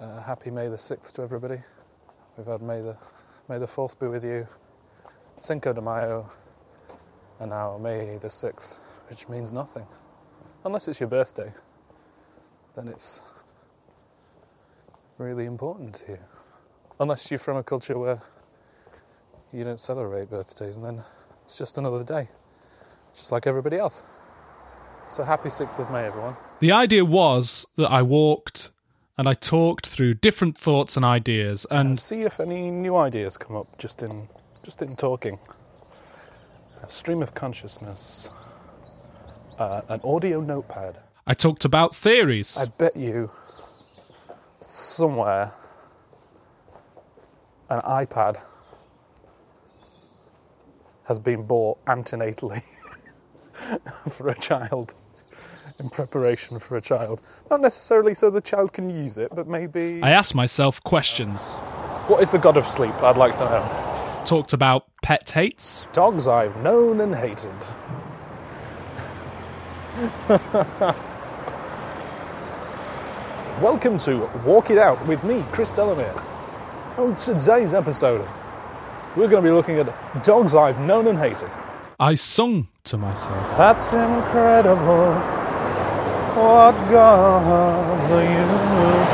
Uh, 0.00 0.22
happy 0.22 0.50
May 0.50 0.68
the 0.68 0.76
6th 0.76 1.12
to 1.12 1.22
everybody. 1.22 1.60
We've 2.36 2.46
had 2.46 2.62
May 2.62 2.80
the, 2.80 2.96
May 3.48 3.58
the 3.58 3.66
4th 3.66 3.98
be 3.98 4.06
with 4.06 4.24
you, 4.24 4.46
Cinco 5.38 5.72
de 5.72 5.80
Mayo, 5.80 6.30
and 7.40 7.50
now 7.50 7.78
May 7.78 8.18
the 8.18 8.28
6th, 8.28 8.76
which 9.08 9.28
means 9.28 9.52
nothing. 9.52 9.86
Unless 10.64 10.88
it's 10.88 11.00
your 11.00 11.08
birthday, 11.08 11.52
then 12.74 12.88
it's 12.88 13.22
really 15.18 15.44
important 15.44 15.94
to 15.94 16.12
you. 16.12 16.18
Unless 17.00 17.30
you're 17.30 17.38
from 17.38 17.56
a 17.56 17.62
culture 17.62 17.98
where 17.98 18.22
you 19.52 19.64
don't 19.64 19.80
celebrate 19.80 20.30
birthdays, 20.30 20.76
and 20.76 20.84
then 20.84 21.02
it's 21.44 21.58
just 21.58 21.78
another 21.78 22.04
day, 22.04 22.28
just 23.14 23.32
like 23.32 23.46
everybody 23.46 23.76
else. 23.76 24.02
So 25.08 25.24
happy 25.24 25.50
6th 25.50 25.78
of 25.78 25.90
May, 25.90 26.06
everyone. 26.06 26.36
The 26.60 26.72
idea 26.72 27.04
was 27.04 27.66
that 27.76 27.90
I 27.90 28.00
walked 28.02 28.70
and 29.18 29.28
I 29.28 29.34
talked 29.34 29.86
through 29.86 30.14
different 30.14 30.56
thoughts 30.56 30.96
and 30.96 31.04
ideas. 31.04 31.66
and 31.70 31.98
see 31.98 32.22
if 32.22 32.40
any 32.40 32.70
new 32.70 32.96
ideas 32.96 33.36
come 33.36 33.56
up 33.56 33.76
just 33.78 34.02
in 34.02 34.28
just 34.62 34.80
in 34.80 34.96
talking. 34.96 35.38
A 36.82 36.88
stream 36.88 37.22
of 37.22 37.34
consciousness, 37.34 38.30
uh, 39.58 39.82
an 39.88 40.00
audio 40.02 40.40
notepad. 40.40 40.96
I 41.26 41.34
talked 41.34 41.64
about 41.64 41.94
theories. 41.94 42.56
I 42.56 42.66
bet 42.66 42.96
you 42.96 43.30
somewhere 44.60 45.52
an 47.68 47.80
iPad 47.82 48.42
has 51.04 51.18
been 51.18 51.42
bought 51.42 51.84
antenatally 51.86 52.62
for 54.10 54.28
a 54.28 54.38
child 54.38 54.94
in 55.78 55.90
preparation 55.90 56.58
for 56.58 56.76
a 56.76 56.80
child. 56.80 57.20
Not 57.50 57.60
necessarily 57.60 58.14
so 58.14 58.30
the 58.30 58.40
child 58.40 58.72
can 58.72 58.88
use 58.88 59.18
it, 59.18 59.30
but 59.34 59.46
maybe. 59.48 60.00
I 60.02 60.10
asked 60.10 60.34
myself 60.34 60.82
questions. 60.82 61.54
What 62.06 62.22
is 62.22 62.30
the 62.30 62.38
god 62.38 62.56
of 62.56 62.66
sleep? 62.66 62.94
I'd 63.02 63.16
like 63.16 63.36
to 63.36 63.44
know. 63.44 64.22
Talked 64.24 64.52
about 64.52 64.86
pet 65.02 65.28
hates. 65.30 65.86
Dogs 65.92 66.28
I've 66.28 66.56
known 66.58 67.00
and 67.00 67.14
hated. 67.14 67.50
Welcome 73.60 73.98
to 73.98 74.26
Walk 74.44 74.70
It 74.70 74.78
Out 74.78 75.04
with 75.06 75.22
me, 75.24 75.44
Chris 75.52 75.72
Delamere. 75.72 76.20
On 76.98 77.14
today's 77.14 77.74
episode, 77.74 78.26
we're 79.16 79.28
going 79.28 79.42
to 79.42 79.48
be 79.48 79.54
looking 79.54 79.78
at 79.78 80.24
dogs 80.24 80.54
I've 80.54 80.80
known 80.80 81.06
and 81.06 81.18
hated. 81.18 81.50
I 82.00 82.14
sung 82.14 82.68
to 82.84 82.96
myself. 82.96 83.56
That's 83.56 83.92
incredible. 83.92 85.14
What 86.34 86.72
gods 86.90 88.10
are 88.10 88.22
you 88.22 88.46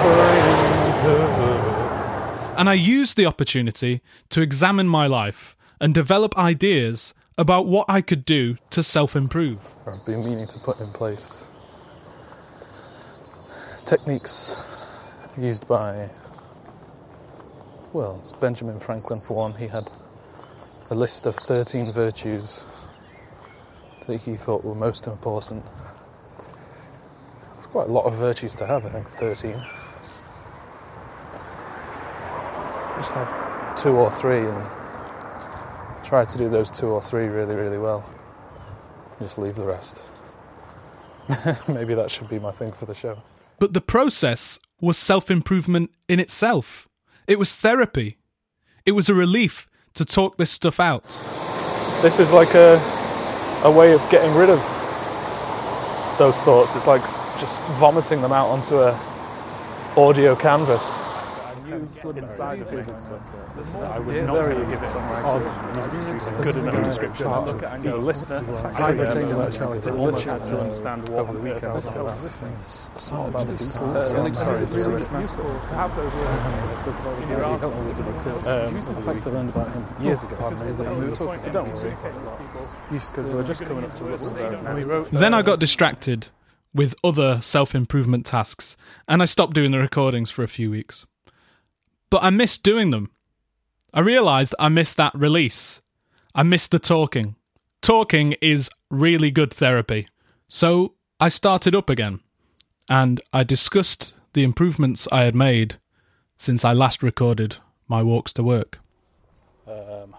praying 0.02 0.92
to? 1.02 2.58
And 2.58 2.68
I 2.68 2.74
used 2.74 3.16
the 3.16 3.26
opportunity 3.26 4.00
to 4.30 4.40
examine 4.40 4.88
my 4.88 5.06
life 5.06 5.56
and 5.80 5.94
develop 5.94 6.36
ideas 6.36 7.14
about 7.36 7.66
what 7.66 7.86
I 7.88 8.00
could 8.00 8.24
do 8.24 8.56
to 8.70 8.82
self 8.82 9.14
improve. 9.14 9.58
I've 9.86 10.04
been 10.06 10.24
meaning 10.24 10.46
to 10.46 10.58
put 10.58 10.80
in 10.80 10.90
place 10.92 11.50
techniques 13.84 14.54
used 15.38 15.66
by, 15.66 16.10
well, 17.92 18.16
it's 18.16 18.36
Benjamin 18.36 18.78
Franklin 18.78 19.20
for 19.20 19.36
one. 19.36 19.54
He 19.54 19.66
had 19.66 19.88
a 20.90 20.94
list 20.94 21.26
of 21.26 21.34
13 21.34 21.92
virtues 21.92 22.66
that 24.06 24.20
he 24.20 24.36
thought 24.36 24.64
were 24.64 24.74
most 24.74 25.06
important. 25.06 25.64
It's 27.56 27.66
quite 27.66 27.88
a 27.88 27.92
lot 27.92 28.04
of 28.04 28.14
virtues 28.14 28.54
to 28.56 28.66
have, 28.66 28.84
I 28.84 28.90
think, 28.90 29.08
13. 29.08 29.52
Just 32.96 33.14
have 33.14 33.76
two 33.76 33.90
or 33.90 34.10
three 34.10 34.38
and 34.38 34.66
try 36.02 36.24
to 36.24 36.38
do 36.38 36.48
those 36.48 36.70
two 36.70 36.86
or 36.86 37.00
three 37.00 37.26
really, 37.26 37.54
really 37.54 37.78
well. 37.78 38.04
Just 39.20 39.38
leave 39.38 39.56
the 39.56 39.64
rest. 39.64 40.02
Maybe 41.68 41.94
that 41.94 42.10
should 42.10 42.28
be 42.28 42.38
my 42.38 42.50
thing 42.50 42.72
for 42.72 42.86
the 42.86 42.94
show. 42.94 43.22
But 43.58 43.72
the 43.72 43.80
process 43.80 44.58
was 44.80 44.96
self 44.96 45.30
improvement 45.30 45.90
in 46.08 46.20
itself. 46.20 46.87
It 47.28 47.38
was 47.38 47.54
therapy. 47.54 48.16
It 48.86 48.92
was 48.92 49.10
a 49.10 49.14
relief 49.14 49.68
to 49.92 50.04
talk 50.06 50.38
this 50.38 50.50
stuff 50.50 50.80
out. 50.80 51.04
This 52.00 52.18
is 52.18 52.32
like 52.32 52.54
a, 52.54 52.80
a 53.64 53.70
way 53.70 53.92
of 53.92 54.00
getting 54.10 54.34
rid 54.34 54.48
of 54.48 54.58
those 56.18 56.38
thoughts. 56.38 56.74
It's 56.74 56.86
like 56.86 57.02
just 57.38 57.62
vomiting 57.78 58.22
them 58.22 58.32
out 58.32 58.48
onto 58.48 58.78
a 58.78 58.98
audio 59.94 60.34
canvas. 60.34 60.98
Inside 61.70 62.60
of 62.60 62.70
physics, 62.70 63.10
I 63.10 63.98
was 63.98 64.22
not 64.22 64.36
very 64.36 64.56
give 64.70 64.82
it. 64.82 64.96
odd, 64.96 66.42
good 66.42 66.56
enough 66.56 66.84
description. 66.84 67.26
I 67.26 67.44
look 67.44 67.62
at 67.62 67.74
and 67.74 67.84
go, 67.84 67.94
I've 67.94 69.00
retained 69.00 69.30
that 69.30 69.52
challenge 69.52 69.84
to 69.84 70.60
understand 70.60 71.08
what 71.10 71.32
the 71.32 71.38
weekend. 71.38 71.76
It's 71.76 73.10
not 73.12 73.28
about 73.28 73.46
the 73.46 73.52
details. 73.52 74.12
It's 74.92 75.10
useful 75.10 75.44
to 75.44 75.74
have 75.74 75.94
those 75.96 76.14
words. 76.14 77.22
In 77.22 77.28
your 77.28 77.44
arsenal. 77.44 77.84
The 77.84 79.02
fact 79.02 79.26
I 79.26 79.30
learned 79.30 79.50
about 79.50 79.72
him. 79.72 79.84
Years 80.00 80.22
ago 80.22 80.50
is 80.50 80.78
that 80.78 80.96
we 80.96 81.08
were 81.08 81.14
talking. 81.14 81.52
Don't 81.52 81.74
worry, 81.74 81.96
because 82.90 83.32
we're 83.32 83.42
just 83.42 83.64
coming 83.64 83.84
up 83.84 83.94
to 83.96 84.04
Luxembourg. 84.04 84.64
And 84.64 84.76
we 84.78 84.84
wrote. 84.84 85.10
Then 85.10 85.34
I 85.34 85.42
got 85.42 85.58
distracted 85.60 86.28
with 86.74 86.94
other 87.02 87.40
self 87.40 87.74
improvement 87.74 88.26
tasks 88.26 88.76
and 89.06 89.22
I 89.22 89.24
stopped 89.24 89.54
doing 89.54 89.70
the 89.70 89.78
recordings 89.78 90.30
for 90.30 90.42
a 90.42 90.48
few 90.48 90.70
weeks. 90.70 91.06
But 92.10 92.22
I 92.22 92.30
missed 92.30 92.62
doing 92.62 92.90
them. 92.90 93.10
I 93.92 94.00
realised 94.00 94.54
I 94.58 94.68
missed 94.68 94.96
that 94.96 95.14
release. 95.14 95.80
I 96.34 96.42
missed 96.42 96.70
the 96.70 96.78
talking. 96.78 97.36
Talking 97.80 98.34
is 98.40 98.70
really 98.90 99.30
good 99.30 99.52
therapy. 99.52 100.08
So 100.48 100.94
I 101.20 101.28
started 101.28 101.74
up 101.74 101.90
again 101.90 102.20
and 102.88 103.20
I 103.32 103.44
discussed 103.44 104.14
the 104.32 104.42
improvements 104.42 105.08
I 105.10 105.22
had 105.22 105.34
made 105.34 105.78
since 106.38 106.64
I 106.64 106.72
last 106.72 107.02
recorded 107.02 107.56
my 107.88 108.02
walks 108.02 108.32
to 108.34 108.42
work. 108.42 108.78
Um, 109.66 110.14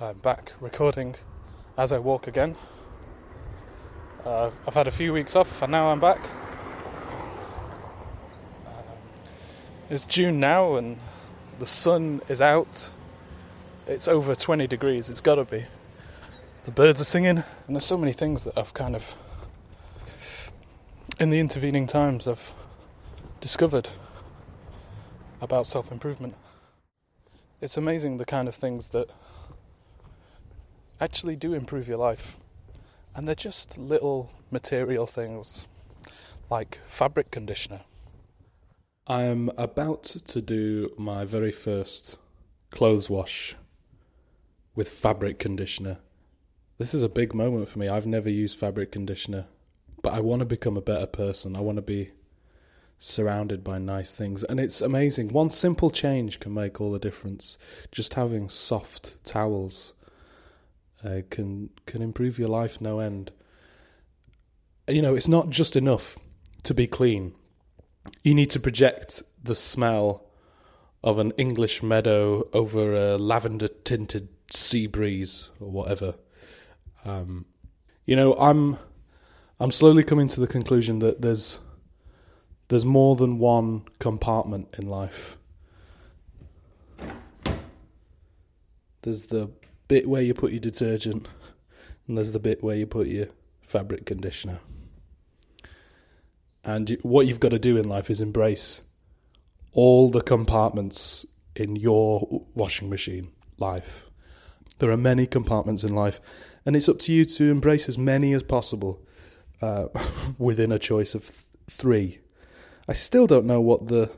I'm 0.00 0.18
back 0.18 0.52
recording 0.60 1.14
as 1.76 1.92
I 1.92 1.98
walk 1.98 2.26
again. 2.26 2.56
Uh, 4.24 4.46
I've, 4.46 4.58
I've 4.66 4.74
had 4.74 4.88
a 4.88 4.90
few 4.90 5.12
weeks 5.12 5.36
off 5.36 5.62
and 5.62 5.70
now 5.70 5.88
I'm 5.88 6.00
back. 6.00 6.18
Um, 8.66 8.74
it's 9.90 10.04
June 10.04 10.38
now 10.38 10.76
and 10.76 10.98
the 11.58 11.66
sun 11.66 12.20
is 12.28 12.42
out. 12.42 12.90
It's 13.86 14.06
over 14.06 14.34
20 14.34 14.66
degrees, 14.66 15.08
it's 15.08 15.20
gotta 15.20 15.44
be. 15.44 15.64
The 16.66 16.70
birds 16.70 17.00
are 17.00 17.04
singing, 17.04 17.38
and 17.38 17.76
there's 17.76 17.86
so 17.86 17.96
many 17.96 18.12
things 18.12 18.44
that 18.44 18.58
I've 18.58 18.74
kind 18.74 18.94
of, 18.94 19.16
in 21.18 21.30
the 21.30 21.38
intervening 21.38 21.86
times, 21.86 22.28
I've 22.28 22.52
discovered 23.40 23.88
about 25.40 25.66
self 25.66 25.90
improvement. 25.90 26.34
It's 27.62 27.78
amazing 27.78 28.18
the 28.18 28.26
kind 28.26 28.48
of 28.48 28.54
things 28.54 28.88
that 28.88 29.10
actually 31.00 31.36
do 31.36 31.54
improve 31.54 31.88
your 31.88 31.98
life. 31.98 32.36
And 33.14 33.26
they're 33.26 33.34
just 33.34 33.78
little 33.78 34.30
material 34.50 35.06
things 35.06 35.66
like 36.50 36.78
fabric 36.86 37.30
conditioner. 37.30 37.80
I'm 39.08 39.50
about 39.56 40.02
to 40.02 40.42
do 40.42 40.92
my 40.98 41.24
very 41.24 41.50
first 41.50 42.18
clothes 42.70 43.08
wash 43.08 43.56
with 44.74 44.90
fabric 44.90 45.38
conditioner. 45.38 45.96
This 46.76 46.92
is 46.92 47.02
a 47.02 47.08
big 47.08 47.34
moment 47.34 47.70
for 47.70 47.78
me. 47.78 47.88
I've 47.88 48.06
never 48.06 48.28
used 48.28 48.58
fabric 48.58 48.92
conditioner, 48.92 49.46
but 50.02 50.12
I 50.12 50.20
want 50.20 50.40
to 50.40 50.46
become 50.46 50.76
a 50.76 50.82
better 50.82 51.06
person. 51.06 51.56
I 51.56 51.60
want 51.60 51.76
to 51.76 51.82
be 51.82 52.10
surrounded 52.98 53.64
by 53.64 53.78
nice 53.78 54.12
things. 54.12 54.44
And 54.44 54.60
it's 54.60 54.82
amazing. 54.82 55.28
One 55.28 55.48
simple 55.48 55.90
change 55.90 56.38
can 56.38 56.52
make 56.52 56.78
all 56.78 56.92
the 56.92 56.98
difference. 56.98 57.56
Just 57.90 58.12
having 58.12 58.50
soft 58.50 59.24
towels 59.24 59.94
uh, 61.02 61.20
can 61.30 61.70
can 61.86 62.02
improve 62.02 62.38
your 62.38 62.48
life 62.48 62.78
no 62.78 62.98
end. 62.98 63.32
You 64.86 65.00
know, 65.00 65.14
it's 65.14 65.28
not 65.28 65.48
just 65.48 65.76
enough 65.76 66.18
to 66.64 66.74
be 66.74 66.86
clean. 66.86 67.34
You 68.22 68.34
need 68.34 68.50
to 68.50 68.60
project 68.60 69.22
the 69.42 69.54
smell 69.54 70.24
of 71.02 71.18
an 71.18 71.32
English 71.38 71.82
meadow 71.82 72.48
over 72.52 72.94
a 72.94 73.16
lavender 73.16 73.68
tinted 73.68 74.28
sea 74.50 74.86
breeze 74.86 75.50
or 75.60 75.70
whatever. 75.70 76.14
Um, 77.04 77.46
you 78.04 78.16
know, 78.16 78.34
I'm 78.34 78.78
I'm 79.60 79.70
slowly 79.70 80.04
coming 80.04 80.28
to 80.28 80.40
the 80.40 80.46
conclusion 80.46 80.98
that 81.00 81.20
there's 81.22 81.60
there's 82.68 82.84
more 82.84 83.16
than 83.16 83.38
one 83.38 83.84
compartment 83.98 84.68
in 84.78 84.86
life. 84.88 85.38
There's 89.02 89.26
the 89.26 89.50
bit 89.86 90.08
where 90.08 90.22
you 90.22 90.34
put 90.34 90.52
your 90.52 90.60
detergent, 90.60 91.28
and 92.06 92.18
there's 92.18 92.32
the 92.32 92.38
bit 92.38 92.62
where 92.62 92.76
you 92.76 92.86
put 92.86 93.06
your 93.06 93.28
fabric 93.62 94.04
conditioner. 94.04 94.60
And 96.68 96.98
what 97.00 97.26
you've 97.26 97.40
got 97.40 97.52
to 97.52 97.58
do 97.58 97.78
in 97.78 97.88
life 97.88 98.10
is 98.10 98.20
embrace 98.20 98.82
all 99.72 100.10
the 100.10 100.20
compartments 100.20 101.24
in 101.56 101.76
your 101.76 102.44
washing 102.54 102.90
machine 102.90 103.32
life. 103.56 104.04
There 104.78 104.90
are 104.90 104.98
many 104.98 105.26
compartments 105.26 105.82
in 105.82 105.94
life, 105.94 106.20
and 106.66 106.76
it's 106.76 106.86
up 106.86 106.98
to 106.98 107.12
you 107.14 107.24
to 107.24 107.50
embrace 107.50 107.88
as 107.88 107.96
many 107.96 108.34
as 108.34 108.42
possible 108.42 109.00
uh, 109.62 109.86
within 110.38 110.70
a 110.70 110.78
choice 110.78 111.14
of 111.14 111.28
th- 111.28 111.40
three. 111.70 112.18
I 112.86 112.92
still 112.92 113.26
don't 113.26 113.46
know 113.46 113.62
what 113.62 113.88
the 113.88 114.10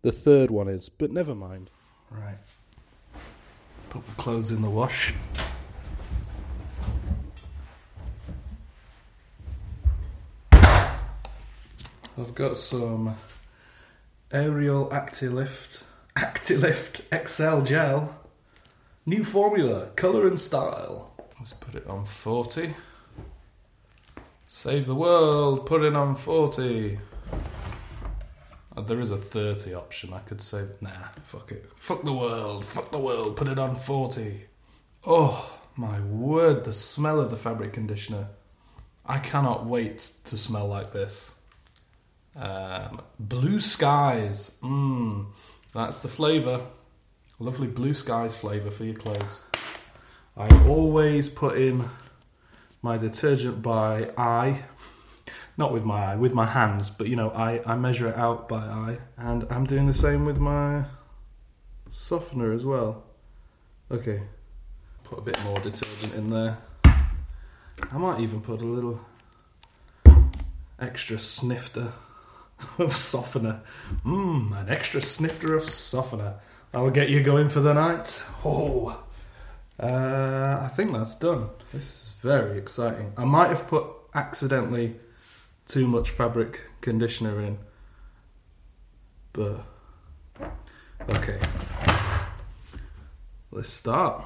the 0.00 0.10
third 0.10 0.50
one 0.50 0.68
is, 0.68 0.88
but 0.88 1.12
never 1.12 1.34
mind. 1.34 1.68
Right. 2.10 2.38
Put 3.90 4.06
the 4.06 4.14
clothes 4.14 4.50
in 4.50 4.62
the 4.62 4.70
wash. 4.70 5.12
I've 12.18 12.34
got 12.34 12.58
some 12.58 13.16
Ariel 14.30 14.86
Actilift, 14.90 15.82
Actilift 16.14 17.00
XL 17.26 17.64
Gel. 17.64 18.14
New 19.06 19.24
formula, 19.24 19.86
colour 19.96 20.26
and 20.26 20.38
style. 20.38 21.14
Let's 21.38 21.54
put 21.54 21.74
it 21.74 21.86
on 21.86 22.04
40. 22.04 22.74
Save 24.46 24.84
the 24.84 24.94
world, 24.94 25.64
put 25.64 25.82
it 25.82 25.96
on 25.96 26.14
40. 26.14 26.98
Uh, 28.76 28.80
there 28.82 29.00
is 29.00 29.10
a 29.10 29.16
30 29.16 29.72
option. 29.72 30.12
I 30.12 30.18
could 30.20 30.42
say, 30.42 30.66
nah, 30.82 30.90
fuck 31.24 31.50
it. 31.50 31.64
Fuck 31.76 32.04
the 32.04 32.12
world, 32.12 32.66
fuck 32.66 32.92
the 32.92 32.98
world, 32.98 33.36
put 33.36 33.48
it 33.48 33.58
on 33.58 33.74
40. 33.74 34.44
Oh, 35.06 35.58
my 35.76 35.98
word, 36.00 36.64
the 36.64 36.74
smell 36.74 37.20
of 37.20 37.30
the 37.30 37.38
fabric 37.38 37.72
conditioner. 37.72 38.26
I 39.06 39.18
cannot 39.18 39.64
wait 39.64 40.10
to 40.24 40.36
smell 40.36 40.68
like 40.68 40.92
this. 40.92 41.32
Um, 42.34 43.02
blue 43.18 43.60
skies. 43.60 44.56
Mmm, 44.62 45.26
that's 45.72 46.00
the 46.00 46.08
flavour. 46.08 46.66
Lovely 47.38 47.66
blue 47.66 47.94
skies 47.94 48.34
flavour 48.34 48.70
for 48.70 48.84
your 48.84 48.94
clothes. 48.94 49.40
I 50.36 50.48
always 50.66 51.28
put 51.28 51.58
in 51.58 51.88
my 52.80 52.96
detergent 52.96 53.62
by 53.62 54.10
eye. 54.16 54.62
Not 55.58 55.72
with 55.72 55.84
my 55.84 56.12
eye, 56.12 56.16
with 56.16 56.32
my 56.32 56.46
hands, 56.46 56.88
but 56.88 57.08
you 57.08 57.16
know, 57.16 57.30
I, 57.30 57.60
I 57.66 57.76
measure 57.76 58.08
it 58.08 58.16
out 58.16 58.48
by 58.48 58.58
eye. 58.58 58.98
And 59.18 59.46
I'm 59.50 59.64
doing 59.64 59.86
the 59.86 59.94
same 59.94 60.24
with 60.24 60.38
my 60.38 60.84
softener 61.90 62.52
as 62.52 62.64
well. 62.64 63.04
Okay, 63.90 64.22
put 65.04 65.18
a 65.18 65.22
bit 65.22 65.42
more 65.44 65.58
detergent 65.58 66.14
in 66.14 66.30
there. 66.30 66.56
I 66.84 67.98
might 67.98 68.20
even 68.20 68.40
put 68.40 68.62
a 68.62 68.64
little 68.64 69.00
extra 70.80 71.18
snifter 71.18 71.92
of 72.78 72.96
softener. 72.96 73.60
Mmm, 74.04 74.60
an 74.60 74.68
extra 74.68 75.00
snifter 75.00 75.54
of 75.54 75.64
softener. 75.64 76.34
That'll 76.72 76.90
get 76.90 77.10
you 77.10 77.22
going 77.22 77.48
for 77.48 77.60
the 77.60 77.74
night. 77.74 78.22
Oh, 78.44 79.02
uh, 79.78 80.58
I 80.62 80.68
think 80.68 80.92
that's 80.92 81.14
done. 81.14 81.48
This 81.72 81.84
is 81.84 82.14
very 82.20 82.58
exciting. 82.58 83.12
I 83.16 83.24
might 83.24 83.48
have 83.48 83.66
put 83.66 83.86
accidentally 84.14 84.96
too 85.68 85.86
much 85.86 86.10
fabric 86.10 86.60
conditioner 86.80 87.40
in, 87.42 87.58
but 89.32 89.64
okay. 91.10 91.38
Let's 93.50 93.68
start. 93.68 94.24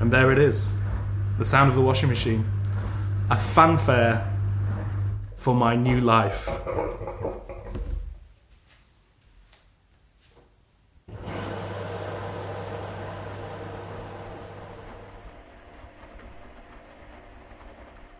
And 0.00 0.12
there 0.12 0.32
it 0.32 0.38
is 0.38 0.74
the 1.38 1.44
sound 1.44 1.70
of 1.70 1.76
the 1.76 1.80
washing 1.80 2.08
machine. 2.08 2.44
A 3.30 3.36
fanfare 3.36 4.28
for 5.36 5.54
my 5.54 5.76
new 5.76 6.00
life. 6.00 6.48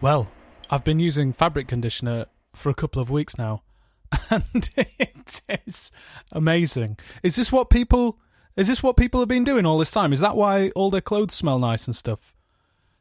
Well, 0.00 0.28
I've 0.70 0.84
been 0.84 1.00
using 1.00 1.32
fabric 1.32 1.66
conditioner 1.66 2.26
for 2.54 2.70
a 2.70 2.74
couple 2.74 3.02
of 3.02 3.10
weeks 3.10 3.36
now, 3.36 3.62
and 4.30 4.70
it 4.76 5.40
is 5.66 5.90
amazing. 6.30 6.98
Is 7.24 7.34
this 7.34 7.50
what 7.50 7.68
people? 7.68 8.20
Is 8.54 8.68
this 8.68 8.82
what 8.82 8.96
people 8.96 9.20
have 9.20 9.28
been 9.28 9.44
doing 9.44 9.66
all 9.66 9.78
this 9.78 9.90
time? 9.90 10.12
Is 10.12 10.20
that 10.20 10.36
why 10.36 10.70
all 10.70 10.90
their 10.90 11.00
clothes 11.00 11.34
smell 11.34 11.58
nice 11.58 11.86
and 11.86 11.96
stuff? 11.96 12.34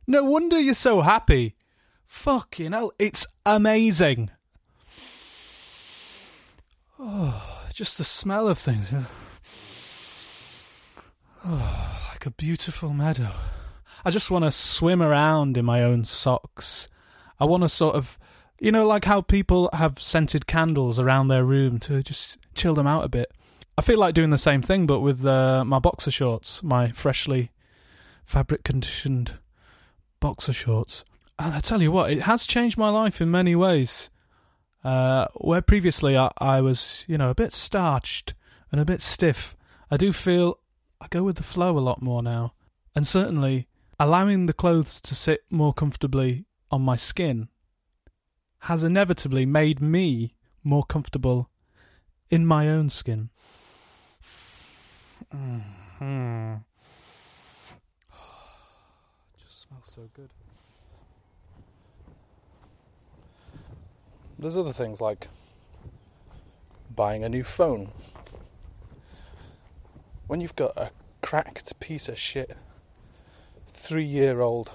No 0.09 0.23
wonder 0.23 0.57
you're 0.57 0.73
so 0.73 1.01
happy. 1.01 1.55
Fucking 2.05 2.71
hell, 2.71 2.93
it's 2.97 3.27
amazing. 3.45 4.31
Oh, 6.97 7.67
just 7.73 7.97
the 7.97 8.05
smell 8.05 8.47
of 8.47 8.57
things. 8.57 8.89
Oh, 11.45 12.07
like 12.13 12.25
a 12.25 12.31
beautiful 12.31 12.91
meadow. 12.91 13.31
I 14.05 14.11
just 14.11 14.31
want 14.31 14.45
to 14.45 14.51
swim 14.51 15.01
around 15.01 15.57
in 15.57 15.65
my 15.65 15.83
own 15.83 16.05
socks. 16.05 16.87
I 17.37 17.45
want 17.45 17.63
to 17.63 17.69
sort 17.69 17.95
of, 17.95 18.17
you 18.61 18.71
know, 18.71 18.87
like 18.87 19.03
how 19.03 19.19
people 19.19 19.69
have 19.73 20.01
scented 20.01 20.47
candles 20.47 20.99
around 20.99 21.27
their 21.27 21.43
room 21.43 21.79
to 21.79 22.01
just 22.01 22.37
chill 22.55 22.73
them 22.73 22.87
out 22.87 23.03
a 23.03 23.09
bit. 23.09 23.29
I 23.77 23.81
feel 23.81 23.99
like 23.99 24.13
doing 24.13 24.29
the 24.29 24.37
same 24.37 24.61
thing, 24.61 24.87
but 24.87 25.01
with 25.01 25.25
uh, 25.25 25.65
my 25.65 25.79
boxer 25.79 26.11
shorts, 26.11 26.63
my 26.63 26.91
freshly 26.91 27.51
fabric 28.23 28.63
conditioned 28.63 29.33
boxer 30.19 30.53
shorts. 30.53 31.03
And 31.39 31.53
I 31.53 31.59
tell 31.59 31.81
you 31.81 31.91
what, 31.91 32.11
it 32.11 32.23
has 32.23 32.47
changed 32.47 32.77
my 32.77 32.89
life 32.89 33.21
in 33.21 33.29
many 33.29 33.55
ways. 33.55 34.09
Uh, 34.83 35.27
where 35.35 35.61
previously 35.61 36.17
I, 36.17 36.31
I 36.37 36.61
was, 36.61 37.05
you 37.07 37.17
know, 37.17 37.29
a 37.29 37.35
bit 37.35 37.51
starched 37.51 38.33
and 38.71 38.79
a 38.79 38.85
bit 38.85 39.01
stiff, 39.01 39.55
I 39.89 39.97
do 39.97 40.11
feel 40.13 40.59
I 40.99 41.07
go 41.09 41.23
with 41.23 41.37
the 41.37 41.43
flow 41.43 41.77
a 41.77 41.79
lot 41.79 42.01
more 42.01 42.23
now. 42.23 42.53
And 42.95 43.05
certainly, 43.05 43.67
allowing 43.99 44.45
the 44.45 44.53
clothes 44.53 44.99
to 45.01 45.15
sit 45.15 45.41
more 45.49 45.73
comfortably 45.73 46.45
on 46.71 46.81
my 46.81 46.95
skin 46.95 47.49
has 48.61 48.83
inevitably 48.83 49.45
made 49.45 49.81
me 49.81 50.33
more 50.63 50.83
comfortable 50.83 51.49
in 52.29 52.45
my 52.45 52.67
own 52.69 52.89
skin. 52.89 53.29
Mm-hmm. 55.33 56.55
Just 59.45 59.66
smells 59.77 59.93
so 59.93 60.09
good. 60.15 60.29
There's 64.39 64.57
other 64.57 64.73
things 64.73 65.01
like 65.01 65.27
buying 66.95 67.23
a 67.23 67.29
new 67.29 67.43
phone. 67.43 67.89
When 70.27 70.41
you've 70.41 70.55
got 70.55 70.75
a 70.77 70.91
cracked 71.21 71.79
piece 71.79 72.07
of 72.07 72.17
shit 72.17 72.55
three 73.73 74.05
year 74.05 74.41
old 74.41 74.71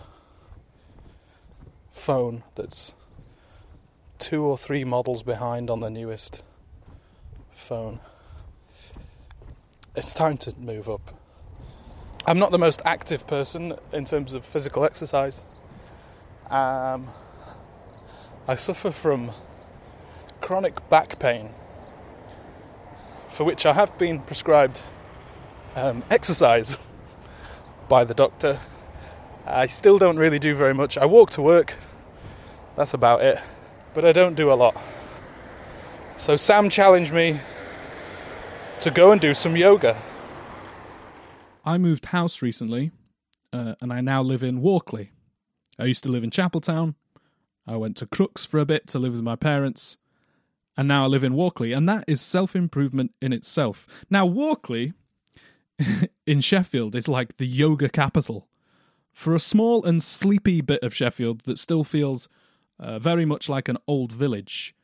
phone 1.93 2.43
that's 2.55 2.95
two 4.19 4.43
or 4.43 4.57
three 4.57 4.85
models 4.85 5.23
behind 5.23 5.71
on 5.71 5.81
the 5.81 5.91
newest 5.91 6.43
phone, 7.55 8.01
it's 9.95 10.13
time 10.13 10.39
to 10.39 10.55
move 10.59 10.89
up. 10.89 11.22
I'm 12.25 12.39
not 12.39 12.53
the 12.53 12.59
most 12.59 12.81
active 12.85 13.27
person 13.27 13.75
in 13.93 14.05
terms 14.05 14.33
of 14.33 14.45
physical 14.45 14.85
exercise. 14.85 15.43
Um, 16.49 17.09
I 18.47 18.55
suffer 18.55 18.93
from 18.93 19.33
chronic 20.41 20.89
back 20.89 21.19
pain, 21.19 21.51
for 23.29 23.43
which 23.43 23.67
I 23.67 23.73
have 23.73 23.99
been 23.99 24.21
prescribed 24.21 24.83
um, 25.75 26.05
exercise 26.11 26.77
by 27.89 28.05
the 28.05 28.15
doctor. 28.15 28.61
I 29.45 29.67
still 29.67 29.99
don't 29.99 30.17
really 30.17 30.39
do 30.39 30.55
very 30.55 30.75
much. 30.75 30.97
I 30.97 31.07
walk 31.07 31.31
to 31.31 31.43
work, 31.43 31.77
that's 32.77 32.95
about 32.95 33.23
it, 33.23 33.41
but 33.95 34.05
I 34.05 34.13
don't 34.13 34.37
do 34.37 34.53
a 34.53 34.55
lot. 34.55 34.81
So 36.15 36.37
Sam 36.37 36.71
challenged 36.71 37.13
me 37.13 37.41
to 38.79 38.93
go 38.93 39.11
and 39.11 39.21
do 39.21 39.35
some 39.35 39.57
yoga. 39.57 39.97
I 41.65 41.79
moved 41.79 42.07
house 42.07 42.43
recently, 42.43 42.91
uh, 43.53 43.75
and 43.81 43.93
I 43.93 44.01
now 44.01 44.23
live 44.23 44.43
in 44.43 44.61
Walkley. 44.61 45.13
I 45.79 45.85
used 45.85 46.03
to 46.05 46.11
live 46.11 46.25
in 46.25 46.31
Chapeltown. 46.31 46.95
I 47.67 47.77
went 47.77 47.97
to 47.99 48.07
Crookes 48.07 48.47
for 48.47 48.59
a 48.59 48.67
bit 48.67 48.87
to 48.89 48.99
live 48.99 49.13
with 49.13 49.23
my 49.23 49.37
parents, 49.37 49.97
and 50.77 50.89
now 50.89 51.05
I 51.05 51.07
live 51.07 51.23
in 51.23 51.35
Walkley, 51.35 51.73
and 51.73 51.89
that 51.89 52.05
is 52.09 52.21
self 52.21 52.57
improvement 52.57 53.13
in 53.21 53.33
itself. 53.33 53.87
Now, 54.11 54.27
Walkley 54.27 54.95
in 56.27 56.41
Sheffield 56.41 56.95
is 56.95 57.09
like 57.09 57.37
the 57.37 57.47
yoga 57.47 57.89
capital. 57.89 58.49
For 59.13 59.35
a 59.35 59.39
small 59.39 59.85
and 59.85 60.03
sleepy 60.03 60.63
bit 60.63 60.83
of 60.83 60.95
Sheffield 60.95 61.43
that 61.43 61.59
still 61.59 61.85
feels 61.85 62.29
uh, 62.81 62.99
very 62.99 63.25
much 63.25 63.49
like 63.49 63.69
an 63.69 63.79
old 63.87 64.11
village, 64.11 64.75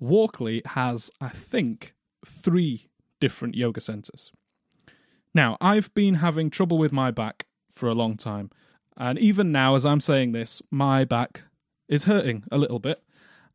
Walkley 0.00 0.62
has, 0.66 1.10
I 1.20 1.28
think, 1.28 1.94
three 2.26 2.88
different 3.20 3.54
yoga 3.54 3.80
centres. 3.80 4.32
Now, 5.38 5.56
I've 5.60 5.94
been 5.94 6.14
having 6.14 6.50
trouble 6.50 6.78
with 6.78 6.90
my 6.90 7.12
back 7.12 7.46
for 7.70 7.88
a 7.88 7.94
long 7.94 8.16
time, 8.16 8.50
and 8.96 9.16
even 9.20 9.52
now, 9.52 9.76
as 9.76 9.86
I'm 9.86 10.00
saying 10.00 10.32
this, 10.32 10.60
my 10.68 11.04
back 11.04 11.42
is 11.86 12.06
hurting 12.06 12.42
a 12.50 12.58
little 12.58 12.80
bit. 12.80 13.04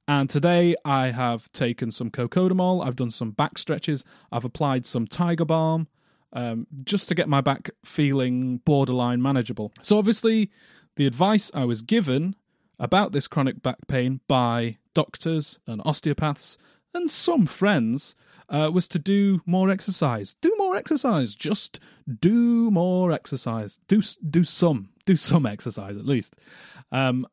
And 0.07 0.29
today 0.29 0.77
I 0.85 1.11
have 1.11 1.51
taken 1.51 1.91
some 1.91 2.09
cocodamol, 2.09 2.87
I've 2.87 2.95
done 2.95 3.09
some 3.09 3.31
back 3.31 3.57
stretches, 3.57 4.05
I've 4.31 4.45
applied 4.45 4.85
some 4.85 5.07
tiger 5.07 5.43
balm, 5.43 5.89
um, 6.31 6.67
just 6.85 7.09
to 7.09 7.15
get 7.15 7.27
my 7.27 7.41
back 7.41 7.69
feeling 7.83 8.59
borderline 8.59 9.21
manageable. 9.21 9.73
So, 9.81 9.97
obviously, 9.97 10.51
the 10.95 11.05
advice 11.05 11.51
I 11.53 11.65
was 11.65 11.81
given 11.81 12.37
about 12.79 13.11
this 13.11 13.27
chronic 13.27 13.61
back 13.61 13.89
pain 13.89 14.21
by 14.29 14.77
doctors 14.93 15.59
and 15.67 15.81
osteopaths 15.83 16.57
and 16.93 17.11
some 17.11 17.45
friends 17.45 18.15
uh, 18.49 18.69
was 18.73 18.87
to 18.89 18.99
do 18.99 19.41
more 19.45 19.69
exercise. 19.69 20.35
Do 20.41 20.53
more 20.57 20.75
exercise. 20.75 21.35
Just 21.35 21.79
do 22.19 22.69
more 22.71 23.11
exercise. 23.11 23.79
Do 23.87 24.01
do 24.29 24.43
some. 24.43 24.89
Do 25.05 25.15
some 25.15 25.45
exercise 25.45 25.97
at 25.97 26.05
least. 26.05 26.35
Um, 26.91 27.27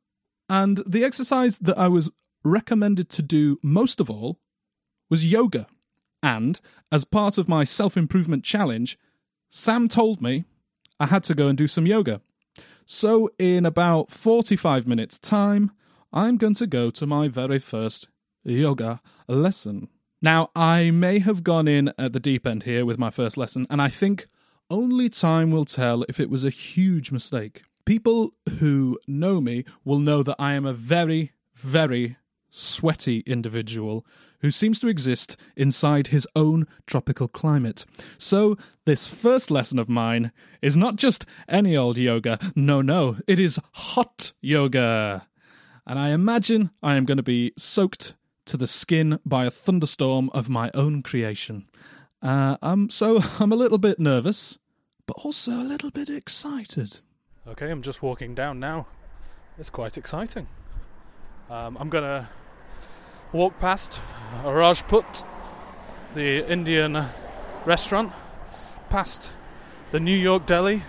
And 0.49 0.79
the 0.85 1.05
exercise 1.05 1.59
that 1.61 1.79
I 1.79 1.87
was 1.87 2.11
recommended 2.43 3.09
to 3.11 3.23
do 3.23 3.59
most 3.63 4.01
of 4.01 4.11
all 4.11 4.41
was 5.09 5.31
yoga. 5.31 5.67
And 6.23 6.61
as 6.91 7.05
part 7.05 7.39
of 7.39 7.49
my 7.49 7.65
self 7.65 7.97
improvement 7.97 8.45
challenge, 8.45 8.99
Sam 9.49 9.89
told 9.89 10.21
me 10.21 10.45
I 10.99 11.07
had 11.07 11.25
to 11.25 11.35
go 11.35 11.49
and 11.49 11.57
do 11.57 11.69
some 11.69 11.87
yoga. 11.87 12.21
So, 12.85 13.31
in 13.39 13.65
about 13.65 14.11
45 14.11 14.87
minutes' 14.87 15.19
time, 15.19 15.71
I'm 16.13 16.37
going 16.37 16.55
to 16.55 16.67
go 16.67 16.91
to 16.91 17.07
my 17.07 17.29
very 17.29 17.61
first 17.61 18.09
yoga 18.43 19.01
lesson. 19.29 19.89
Now, 20.23 20.51
I 20.55 20.91
may 20.91 21.19
have 21.21 21.43
gone 21.43 21.67
in 21.67 21.95
at 21.99 22.13
the 22.13 22.21
deep 22.21 22.47
end 22.47 22.65
here 22.65 22.85
with 22.85 22.99
my 22.99 23.09
first 23.09 23.39
lesson, 23.39 23.67
and 23.71 23.81
I 23.81 23.89
think 23.89 24.27
only 24.69 25.09
time 25.09 25.51
will 25.51 25.65
tell 25.65 26.05
if 26.11 26.21
it 26.21 26.29
was 26.29 26.45
a 26.45 26.51
huge 26.51 27.11
mistake. 27.11 27.63
People 27.87 28.35
who 28.59 28.99
know 29.09 29.41
me 29.41 29.65
will 29.83 29.99
know 29.99 30.23
that 30.23 30.37
I 30.39 30.53
am 30.53 30.67
a 30.67 30.75
very, 30.75 31.33
very 31.55 32.19
sweaty 32.51 33.21
individual 33.21 34.05
who 34.41 34.51
seems 34.51 34.79
to 34.81 34.89
exist 34.89 35.39
inside 35.57 36.09
his 36.09 36.29
own 36.37 36.67
tropical 36.87 37.27
climate. 37.27 37.87
So, 38.19 38.59
this 38.85 39.07
first 39.07 39.51
lesson 39.51 39.79
of 39.79 39.89
mine 39.89 40.33
is 40.61 40.77
not 40.77 40.97
just 40.97 41.25
any 41.49 41.79
old 41.79 41.97
yoga, 41.97 42.39
no, 42.55 42.83
no, 42.83 43.17
it 43.27 43.41
is 43.41 43.59
hot 43.73 44.35
yoga. 44.43 45.27
And 45.87 45.99
I 45.99 46.11
imagine 46.11 46.71
I 46.83 46.97
am 46.97 47.07
going 47.07 47.17
to 47.17 47.23
be 47.23 47.53
soaked 47.57 48.15
to 48.51 48.57
the 48.57 48.67
skin 48.67 49.21
by 49.25 49.47
a 49.47 49.51
thunderstorm 49.51 50.29
of 50.35 50.49
my 50.49 50.73
own 50.75 51.05
creation. 51.05 51.69
Uh, 52.21 52.57
um, 52.61 52.91
so 52.91 53.21
I'm 53.39 53.53
a 53.53 53.57
little 53.57 53.79
bit 53.79 54.01
nervous, 54.01 54.59
but 55.07 55.17
also 55.25 55.53
a 55.53 55.63
little 55.63 55.93
bit 55.93 56.11
excited. 56.11 56.99
Okay, 57.47 57.71
I'm 57.71 57.81
just 57.81 58.03
walking 58.03 58.35
down 58.35 58.59
now. 58.59 58.89
It's 59.57 59.71
quite 59.71 59.97
exciting. 59.97 60.49
Um, 61.49 61.77
I'm 61.79 61.89
gonna 61.91 62.29
walk 63.33 63.57
past 63.61 64.01
Rajput, 64.45 65.23
the 66.17 66.45
Indian 66.51 67.07
restaurant, 67.65 68.13
past 68.89 69.31
the 69.93 70.01
New 70.01 70.17
York 70.17 70.45
Deli 70.45 70.83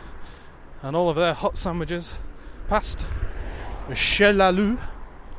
and 0.82 0.96
all 0.96 1.10
of 1.10 1.16
their 1.16 1.36
hot 1.36 1.60
sandwiches, 1.60 2.16
past 2.68 3.06
Chelalou, 3.90 4.80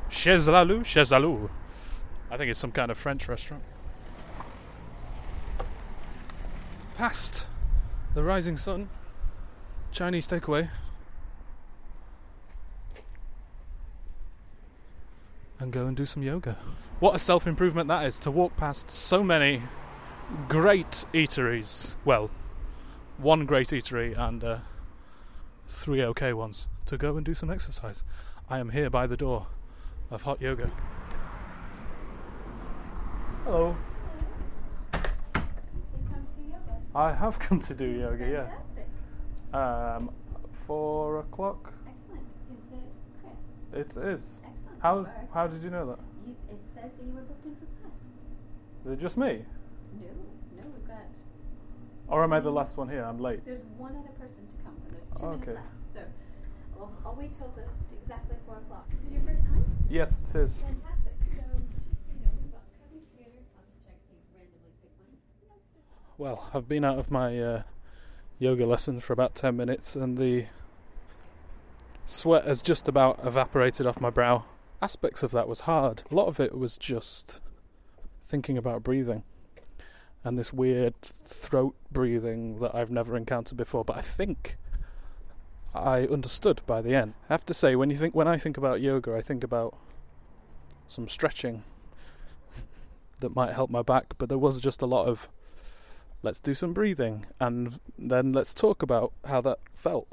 Chezalalou, 0.08 0.84
Chezalou. 0.84 1.50
I 2.32 2.38
think 2.38 2.50
it's 2.50 2.58
some 2.58 2.72
kind 2.72 2.90
of 2.90 2.96
French 2.96 3.28
restaurant. 3.28 3.62
Past 6.96 7.46
the 8.14 8.22
Rising 8.22 8.56
Sun, 8.56 8.88
Chinese 9.90 10.26
takeaway. 10.26 10.70
And 15.60 15.70
go 15.74 15.86
and 15.86 15.94
do 15.94 16.06
some 16.06 16.22
yoga. 16.22 16.56
What 17.00 17.14
a 17.14 17.18
self 17.18 17.46
improvement 17.46 17.88
that 17.88 18.06
is 18.06 18.18
to 18.20 18.30
walk 18.30 18.56
past 18.56 18.90
so 18.90 19.22
many 19.22 19.64
great 20.48 21.04
eateries. 21.12 21.96
Well, 22.06 22.30
one 23.18 23.44
great 23.44 23.68
eatery 23.68 24.16
and 24.16 24.42
uh, 24.42 24.58
three 25.68 26.02
okay 26.02 26.32
ones 26.32 26.66
to 26.86 26.96
go 26.96 27.14
and 27.18 27.26
do 27.26 27.34
some 27.34 27.50
exercise. 27.50 28.04
I 28.48 28.58
am 28.58 28.70
here 28.70 28.88
by 28.88 29.06
the 29.06 29.18
door 29.18 29.48
of 30.10 30.22
hot 30.22 30.40
yoga. 30.40 30.70
Hello. 33.44 33.76
I 36.94 37.12
have 37.12 37.38
come 37.38 37.58
to 37.60 37.74
do 37.74 37.86
yoga, 37.86 38.28
yeah. 38.28 38.50
Fantastic. 38.50 38.88
Um, 39.54 40.10
four 40.52 41.20
o'clock. 41.20 41.72
Excellent. 41.86 42.20
Is 42.66 42.72
it 42.72 42.78
Chris? 43.72 43.96
It 43.96 44.02
is. 44.12 44.40
Excellent. 44.44 44.78
How 44.80 45.06
how 45.32 45.46
did 45.46 45.62
you 45.62 45.70
know 45.70 45.86
that? 45.86 45.98
You, 46.26 46.34
it 46.50 46.60
says 46.74 46.90
that 46.98 47.04
you 47.06 47.12
were 47.14 47.22
booked 47.22 47.44
in 47.46 47.56
for 47.56 47.66
class. 47.80 47.92
Is 48.84 48.90
it 48.92 48.98
just 49.00 49.16
me, 49.16 49.44
No, 50.00 50.06
no, 50.56 50.68
we've 50.76 50.86
got. 50.86 50.96
or 52.08 52.22
am 52.24 52.32
I 52.32 52.40
the 52.40 52.52
last 52.52 52.76
one 52.76 52.88
here? 52.88 53.04
I'm 53.04 53.18
late. 53.20 53.44
There's 53.44 53.62
one 53.78 53.96
other 53.96 54.12
person 54.20 54.46
to 54.46 54.62
come, 54.62 54.76
and 54.86 54.96
there's 54.96 55.20
two 55.20 55.26
Okay. 55.26 55.58
minutes 55.58 55.94
left. 55.94 55.94
So, 55.94 56.00
I'll, 56.78 56.92
I'll 57.06 57.14
wait 57.16 57.32
till 57.32 57.48
the, 57.56 57.64
exactly 58.02 58.36
four 58.46 58.56
o'clock. 58.58 58.86
Is 58.92 58.98
this 59.00 59.06
is 59.06 59.12
your 59.12 59.22
first 59.22 59.44
time. 59.46 59.64
Yes, 59.88 60.20
it 60.20 60.34
is. 60.36 60.62
Fantastic. 60.62 61.14
So, 61.32 61.42
just 61.72 61.88
so 61.88 61.96
you 62.10 62.20
know, 62.20 62.32
we've 62.36 62.50
got 62.52 62.66
copies 62.82 63.06
together. 63.14 63.38
I'll 63.54 63.64
just 63.70 63.80
check 63.86 63.96
so 64.02 64.12
you 64.18 64.26
randomly 64.34 64.72
pick 64.82 64.90
one. 64.98 65.14
No, 65.46 65.54
there's 65.54 65.86
Well, 66.22 66.48
I've 66.54 66.68
been 66.68 66.84
out 66.84 67.00
of 67.00 67.10
my 67.10 67.36
uh, 67.36 67.62
yoga 68.38 68.64
lessons 68.64 69.02
for 69.02 69.12
about 69.12 69.34
10 69.34 69.56
minutes 69.56 69.96
and 69.96 70.16
the 70.16 70.44
sweat 72.06 72.44
has 72.44 72.62
just 72.62 72.86
about 72.86 73.18
evaporated 73.24 73.88
off 73.88 74.00
my 74.00 74.08
brow. 74.08 74.44
Aspects 74.80 75.24
of 75.24 75.32
that 75.32 75.48
was 75.48 75.62
hard. 75.62 76.04
A 76.08 76.14
lot 76.14 76.28
of 76.28 76.38
it 76.38 76.56
was 76.56 76.76
just 76.76 77.40
thinking 78.28 78.56
about 78.56 78.84
breathing 78.84 79.24
and 80.22 80.38
this 80.38 80.52
weird 80.52 80.94
throat 81.24 81.74
breathing 81.90 82.60
that 82.60 82.72
I've 82.72 82.92
never 82.92 83.16
encountered 83.16 83.56
before, 83.56 83.84
but 83.84 83.96
I 83.96 84.02
think 84.02 84.58
I 85.74 86.02
understood 86.02 86.62
by 86.66 86.82
the 86.82 86.94
end. 86.94 87.14
I 87.28 87.34
have 87.34 87.46
to 87.46 87.52
say 87.52 87.74
when 87.74 87.90
you 87.90 87.96
think 87.96 88.14
when 88.14 88.28
I 88.28 88.38
think 88.38 88.56
about 88.56 88.80
yoga, 88.80 89.16
I 89.16 89.22
think 89.22 89.42
about 89.42 89.76
some 90.86 91.08
stretching 91.08 91.64
that 93.18 93.34
might 93.34 93.54
help 93.54 93.70
my 93.70 93.82
back, 93.82 94.14
but 94.18 94.28
there 94.28 94.38
was 94.38 94.60
just 94.60 94.82
a 94.82 94.86
lot 94.86 95.08
of 95.08 95.28
let's 96.22 96.40
do 96.40 96.54
some 96.54 96.72
breathing 96.72 97.26
and 97.40 97.80
then 97.98 98.32
let's 98.32 98.54
talk 98.54 98.82
about 98.82 99.12
how 99.24 99.40
that 99.40 99.58
felt. 99.74 100.08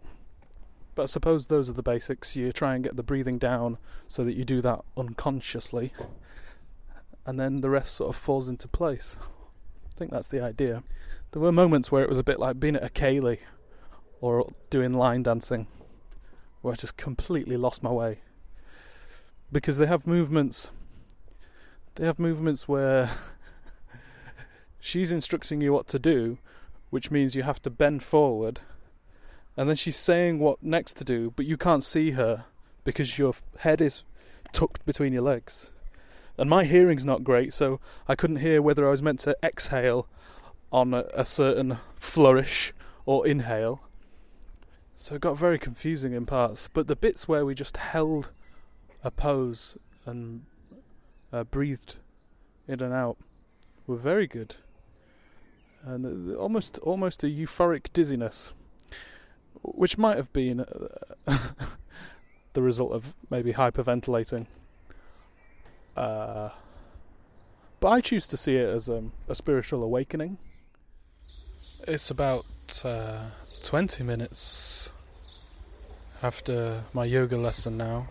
But 0.96 1.04
I 1.04 1.06
suppose 1.06 1.48
those 1.48 1.70
are 1.70 1.74
the 1.74 1.84
basics. 1.84 2.36
You 2.36 2.52
try 2.52 2.76
and 2.76 2.84
get 2.84 2.96
the 2.96 3.04
breathing 3.04 3.38
down 3.38 3.78
so 4.08 4.24
that 4.24 4.36
you 4.36 4.44
do 4.44 4.62
that 4.62 4.84
unconsciously, 4.98 5.94
and 7.26 7.40
then 7.40 7.62
the 7.62 7.70
rest 7.70 7.94
sort 7.94 8.10
of 8.10 8.22
falls 8.22 8.50
into 8.50 8.68
place. 8.68 9.16
I 9.88 9.98
think 9.98 10.12
that's 10.12 10.28
the 10.28 10.42
idea. 10.42 10.84
There 11.32 11.42
were 11.42 11.52
moments 11.52 11.92
where 11.92 12.04
it 12.04 12.10
was 12.10 12.18
a 12.18 12.24
bit 12.24 12.40
like 12.40 12.60
being 12.60 12.76
at 12.76 12.84
a 12.84 12.90
ceilidh 12.90 13.40
or 14.20 14.52
doing 14.70 14.94
line 14.94 15.24
dancing, 15.24 15.68
where 16.62 16.74
I 16.74 16.76
just 16.76 16.98
completely 16.98 17.56
lost 17.56 17.82
my 17.82 17.92
way. 17.92 18.20
Because 19.52 19.78
they 19.78 19.86
have 19.86 20.06
movements. 20.06 20.70
They 21.96 22.06
have 22.06 22.20
movements 22.20 22.68
where 22.68 23.12
she's 24.80 25.12
instructing 25.12 25.62
you 25.62 25.74
what 25.74 25.88
to 25.88 26.00
do, 26.00 26.38
which 26.90 27.12
means 27.12 27.36
you 27.36 27.44
have 27.44 27.62
to 27.62 27.70
bend 27.70 28.04
forward, 28.04 28.62
and 29.56 29.68
then 29.68 29.76
she's 29.76 29.98
saying 29.98 30.40
what 30.40 30.64
next 30.64 30.94
to 30.98 31.04
do, 31.04 31.34
but 31.36 31.46
you 31.46 31.58
can't 31.58 31.84
see 31.84 32.12
her 32.12 32.46
because 32.84 33.18
your 33.18 33.34
head 33.60 33.82
is 33.82 34.04
tucked 34.54 34.86
between 34.86 35.14
your 35.14 35.22
legs. 35.22 35.70
And 36.38 36.50
my 36.50 36.64
hearing's 36.64 37.06
not 37.06 37.24
great, 37.26 37.54
so 37.54 37.80
I 38.08 38.16
couldn't 38.16 38.38
hear 38.38 38.62
whether 38.62 38.88
I 38.88 38.92
was 38.92 39.02
meant 39.02 39.20
to 39.22 39.36
exhale 39.44 40.08
on 40.72 40.94
a, 40.94 41.06
a 41.14 41.26
certain 41.26 41.80
flourish 41.98 42.74
or 43.06 43.28
inhale. 43.28 43.82
So 44.96 45.16
it 45.16 45.22
got 45.22 45.38
very 45.38 45.60
confusing 45.60 46.14
in 46.14 46.26
parts. 46.26 46.70
But 46.72 46.88
the 46.88 46.96
bits 46.96 47.28
where 47.28 47.46
we 47.46 47.56
just 47.56 47.78
held 47.78 48.32
a 49.04 49.12
pose 49.12 49.78
and 50.06 50.46
uh, 51.34 51.44
breathed 51.44 51.98
in 52.68 52.82
and 52.82 52.94
out 52.94 53.18
were 53.88 53.98
very 53.98 54.28
good, 54.28 54.56
and 55.84 56.36
almost 56.36 56.78
almost 56.80 57.24
a 57.24 57.28
euphoric 57.28 57.92
dizziness, 57.94 58.52
which 59.62 59.98
might 59.98 60.18
have 60.18 60.32
been 60.34 60.62
uh, 61.28 61.38
the 62.54 62.62
result 62.62 62.92
of 62.92 63.16
maybe 63.30 63.54
hyperventilating. 63.54 64.48
Uh, 65.96 66.50
but 67.80 67.90
I 67.90 68.02
choose 68.02 68.28
to 68.28 68.38
see 68.38 68.56
it 68.56 68.70
as 68.70 68.90
um, 68.90 69.14
a 69.28 69.36
spiritual 69.36 69.84
awakening. 69.84 70.38
It's 71.88 72.12
about 72.12 72.46
uh, 72.84 73.28
20 73.64 74.04
minutes 74.04 74.92
after 76.22 76.84
my 76.94 77.06
yoga 77.06 77.38
lesson 77.38 77.78
now. 77.78 78.10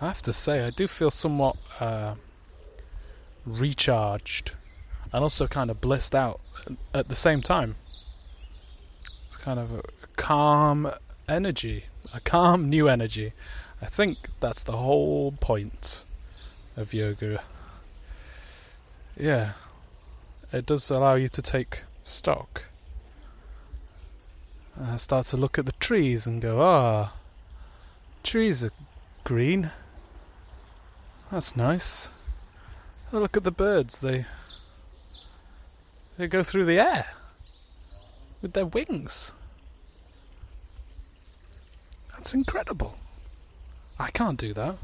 I 0.00 0.08
have 0.08 0.20
to 0.22 0.32
say, 0.32 0.62
I 0.62 0.70
do 0.70 0.86
feel 0.86 1.10
somewhat 1.10 1.56
uh, 1.80 2.16
recharged 3.46 4.52
and 5.12 5.22
also 5.22 5.46
kind 5.46 5.70
of 5.70 5.80
blissed 5.80 6.14
out 6.14 6.40
at 6.94 7.08
the 7.08 7.14
same 7.14 7.42
time. 7.42 7.76
It's 9.26 9.36
kind 9.36 9.58
of 9.58 9.72
a 9.72 9.82
calm 10.16 10.90
energy, 11.28 11.86
a 12.14 12.20
calm 12.20 12.68
new 12.68 12.88
energy. 12.88 13.32
I 13.80 13.86
think 13.86 14.28
that's 14.40 14.62
the 14.62 14.78
whole 14.78 15.32
point 15.32 16.02
of 16.76 16.94
yoga. 16.94 17.42
Yeah, 19.16 19.52
it 20.52 20.66
does 20.66 20.90
allow 20.90 21.14
you 21.14 21.28
to 21.28 21.42
take 21.42 21.82
stock. 22.02 22.64
I 24.80 24.98
start 24.98 25.26
to 25.26 25.36
look 25.36 25.58
at 25.58 25.66
the 25.66 25.72
trees 25.72 26.26
and 26.26 26.40
go, 26.40 26.60
ah, 26.60 27.14
trees 28.22 28.62
are 28.62 28.72
green. 29.24 29.70
That's 31.32 31.56
nice. 31.56 32.10
Oh, 33.12 33.18
look 33.18 33.36
at 33.36 33.44
the 33.44 33.50
birds. 33.50 33.98
They 33.98 34.26
they 36.16 36.26
go 36.26 36.42
through 36.42 36.64
the 36.64 36.78
air 36.78 37.06
with 38.42 38.52
their 38.52 38.66
wings. 38.66 39.32
That's 42.12 42.34
incredible. 42.34 42.96
I 43.98 44.10
can't 44.10 44.38
do 44.38 44.52
that. 44.54 44.76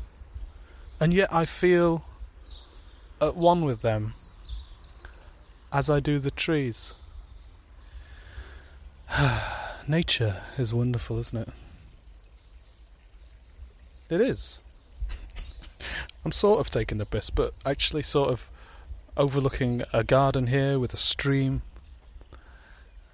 And 1.01 1.12
yet 1.12 1.33
I 1.33 1.45
feel 1.45 2.05
at 3.20 3.37
one 3.37 3.64
with 3.64 3.83
them 3.83 4.14
as 5.72 5.89
I 5.89 6.01
do 6.01 6.18
the 6.18 6.30
trees. 6.30 6.95
Nature 9.89 10.43
is 10.59 10.72
wonderful, 10.72 11.18
isn't 11.18 11.39
it? 11.39 11.49
It 14.11 14.20
is. 14.20 14.61
I'm 16.24 16.33
sort 16.33 16.61
of 16.61 16.70
taking 16.70 16.99
the 16.99 17.07
piss, 17.07 17.30
but 17.30 17.55
actually 17.64 18.03
sort 18.03 18.30
of 18.30 18.51
overlooking 19.16 19.82
a 19.92 20.02
garden 20.02 20.46
here 20.46 20.78
with 20.78 20.94
a 20.94 20.96
stream 20.96 21.62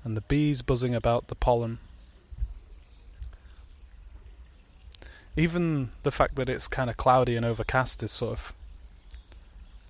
and 0.05 0.16
the 0.16 0.20
bees 0.22 0.62
buzzing 0.62 0.94
about 0.94 1.28
the 1.28 1.34
pollen. 1.34 1.78
Even 5.36 5.90
the 6.03 6.11
fact 6.11 6.36
that 6.36 6.49
it's 6.49 6.68
kind 6.68 6.88
of 6.88 6.96
cloudy 6.96 7.36
and 7.36 7.44
overcast 7.44 8.03
is 8.03 8.11
sort 8.11 8.32
of 8.32 8.53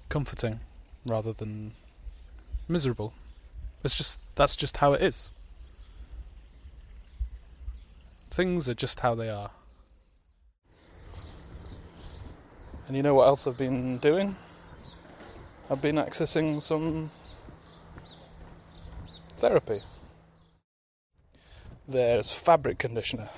comforting 0.09 0.61
rather 1.07 1.33
than 1.33 1.73
miserable. 2.67 3.13
It's 3.85 3.95
just 3.95 4.35
that's 4.35 4.57
just 4.57 4.79
how 4.79 4.93
it 4.93 5.03
is. 5.03 5.33
Things 8.31 8.69
are 8.69 8.75
just 8.75 9.01
how 9.01 9.15
they 9.15 9.31
are. 9.31 9.51
And 12.87 12.97
you 12.97 13.03
know 13.03 13.15
what 13.15 13.27
else 13.27 13.47
I've 13.47 13.59
been 13.59 13.99
doing? 13.99 14.37
I've 15.71 15.83
been 15.83 15.97
accessing 15.97 16.63
some 16.63 17.11
therapy. 19.37 19.83
There's 21.87 22.31
fabric 22.31 22.79
conditioner. 22.79 23.29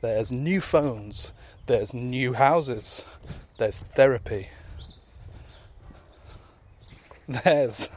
There's 0.00 0.32
new 0.32 0.62
phones. 0.62 1.32
There's 1.66 1.92
new 1.92 2.32
houses. 2.32 3.04
There's 3.58 3.80
therapy. 3.80 4.48
There's 7.28 7.90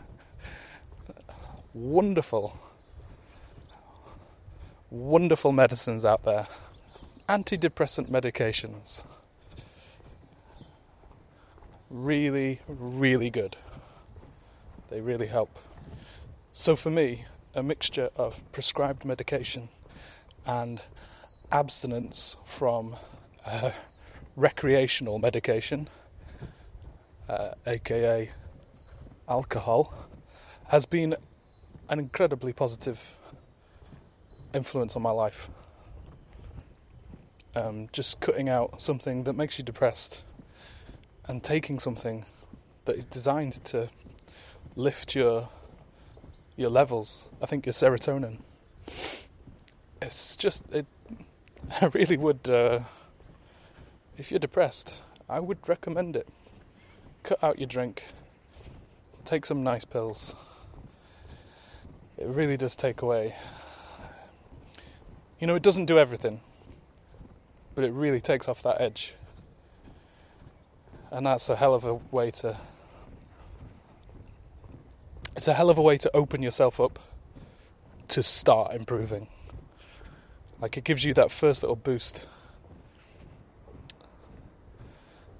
wonderful, 1.73 2.59
wonderful 4.89 5.53
medicines 5.53 6.03
out 6.03 6.23
there. 6.23 6.47
Antidepressant 7.29 8.09
medications. 8.09 9.05
Really, 11.89 12.59
really 12.67 13.29
good. 13.29 13.55
They 14.89 15.01
really 15.01 15.27
help. 15.27 15.59
So 16.53 16.75
for 16.75 16.89
me, 16.89 17.25
a 17.53 17.61
mixture 17.61 18.09
of 18.15 18.41
prescribed 18.51 19.05
medication 19.05 19.69
and 20.47 20.81
abstinence 21.51 22.35
from 22.45 22.95
uh, 23.45 23.71
recreational 24.35 25.19
medication, 25.19 25.89
uh, 27.27 27.51
aka 27.67 28.31
alcohol, 29.27 29.93
has 30.69 30.87
been 30.87 31.15
an 31.89 31.99
incredibly 31.99 32.51
positive 32.51 33.15
influence 34.53 34.95
on 34.95 35.03
my 35.03 35.11
life. 35.11 35.49
Um, 37.55 37.89
just 37.91 38.19
cutting 38.19 38.49
out 38.49 38.81
something 38.81 39.23
that 39.23 39.33
makes 39.33 39.57
you 39.59 39.63
depressed 39.63 40.23
and 41.27 41.43
taking 41.43 41.77
something 41.77 42.25
that 42.85 42.95
is 42.95 43.05
designed 43.05 43.63
to 43.65 43.89
lift 44.79 45.13
your 45.13 45.49
your 46.55 46.69
levels. 46.69 47.27
I 47.41 47.45
think 47.45 47.65
your 47.65 47.73
serotonin. 47.73 48.39
It's 50.01 50.35
just 50.35 50.63
it. 50.71 50.85
I 51.81 51.87
really 51.87 52.17
would. 52.17 52.49
Uh, 52.49 52.79
if 54.17 54.31
you're 54.31 54.39
depressed, 54.39 55.01
I 55.29 55.39
would 55.39 55.67
recommend 55.67 56.15
it. 56.15 56.27
Cut 57.23 57.43
out 57.43 57.59
your 57.59 57.67
drink. 57.67 58.05
Take 59.25 59.45
some 59.45 59.63
nice 59.63 59.85
pills. 59.85 60.35
It 62.17 62.27
really 62.27 62.57
does 62.57 62.75
take 62.75 63.01
away. 63.01 63.35
You 65.39 65.47
know, 65.47 65.55
it 65.55 65.61
doesn't 65.61 65.85
do 65.85 65.97
everything, 65.97 66.41
but 67.75 67.83
it 67.83 67.91
really 67.91 68.19
takes 68.19 68.47
off 68.47 68.61
that 68.63 68.81
edge. 68.81 69.13
And 71.11 71.25
that's 71.25 71.47
a 71.49 71.55
hell 71.55 71.73
of 71.73 71.85
a 71.85 71.93
way 72.11 72.31
to 72.31 72.57
it's 75.35 75.47
a 75.47 75.53
hell 75.53 75.69
of 75.69 75.77
a 75.77 75.81
way 75.81 75.97
to 75.97 76.15
open 76.15 76.41
yourself 76.41 76.79
up 76.79 76.99
to 78.09 78.23
start 78.23 78.73
improving. 78.73 79.27
Like 80.61 80.77
it 80.77 80.83
gives 80.83 81.05
you 81.05 81.13
that 81.13 81.31
first 81.31 81.63
little 81.63 81.75
boost. 81.75 82.27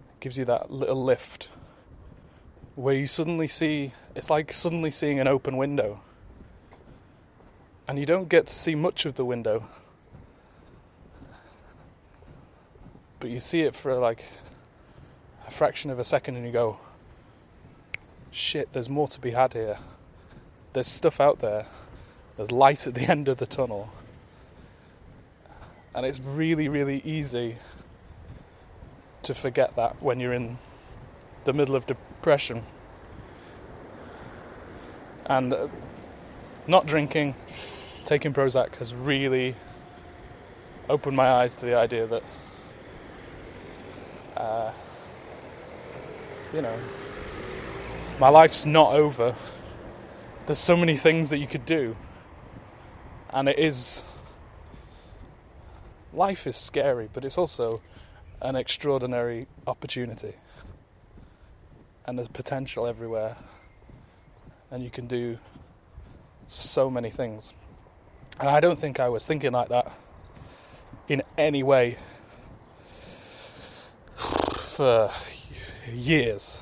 It 0.09 0.19
gives 0.19 0.37
you 0.37 0.45
that 0.45 0.71
little 0.71 1.03
lift 1.03 1.49
where 2.75 2.95
you 2.95 3.07
suddenly 3.07 3.47
see 3.47 3.93
it's 4.15 4.29
like 4.29 4.53
suddenly 4.53 4.91
seeing 4.91 5.19
an 5.19 5.27
open 5.27 5.57
window. 5.57 6.01
And 7.87 7.97
you 7.99 8.05
don't 8.05 8.29
get 8.29 8.47
to 8.47 8.55
see 8.55 8.75
much 8.75 9.05
of 9.05 9.15
the 9.15 9.25
window. 9.25 9.67
But 13.19 13.29
you 13.29 13.39
see 13.39 13.61
it 13.61 13.75
for 13.75 13.95
like 13.95 14.23
a 15.47 15.51
fraction 15.51 15.89
of 15.89 15.99
a 15.99 16.03
second 16.03 16.35
and 16.35 16.45
you 16.45 16.51
go, 16.51 16.79
shit, 18.31 18.71
there's 18.73 18.89
more 18.89 19.07
to 19.07 19.19
be 19.19 19.31
had 19.31 19.53
here. 19.53 19.77
There's 20.73 20.87
stuff 20.87 21.19
out 21.19 21.39
there. 21.39 21.65
There's 22.37 22.51
light 22.51 22.87
at 22.87 22.95
the 22.95 23.01
end 23.09 23.27
of 23.27 23.37
the 23.37 23.45
tunnel. 23.45 23.89
And 25.93 26.05
it's 26.05 26.19
really, 26.19 26.67
really 26.69 27.01
easy 27.03 27.57
to 29.23 29.33
forget 29.33 29.75
that 29.75 30.01
when 30.01 30.19
you're 30.19 30.33
in 30.33 30.57
the 31.45 31.53
middle 31.53 31.75
of 31.75 31.85
depression. 31.85 32.63
And 35.25 35.53
uh, 35.53 35.67
not 36.67 36.85
drinking, 36.85 37.35
taking 38.05 38.33
Prozac 38.33 38.75
has 38.75 38.93
really 38.93 39.55
opened 40.89 41.15
my 41.15 41.29
eyes 41.29 41.55
to 41.57 41.65
the 41.65 41.75
idea 41.75 42.07
that, 42.07 42.23
uh, 44.37 44.71
you 46.53 46.61
know, 46.61 46.79
my 48.19 48.27
life's 48.27 48.65
not 48.65 48.93
over. 48.93 49.33
There's 50.45 50.59
so 50.59 50.75
many 50.75 50.97
things 50.97 51.29
that 51.29 51.37
you 51.37 51.47
could 51.47 51.65
do. 51.65 51.95
And 53.29 53.47
it 53.47 53.57
is. 53.57 54.03
Life 56.11 56.45
is 56.45 56.57
scary, 56.57 57.09
but 57.13 57.23
it's 57.23 57.37
also 57.37 57.81
an 58.41 58.55
extraordinary 58.55 59.47
opportunity. 59.67 60.33
And 62.05 62.17
there's 62.17 62.27
potential 62.27 62.85
everywhere. 62.85 63.37
And 64.69 64.83
you 64.83 64.89
can 64.89 65.07
do 65.07 65.37
so 66.47 66.89
many 66.89 67.09
things. 67.09 67.53
And 68.39 68.49
I 68.49 68.59
don't 68.59 68.79
think 68.79 68.99
I 68.99 69.07
was 69.07 69.25
thinking 69.25 69.53
like 69.53 69.69
that 69.69 69.91
in 71.07 71.23
any 71.37 71.63
way 71.63 71.97
for 74.57 75.09
years. 75.93 76.59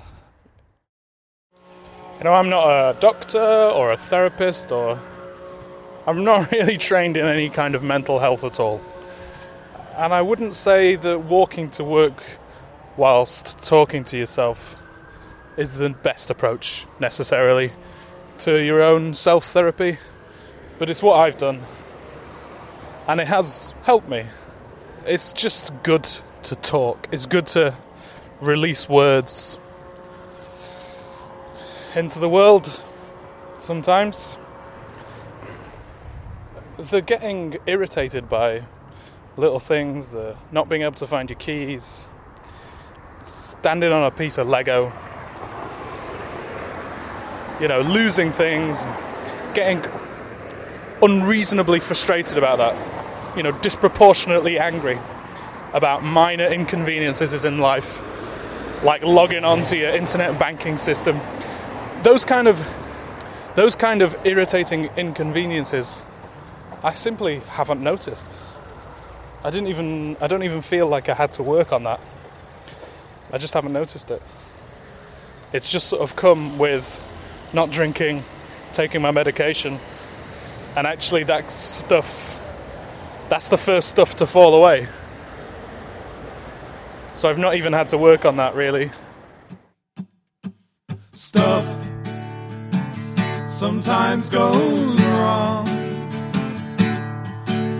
You 2.17 2.23
know, 2.23 2.33
I'm 2.33 2.49
not 2.49 2.67
a 2.67 2.99
doctor 2.99 3.37
or 3.39 3.91
a 3.91 3.97
therapist 3.97 4.71
or 4.71 4.99
I'm 6.07 6.23
not 6.23 6.51
really 6.51 6.75
trained 6.75 7.15
in 7.15 7.27
any 7.27 7.47
kind 7.47 7.75
of 7.75 7.83
mental 7.83 8.17
health 8.17 8.43
at 8.43 8.59
all. 8.59 8.81
And 9.95 10.11
I 10.11 10.23
wouldn't 10.23 10.55
say 10.55 10.95
that 10.95 11.19
walking 11.19 11.69
to 11.71 11.83
work 11.83 12.23
whilst 12.97 13.61
talking 13.61 14.03
to 14.05 14.17
yourself 14.17 14.77
is 15.57 15.73
the 15.73 15.89
best 15.89 16.31
approach 16.31 16.87
necessarily 16.99 17.71
to 18.39 18.63
your 18.63 18.81
own 18.81 19.13
self 19.13 19.45
therapy, 19.45 19.99
but 20.79 20.89
it's 20.89 21.03
what 21.03 21.19
I've 21.19 21.37
done. 21.37 21.61
And 23.07 23.21
it 23.21 23.27
has 23.27 23.75
helped 23.83 24.09
me. 24.09 24.25
It's 25.05 25.33
just 25.33 25.71
good 25.83 26.07
to 26.43 26.55
talk, 26.55 27.09
it's 27.11 27.27
good 27.27 27.45
to 27.47 27.75
release 28.41 28.89
words 28.89 29.59
into 31.97 32.19
the 32.19 32.29
world 32.29 32.79
sometimes. 33.57 34.37
The 36.77 37.01
getting 37.01 37.57
irritated 37.65 38.29
by 38.29 38.63
little 39.35 39.57
things, 39.57 40.09
the 40.09 40.35
not 40.51 40.69
being 40.69 40.83
able 40.83 40.93
to 40.93 41.07
find 41.07 41.27
your 41.27 41.39
keys, 41.39 42.07
standing 43.23 43.91
on 43.91 44.03
a 44.03 44.11
piece 44.11 44.37
of 44.37 44.47
Lego, 44.47 44.93
you 47.59 47.67
know, 47.67 47.81
losing 47.81 48.31
things, 48.31 48.85
getting 49.55 49.83
unreasonably 51.01 51.79
frustrated 51.79 52.37
about 52.37 52.59
that, 52.59 53.35
you 53.35 53.41
know, 53.41 53.51
disproportionately 53.51 54.59
angry 54.59 54.99
about 55.73 56.03
minor 56.03 56.45
inconveniences 56.45 57.43
in 57.43 57.57
life, 57.57 58.03
like 58.83 59.03
logging 59.03 59.43
onto 59.43 59.75
your 59.75 59.89
internet 59.89 60.37
banking 60.37 60.77
system. 60.77 61.19
Those 62.07 62.23
kind 62.23 62.47
of 62.47 62.65
those 63.55 63.75
kind 63.75 64.01
of 64.01 64.15
irritating 64.25 64.89
inconveniences 64.95 66.01
I 66.81 66.93
simply 66.93 67.39
haven't 67.39 67.83
noticed. 67.83 68.37
I 69.43 69.49
didn't 69.49 69.67
even 69.67 70.15
I 70.21 70.27
don't 70.27 70.43
even 70.43 70.61
feel 70.61 70.87
like 70.87 71.09
I 71.09 71.13
had 71.13 71.33
to 71.33 71.43
work 71.43 71.73
on 71.73 71.83
that. 71.83 71.99
I 73.33 73.37
just 73.37 73.53
haven't 73.53 73.73
noticed 73.73 74.09
it. 74.09 74.21
It's 75.51 75.67
just 75.67 75.89
sort 75.89 76.01
of 76.01 76.15
come 76.15 76.57
with 76.57 77.03
not 77.51 77.71
drinking, 77.71 78.23
taking 78.71 79.01
my 79.01 79.11
medication, 79.11 79.77
and 80.77 80.87
actually 80.87 81.25
that 81.25 81.51
stuff 81.51 82.37
that's 83.27 83.49
the 83.49 83.57
first 83.57 83.89
stuff 83.89 84.15
to 84.15 84.25
fall 84.25 84.55
away. 84.55 84.87
So 87.15 87.27
I've 87.27 87.37
not 87.37 87.55
even 87.55 87.73
had 87.73 87.89
to 87.89 87.97
work 87.97 88.23
on 88.23 88.37
that 88.37 88.55
really. 88.55 88.91
Stuff 91.11 91.87
sometimes 93.57 94.29
goes 94.29 95.01
wrong, 95.01 95.65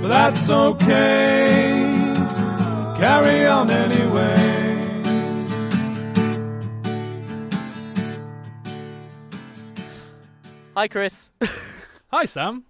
but 0.02 0.08
that's 0.08 0.50
okay. 0.50 2.16
Carry 2.98 3.46
on 3.46 3.70
anyway. 3.70 4.34
Hi, 10.76 10.88
Chris. 10.88 11.30
Hi, 12.12 12.26
Sam. 12.26 12.66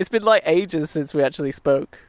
It's 0.00 0.08
been 0.08 0.24
like 0.24 0.42
ages 0.46 0.90
since 0.90 1.14
we 1.14 1.22
actually 1.22 1.52
spoke. 1.52 2.00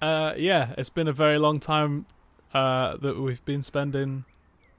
Uh, 0.00 0.34
yeah, 0.36 0.74
it's 0.78 0.90
been 0.90 1.08
a 1.08 1.12
very 1.12 1.38
long 1.40 1.58
time 1.58 2.06
uh, 2.52 2.98
that 2.98 3.18
we've 3.18 3.44
been 3.44 3.62
spending 3.62 4.26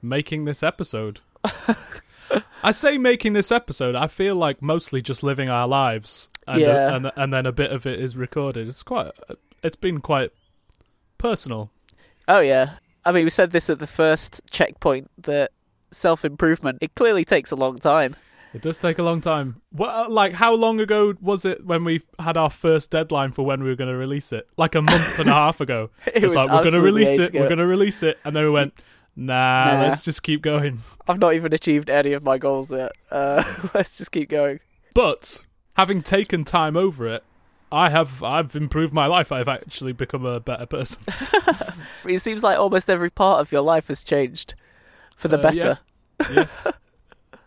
making 0.00 0.46
this 0.46 0.62
episode. 0.62 1.20
I 2.62 2.70
say 2.70 2.98
making 2.98 3.32
this 3.34 3.52
episode. 3.52 3.94
I 3.94 4.06
feel 4.06 4.34
like 4.34 4.60
mostly 4.62 5.00
just 5.02 5.22
living 5.22 5.48
our 5.48 5.68
lives, 5.68 6.28
and 6.46 6.60
Yeah. 6.60 6.94
and 6.94 7.10
and 7.16 7.32
then 7.32 7.46
a 7.46 7.52
bit 7.52 7.70
of 7.72 7.86
it 7.86 8.00
is 8.00 8.16
recorded. 8.16 8.68
It's 8.68 8.82
quite. 8.82 9.12
It's 9.62 9.76
been 9.76 10.00
quite 10.00 10.30
personal. 11.18 11.70
Oh 12.28 12.40
yeah. 12.40 12.74
I 13.04 13.12
mean, 13.12 13.24
we 13.24 13.30
said 13.30 13.52
this 13.52 13.70
at 13.70 13.78
the 13.78 13.86
first 13.86 14.40
checkpoint 14.50 15.10
that 15.22 15.52
self 15.92 16.24
improvement 16.24 16.78
it 16.80 16.94
clearly 16.94 17.24
takes 17.24 17.50
a 17.50 17.56
long 17.56 17.78
time. 17.78 18.16
It 18.54 18.62
does 18.62 18.78
take 18.78 18.98
a 18.98 19.02
long 19.02 19.20
time. 19.20 19.60
What, 19.70 19.90
uh, 19.90 20.08
like, 20.08 20.32
how 20.32 20.54
long 20.54 20.80
ago 20.80 21.14
was 21.20 21.44
it 21.44 21.66
when 21.66 21.84
we 21.84 22.00
had 22.18 22.38
our 22.38 22.48
first 22.48 22.90
deadline 22.90 23.32
for 23.32 23.44
when 23.44 23.62
we 23.62 23.68
were 23.68 23.76
going 23.76 23.90
to 23.90 23.96
release 23.96 24.32
it? 24.32 24.48
Like 24.56 24.74
a 24.74 24.80
month 24.80 25.18
and 25.18 25.28
a 25.28 25.32
half 25.44 25.60
ago. 25.60 25.90
It 26.06 26.16
It's 26.16 26.22
was 26.24 26.34
like 26.36 26.48
we're 26.48 26.62
going 26.62 26.72
to 26.72 26.80
release 26.80 27.18
it. 27.18 27.34
We're 27.34 27.48
going 27.48 27.58
to 27.58 27.66
release 27.66 28.02
it, 28.02 28.18
and 28.24 28.34
then 28.34 28.44
we 28.44 28.50
went, 28.50 28.72
nah, 29.16 29.72
Nah. 29.74 29.80
let's 29.82 30.04
just 30.04 30.22
keep 30.22 30.42
going. 30.42 30.80
I've 31.08 31.18
not 31.18 31.34
even 31.34 31.52
achieved 31.52 31.90
any 31.90 32.12
of 32.12 32.22
my 32.22 32.38
goals 32.38 32.70
yet. 32.70 32.92
Uh, 33.10 33.42
let's 33.74 33.98
just 33.98 34.12
keep 34.12 34.28
going. 34.28 34.60
But 34.94 35.44
having 35.76 36.02
taken 36.02 36.44
time 36.44 36.76
over 36.76 37.06
it, 37.06 37.24
I 37.72 37.90
have 37.90 38.22
I've 38.22 38.54
improved 38.54 38.92
my 38.94 39.06
life. 39.06 39.32
I've 39.32 39.48
actually 39.48 39.92
become 39.92 40.24
a 40.24 40.38
better 40.40 40.66
person. 40.66 41.02
It 42.06 42.20
seems 42.20 42.42
like 42.44 42.56
almost 42.58 42.88
every 42.88 43.10
part 43.10 43.40
of 43.40 43.50
your 43.50 43.62
life 43.62 43.88
has 43.88 44.04
changed 44.04 44.54
for 45.16 45.26
the 45.28 45.38
Uh, 45.38 45.42
better. 45.42 45.78
yeah. 46.20 46.26
yes. 46.34 46.66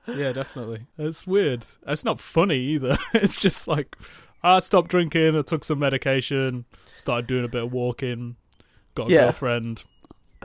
Yeah, 0.07 0.31
definitely. 0.31 0.87
It's 0.97 1.27
weird. 1.27 1.65
It's 1.87 2.03
not 2.03 2.19
funny 2.19 2.57
either. 2.59 2.97
It's 3.13 3.35
just 3.39 3.67
like 3.67 3.95
I 4.43 4.57
stopped 4.59 4.89
drinking, 4.89 5.37
I 5.37 5.43
took 5.43 5.63
some 5.63 5.77
medication, 5.79 6.65
started 6.97 7.27
doing 7.27 7.45
a 7.45 7.47
bit 7.47 7.63
of 7.63 7.71
walking, 7.71 8.35
got 8.95 9.09
a 9.09 9.13
Yeah. 9.13 9.21
girlfriend. 9.25 9.83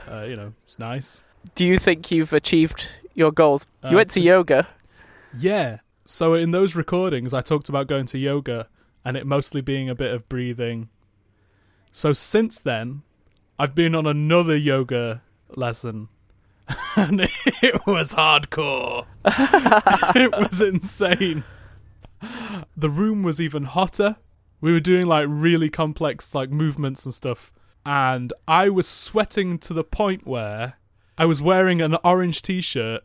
Uh, 0.09 0.23
you 0.23 0.35
know, 0.35 0.53
it's 0.63 0.79
nice. 0.79 1.21
Do 1.55 1.65
you 1.65 1.77
think 1.77 2.11
you've 2.11 2.33
achieved 2.33 2.87
your 3.13 3.31
goals? 3.31 3.65
Uh, 3.83 3.89
you 3.89 3.95
went 3.95 4.09
to 4.11 4.19
to- 4.19 4.25
yoga. 4.25 4.67
Yeah. 5.37 5.79
So 6.05 6.33
in 6.33 6.51
those 6.51 6.75
recordings, 6.75 7.33
I 7.33 7.41
talked 7.41 7.69
about 7.69 7.87
going 7.87 8.05
to 8.07 8.17
yoga 8.17 8.67
and 9.03 9.17
it 9.17 9.25
mostly 9.25 9.61
being 9.61 9.89
a 9.89 9.95
bit 9.95 10.11
of 10.13 10.27
breathing. 10.29 10.89
So 11.91 12.13
since 12.13 12.59
then, 12.59 13.03
I've 13.57 13.73
been 13.75 13.95
on 13.95 14.05
another 14.05 14.55
yoga 14.57 15.21
lesson. 15.55 16.09
And 16.97 17.21
it 17.61 17.85
was 17.85 18.13
hardcore. 18.13 19.05
it 20.15 20.31
was 20.39 20.61
insane. 20.61 21.43
The 22.77 22.89
room 22.89 23.21
was 23.21 23.41
even 23.41 23.63
hotter. 23.63 24.15
We 24.61 24.71
were 24.71 24.79
doing 24.79 25.05
like 25.05 25.25
really 25.27 25.69
complex 25.69 26.33
like 26.33 26.49
movements 26.49 27.03
and 27.03 27.13
stuff. 27.13 27.51
And 27.85 28.33
I 28.47 28.69
was 28.69 28.87
sweating 28.87 29.59
to 29.59 29.73
the 29.73 29.83
point 29.83 30.25
where 30.25 30.73
I 31.17 31.25
was 31.25 31.41
wearing 31.41 31.81
an 31.81 31.95
orange 32.03 32.41
t-shirt 32.41 33.03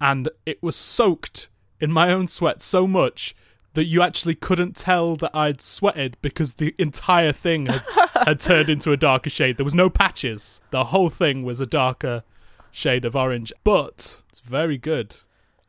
and 0.00 0.28
it 0.46 0.62
was 0.62 0.76
soaked 0.76 1.48
in 1.80 1.90
my 1.90 2.12
own 2.12 2.28
sweat 2.28 2.60
so 2.60 2.86
much 2.86 3.34
that 3.74 3.84
you 3.84 4.02
actually 4.02 4.34
couldn't 4.34 4.76
tell 4.76 5.16
that 5.16 5.34
I'd 5.34 5.60
sweated 5.60 6.16
because 6.20 6.54
the 6.54 6.74
entire 6.78 7.32
thing 7.32 7.66
had, 7.66 7.82
had 8.26 8.40
turned 8.40 8.68
into 8.68 8.92
a 8.92 8.96
darker 8.96 9.30
shade. 9.30 9.56
There 9.56 9.64
was 9.64 9.74
no 9.74 9.88
patches. 9.88 10.60
The 10.70 10.84
whole 10.86 11.08
thing 11.08 11.44
was 11.44 11.60
a 11.60 11.66
darker 11.66 12.24
shade 12.72 13.04
of 13.04 13.14
orange. 13.16 13.52
But 13.64 14.20
it's 14.30 14.40
very 14.40 14.76
good. 14.76 15.16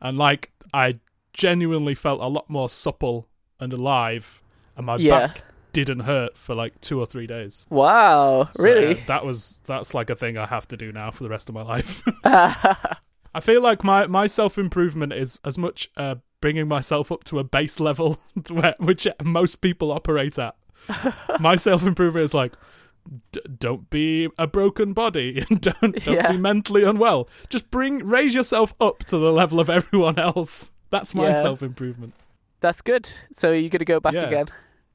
And 0.00 0.18
like 0.18 0.50
I 0.74 0.98
genuinely 1.32 1.94
felt 1.94 2.20
a 2.20 2.26
lot 2.26 2.50
more 2.50 2.68
supple 2.68 3.28
and 3.60 3.72
alive 3.72 4.42
and 4.76 4.86
my 4.86 4.96
Yeah. 4.96 5.28
back 5.28 5.42
didn't 5.72 6.00
hurt 6.00 6.36
for 6.36 6.54
like 6.54 6.80
two 6.80 6.98
or 7.00 7.06
three 7.06 7.26
days. 7.26 7.66
Wow, 7.70 8.48
So, 8.54 8.62
really? 8.62 8.94
yeah, 8.96 9.04
that 9.06 9.24
was 9.24 9.62
that's 9.66 9.94
like 9.94 10.10
a 10.10 10.14
thing 10.16 10.36
I 10.38 10.46
have 10.46 10.66
to 10.68 10.76
do 10.76 10.92
now 10.92 11.10
for 11.10 11.22
the 11.24 11.30
rest 11.30 11.48
of 11.48 11.54
my 11.54 11.62
life. 11.62 12.02
I 12.24 13.40
feel 13.40 13.62
like 13.62 13.82
my 13.84 14.06
my 14.06 14.26
self 14.26 14.58
improvement 14.58 15.12
is 15.12 15.38
as 15.44 15.56
much 15.56 15.88
uh, 15.96 16.16
bringing 16.40 16.68
myself 16.68 17.10
up 17.10 17.24
to 17.24 17.38
a 17.38 17.44
base 17.44 17.80
level 17.80 18.18
where, 18.48 18.74
which 18.78 19.06
most 19.22 19.60
people 19.60 19.90
operate 19.92 20.38
at. 20.38 20.54
my 21.40 21.56
self 21.56 21.84
improvement 21.86 22.24
is 22.24 22.34
like. 22.34 22.52
D- 23.32 23.40
don't 23.58 23.90
be 23.90 24.28
a 24.38 24.46
broken 24.46 24.92
body 24.92 25.44
and 25.50 25.60
don't 25.60 26.04
don't 26.04 26.14
Yeah. 26.14 26.30
be 26.30 26.38
mentally 26.38 26.84
unwell. 26.84 27.28
Just 27.48 27.68
bring 27.68 27.98
raise 28.06 28.32
yourself 28.32 28.76
up 28.80 29.00
to 29.06 29.18
the 29.18 29.32
level 29.32 29.58
of 29.58 29.68
everyone 29.68 30.20
else. 30.20 30.70
That's 30.90 31.12
my 31.12 31.30
Yeah. 31.30 31.42
self 31.42 31.64
improvement. 31.64 32.14
That's 32.60 32.80
good. 32.80 33.12
So 33.34 33.50
you're 33.50 33.70
gonna 33.70 33.84
go 33.84 33.98
back 33.98 34.14
Yeah. 34.14 34.26
again? 34.28 34.46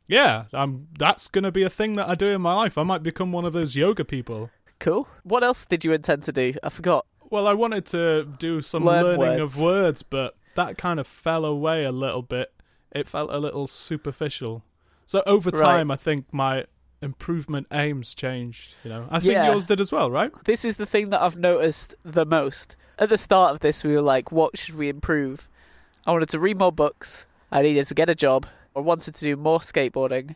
Yeah, 0.07 0.45
I'm. 0.53 0.87
That's 0.97 1.27
gonna 1.27 1.51
be 1.51 1.63
a 1.63 1.69
thing 1.69 1.95
that 1.95 2.07
I 2.09 2.15
do 2.15 2.27
in 2.27 2.41
my 2.41 2.53
life. 2.53 2.77
I 2.77 2.83
might 2.83 3.03
become 3.03 3.31
one 3.31 3.45
of 3.45 3.53
those 3.53 3.75
yoga 3.75 4.05
people. 4.05 4.49
Cool. 4.79 5.07
What 5.23 5.43
else 5.43 5.65
did 5.65 5.83
you 5.83 5.91
intend 5.91 6.23
to 6.25 6.31
do? 6.31 6.53
I 6.63 6.69
forgot. 6.69 7.05
Well, 7.29 7.47
I 7.47 7.53
wanted 7.53 7.85
to 7.87 8.23
do 8.39 8.61
some 8.61 8.85
Learn 8.85 9.03
learning 9.03 9.19
words. 9.39 9.41
of 9.55 9.59
words, 9.59 10.03
but 10.03 10.35
that 10.55 10.77
kind 10.77 10.99
of 10.99 11.07
fell 11.07 11.43
away 11.43 11.83
a 11.83 11.91
little 11.91 12.21
bit. 12.21 12.53
It 12.91 13.05
felt 13.07 13.29
a 13.31 13.37
little 13.37 13.67
superficial. 13.67 14.63
So 15.05 15.23
over 15.25 15.49
Right. 15.49 15.59
time, 15.61 15.91
I 15.91 15.97
think 15.97 16.25
my 16.31 16.65
improvement 17.01 17.67
aims 17.71 18.13
changed. 18.15 18.75
You 18.83 18.89
know, 18.91 19.07
I 19.11 19.19
think 19.19 19.33
Yeah. 19.33 19.51
yours 19.51 19.67
did 19.67 19.81
as 19.81 19.91
well, 19.91 20.09
right? 20.09 20.31
This 20.45 20.63
is 20.63 20.77
the 20.77 20.85
thing 20.85 21.09
that 21.09 21.21
I've 21.21 21.37
noticed 21.37 21.95
the 22.03 22.25
most. 22.25 22.75
At 22.97 23.09
the 23.09 23.17
start 23.17 23.51
of 23.53 23.59
this, 23.59 23.83
we 23.83 23.93
were 23.93 24.01
like, 24.01 24.31
what 24.31 24.57
should 24.57 24.75
we 24.75 24.87
improve? 24.89 25.47
I 26.05 26.11
wanted 26.11 26.29
to 26.29 26.39
read 26.39 26.57
more 26.57 26.71
books. 26.71 27.25
I 27.51 27.61
needed 27.61 27.87
to 27.87 27.93
get 27.93 28.09
a 28.09 28.15
job. 28.15 28.47
I 28.77 28.81
wanted 28.81 29.15
to 29.15 29.21
do 29.25 29.35
more 29.35 29.59
skateboarding. 29.59 30.35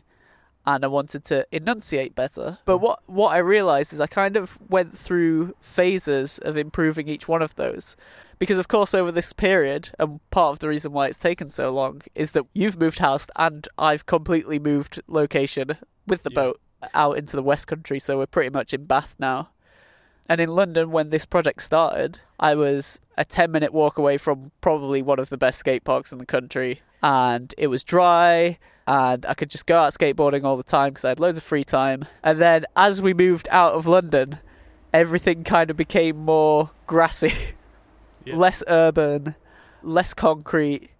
And 0.64 0.84
I 0.84 0.86
wanted 0.86 1.24
to 1.24 1.44
enunciate 1.50 2.14
better. 2.14 2.58
But 2.64 2.78
what, 2.78 3.00
what 3.06 3.32
I 3.32 3.38
realised 3.38 3.92
is 3.92 3.98
I 4.00 4.06
kind 4.06 4.36
of 4.36 4.56
went 4.68 4.96
through 4.96 5.56
phases 5.60 6.38
of 6.38 6.56
improving 6.56 7.08
each 7.08 7.26
one 7.26 7.42
of 7.42 7.56
those. 7.56 7.96
Because, 8.38 8.60
of 8.60 8.68
course, 8.68 8.94
over 8.94 9.10
this 9.10 9.32
period, 9.32 9.90
and 9.98 10.20
part 10.30 10.52
of 10.52 10.58
the 10.60 10.68
reason 10.68 10.92
why 10.92 11.08
it's 11.08 11.18
taken 11.18 11.50
so 11.50 11.72
long, 11.72 12.02
is 12.14 12.30
that 12.30 12.44
you've 12.54 12.78
moved 12.78 13.00
house 13.00 13.26
and 13.34 13.66
I've 13.76 14.06
completely 14.06 14.60
moved 14.60 15.02
location 15.08 15.78
with 16.06 16.22
the 16.22 16.30
Yeah. 16.30 16.42
boat 16.42 16.60
out 16.94 17.18
into 17.18 17.34
the 17.34 17.42
West 17.42 17.66
Country. 17.66 17.98
So 17.98 18.18
we're 18.18 18.26
pretty 18.26 18.50
much 18.50 18.72
in 18.72 18.84
Bath 18.84 19.16
now. 19.18 19.48
And 20.28 20.40
in 20.40 20.48
London, 20.50 20.90
when 20.90 21.10
this 21.10 21.26
project 21.26 21.62
started, 21.62 22.20
I 22.38 22.54
was 22.54 23.00
a 23.18 23.24
10 23.24 23.50
minute 23.50 23.72
walk 23.72 23.98
away 23.98 24.18
from 24.18 24.50
probably 24.60 25.02
one 25.02 25.18
of 25.18 25.28
the 25.28 25.36
best 25.36 25.58
skate 25.58 25.84
parks 25.84 26.12
in 26.12 26.18
the 26.18 26.26
country. 26.26 26.80
And 27.02 27.52
it 27.58 27.66
was 27.66 27.82
dry, 27.82 28.58
and 28.86 29.26
I 29.26 29.34
could 29.34 29.50
just 29.50 29.66
go 29.66 29.76
out 29.78 29.92
skateboarding 29.92 30.44
all 30.44 30.56
the 30.56 30.62
time 30.62 30.90
because 30.90 31.04
I 31.04 31.08
had 31.10 31.20
loads 31.20 31.36
of 31.36 31.44
free 31.44 31.64
time. 31.64 32.04
And 32.22 32.40
then 32.40 32.64
as 32.76 33.02
we 33.02 33.12
moved 33.12 33.48
out 33.50 33.72
of 33.72 33.86
London, 33.86 34.38
everything 34.94 35.42
kind 35.42 35.68
of 35.70 35.76
became 35.76 36.16
more 36.16 36.70
grassy, 36.86 37.34
Yeah. 38.24 38.36
less 38.36 38.62
urban, 38.68 39.34
less 39.82 40.14
concrete. 40.14 40.90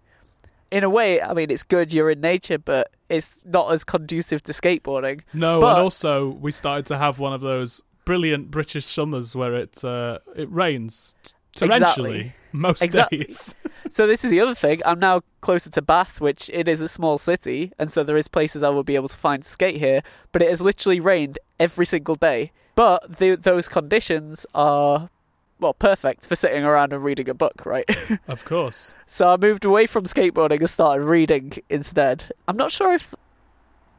In 0.71 0.83
a 0.83 0.89
way, 0.89 1.21
I 1.21 1.33
mean, 1.33 1.49
it's 1.49 1.63
good 1.63 1.93
you're 1.93 2.09
in 2.09 2.19
nature, 2.19 2.57
but 2.57 2.91
it's 3.07 3.35
not 3.45 3.71
as 3.71 3.85
conducive 3.85 4.43
to 4.43 4.51
skateboarding. 4.51 5.21
No, 5.33 5.61
But- 5.61 5.75
and 5.77 5.83
also 5.83 6.29
we 6.31 6.51
started 6.51 6.85
to 6.87 6.97
have 6.97 7.19
one 7.19 7.31
of 7.31 7.39
those 7.39 7.81
brilliant 8.05 8.51
British 8.51 8.85
summers 8.85 9.35
where 9.35 9.53
it 9.55 9.83
uh, 9.83 10.19
it 10.35 10.49
rains 10.51 11.15
torrentially 11.55 11.75
Exactly. 11.75 12.33
most 12.51 12.81
Exactly. 12.83 13.17
days. 13.19 13.55
So 13.91 14.07
this 14.07 14.23
is 14.23 14.31
the 14.31 14.39
other 14.39 14.55
thing. 14.55 14.81
I'm 14.85 14.97
now 14.97 15.21
closer 15.41 15.69
to 15.69 15.81
Bath, 15.81 16.19
which 16.19 16.49
it 16.51 16.67
is 16.67 16.81
a 16.81 16.87
small 16.87 17.19
city, 17.19 17.73
and 17.77 17.91
so 17.91 18.01
there 18.03 18.17
is 18.17 18.27
places 18.27 18.63
I 18.63 18.69
will 18.69 18.83
be 18.83 18.95
able 18.95 19.09
to 19.09 19.17
find 19.17 19.43
to 19.43 19.47
skate 19.47 19.77
here. 19.77 20.01
But 20.31 20.41
it 20.41 20.49
has 20.49 20.61
literally 20.61 20.99
rained 20.99 21.37
every 21.59 21.85
single 21.85 22.15
day. 22.15 22.51
But 22.73 23.17
the, 23.17 23.35
those 23.35 23.69
conditions 23.69 24.47
are 24.55 25.09
well 25.59 25.75
perfect 25.75 26.25
for 26.27 26.35
sitting 26.35 26.63
around 26.63 26.91
and 26.91 27.03
reading 27.03 27.29
a 27.29 27.35
book, 27.35 27.65
right? 27.67 27.87
of 28.27 28.45
course. 28.45 28.95
so 29.05 29.29
I 29.29 29.37
moved 29.37 29.63
away 29.63 29.85
from 29.85 30.05
skateboarding 30.05 30.59
and 30.61 30.69
started 30.69 31.03
reading 31.03 31.53
instead. 31.69 32.31
I'm 32.47 32.57
not 32.57 32.71
sure 32.71 32.95
if 32.95 33.13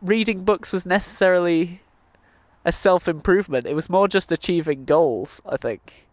reading 0.03 0.45
books 0.45 0.73
was 0.73 0.85
necessarily 0.85 1.83
a 2.65 2.73
self 2.73 3.09
improvement. 3.09 3.67
It 3.67 3.75
was 3.75 3.89
more 3.91 4.09
just 4.09 4.33
achieving 4.33 4.85
goals, 4.85 5.41
I 5.47 5.57
think. 5.57 6.07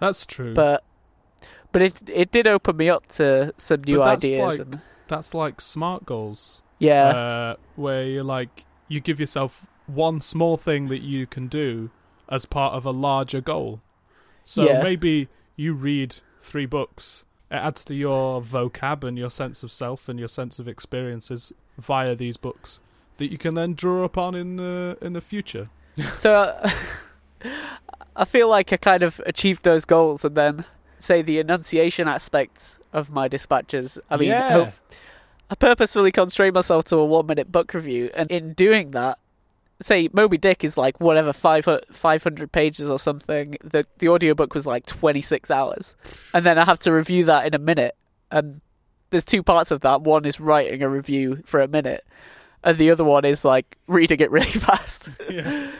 That's 0.00 0.26
true. 0.26 0.54
But 0.54 0.84
but 1.72 1.82
it 1.82 2.08
it 2.08 2.30
did 2.30 2.46
open 2.46 2.76
me 2.76 2.88
up 2.88 3.06
to 3.08 3.52
some 3.56 3.82
new 3.84 3.98
that's 3.98 4.24
ideas 4.24 4.40
like- 4.40 4.60
and 4.60 4.80
That's 5.08 5.34
like 5.34 5.60
smart 5.60 6.04
goals. 6.06 6.62
yeah. 6.78 7.08
uh, 7.08 7.56
where 7.76 8.04
you're 8.04 8.24
like 8.24 8.64
you 8.88 9.00
give 9.00 9.18
yourself 9.20 9.66
one 9.86 10.20
small 10.20 10.56
thing 10.56 10.88
that 10.88 11.00
you 11.02 11.26
can 11.26 11.46
do 11.48 11.90
as 12.28 12.44
part 12.46 12.74
of 12.74 12.84
a 12.86 12.90
larger 12.90 13.40
goal. 13.40 13.80
So 14.44 14.64
Yeah. 14.64 14.82
maybe 14.82 15.28
you 15.56 15.72
read 15.74 16.16
three 16.40 16.66
books. 16.66 17.24
It 17.50 17.56
adds 17.56 17.84
to 17.86 17.94
your 17.94 18.40
vocab 18.42 19.02
and 19.04 19.18
your 19.18 19.30
sense 19.30 19.62
of 19.62 19.72
self 19.72 20.08
and 20.08 20.18
your 20.18 20.28
sense 20.28 20.58
of 20.58 20.68
experiences 20.68 21.52
via 21.78 22.14
these 22.14 22.36
books 22.36 22.80
that 23.16 23.30
you 23.32 23.38
can 23.38 23.54
then 23.54 23.72
draw 23.74 24.04
upon 24.04 24.34
in 24.34 24.56
the 24.56 24.96
in 25.00 25.12
the 25.14 25.20
future. 25.22 25.68
So 26.18 26.32
uh, 26.32 26.70
I 28.16 28.24
feel 28.24 28.48
like 28.48 28.72
I 28.72 28.76
kind 28.76 29.02
of 29.02 29.20
achieved 29.26 29.62
those 29.64 29.84
goals, 29.84 30.24
and 30.24 30.34
then 30.36 30.64
say 30.98 31.22
the 31.22 31.38
enunciation 31.38 32.08
aspects 32.08 32.78
of 32.92 33.10
my 33.10 33.28
dispatches. 33.28 33.98
I 34.10 34.16
mean, 34.16 34.28
Yeah. 34.30 34.50
hope- 34.50 34.72
I 35.50 35.54
purposefully 35.54 36.12
constrained 36.12 36.54
myself 36.54 36.84
to 36.86 36.96
a 36.96 37.04
one-minute 37.06 37.50
book 37.50 37.72
review, 37.72 38.10
and 38.14 38.30
in 38.30 38.52
doing 38.52 38.90
that, 38.90 39.18
say 39.80 40.08
Moby 40.12 40.36
Dick 40.36 40.62
is 40.62 40.76
like 40.76 41.00
whatever 41.00 41.32
five 41.32 41.66
500 41.90 42.52
pages 42.52 42.90
or 42.90 42.98
something. 42.98 43.56
The 43.64 43.84
the 43.98 44.08
audiobook 44.08 44.52
was 44.54 44.66
like 44.66 44.84
twenty 44.84 45.22
six 45.22 45.50
hours, 45.50 45.94
and 46.34 46.44
then 46.44 46.58
I 46.58 46.64
have 46.66 46.78
to 46.80 46.92
review 46.92 47.24
that 47.26 47.46
in 47.46 47.54
a 47.54 47.58
minute. 47.58 47.96
And 48.30 48.60
there's 49.10 49.24
two 49.24 49.42
parts 49.42 49.70
of 49.70 49.80
that. 49.80 50.02
One 50.02 50.26
is 50.26 50.38
writing 50.38 50.82
a 50.82 50.88
review 50.88 51.42
for 51.46 51.60
a 51.62 51.68
minute, 51.68 52.04
and 52.62 52.76
the 52.76 52.90
other 52.90 53.04
one 53.04 53.24
is 53.24 53.42
like 53.42 53.78
reading 53.86 54.20
it 54.20 54.30
really 54.30 54.50
fast 54.66 55.08
Yeah. 55.30 55.70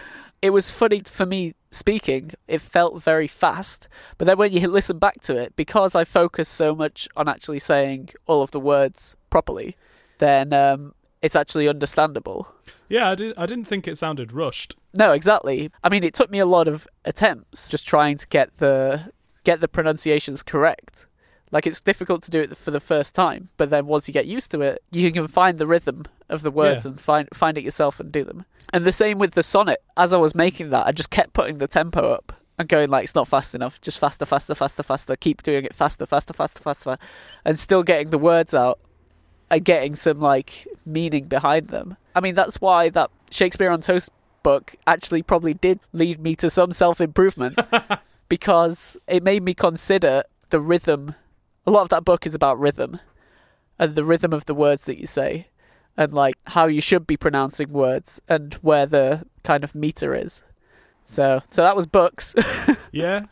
It 0.43 0.51
was 0.51 0.70
funny 0.70 1.03
for 1.05 1.26
me 1.26 1.55
speaking. 1.70 2.32
It 2.47 2.61
felt 2.61 3.03
very 3.03 3.26
fast, 3.26 3.89
but 4.16 4.26
then 4.26 4.39
when 4.39 4.53
you 4.53 4.66
listen 4.68 4.99
back 4.99 5.20
to 5.22 5.36
it, 5.36 5.55
because 5.57 5.95
I 5.95 6.05
focus 6.05 6.49
so 6.49 6.74
much 6.74 7.09
on 7.16 7.28
actually 7.28 7.59
saying 7.59 8.11
all 8.26 8.43
of 8.43 8.51
the 8.53 8.61
words 8.61 9.16
properly, 9.30 9.76
then 10.18 10.53
um, 10.53 10.95
it's 11.22 11.36
actually 11.36 11.68
understandable. 11.68 12.49
Yeah, 12.89 13.11
I, 13.11 13.14
did, 13.14 13.36
I 13.36 13.47
didn't 13.47 13.66
think 13.66 13.86
it 13.86 13.99
sounded 13.99 14.32
rushed. 14.32 14.74
No, 14.95 15.12
exactly. 15.12 15.70
I 15.84 15.89
mean, 15.91 16.05
it 16.05 16.14
took 16.14 16.30
me 16.30 16.39
a 16.39 16.47
lot 16.47 16.68
of 16.68 16.89
attempts 17.05 17.68
just 17.68 17.86
trying 17.86 18.16
to 18.18 18.26
get 18.28 18.57
the 18.59 19.12
get 19.45 19.61
the 19.61 19.68
pronunciations 19.68 20.43
correct. 20.43 21.07
Like 21.51 21.66
it's 21.66 21.80
difficult 21.80 22.22
to 22.24 22.30
do 22.30 22.41
it 22.41 22.57
for 22.57 22.70
the 22.70 22.80
first 22.80 23.14
time, 23.14 23.49
but 23.57 23.70
then 23.70 23.86
once 23.86 24.07
you 24.09 24.12
get 24.12 24.26
used 24.26 24.51
to 24.51 24.61
it, 24.61 24.82
you 24.91 25.11
can 25.12 25.26
find 25.28 25.59
the 25.59 25.66
rhythm 25.66 26.05
of 26.28 26.43
the 26.43 26.51
words 26.51 26.84
Yeah. 26.84 26.91
and 26.93 27.01
find 27.01 27.28
find 27.32 27.57
it 27.57 27.64
yourself 27.64 28.01
and 28.01 28.11
do 28.12 28.24
them. 28.24 28.45
And 28.73 28.85
the 28.85 28.93
same 28.93 29.19
with 29.19 29.33
the 29.33 29.43
sonnet. 29.43 29.83
As 29.97 30.12
I 30.12 30.19
was 30.19 30.35
making 30.35 30.71
that, 30.71 30.87
I 30.87 30.93
just 30.93 31.11
kept 31.11 31.33
putting 31.33 31.59
the 31.59 31.66
tempo 31.66 32.12
up 32.12 32.33
and 32.59 32.69
going 32.69 32.91
like 32.91 33.05
it's 33.05 33.14
not 33.14 33.29
fast 33.29 33.55
enough. 33.55 33.81
Just 33.81 33.99
faster, 33.99 34.27
faster, 34.27 34.55
faster, 34.55 34.83
faster. 34.83 35.16
Keep 35.16 35.43
doing 35.43 35.64
it 35.64 35.75
faster, 35.75 36.07
faster, 36.07 36.35
faster, 36.35 36.61
faster, 36.61 36.99
and 37.45 37.59
still 37.59 37.83
getting 37.83 38.11
the 38.11 38.19
words 38.19 38.53
out 38.53 38.79
and 39.51 39.64
getting 39.64 39.97
some 39.97 40.21
like 40.21 40.66
meaning 40.85 41.27
behind 41.27 41.69
them. 41.69 41.97
I 42.14 42.21
mean, 42.21 42.35
that's 42.35 42.61
why 42.61 42.91
that 42.91 43.11
Shakespeare 43.31 43.71
on 43.71 43.81
Toast 43.81 44.11
book 44.43 44.77
actually 44.87 45.23
probably 45.23 45.55
did 45.55 45.81
lead 45.93 46.21
me 46.21 46.35
to 46.37 46.51
some 46.51 46.73
self 46.73 47.01
improvement 47.01 47.59
because 48.29 48.97
it 49.07 49.23
made 49.23 49.43
me 49.43 49.55
consider 49.55 50.25
the 50.51 50.61
rhythm. 50.61 51.14
A 51.66 51.71
lot 51.71 51.83
of 51.83 51.89
that 51.91 52.05
book 52.05 52.27
is 52.27 52.35
about 52.35 52.59
rhythm 52.59 53.01
and 53.79 53.95
the 53.95 54.05
rhythm 54.05 54.33
of 54.33 54.47
the 54.47 54.55
words 54.55 54.85
that 54.87 54.99
you 54.99 55.07
say 55.07 55.47
and 55.99 56.14
like 56.14 56.36
how 56.46 56.66
you 56.66 56.80
should 56.80 57.07
be 57.07 57.18
pronouncing 57.18 57.70
words 57.70 58.22
and 58.28 58.55
where 58.62 58.86
the 58.86 59.26
kind 59.42 59.64
of 59.64 59.74
meter 59.74 60.14
is. 60.14 60.40
So, 61.05 61.42
so 61.51 61.62
that 61.62 61.76
was 61.76 61.86
books. 61.86 62.34
Yeah. 62.92 63.26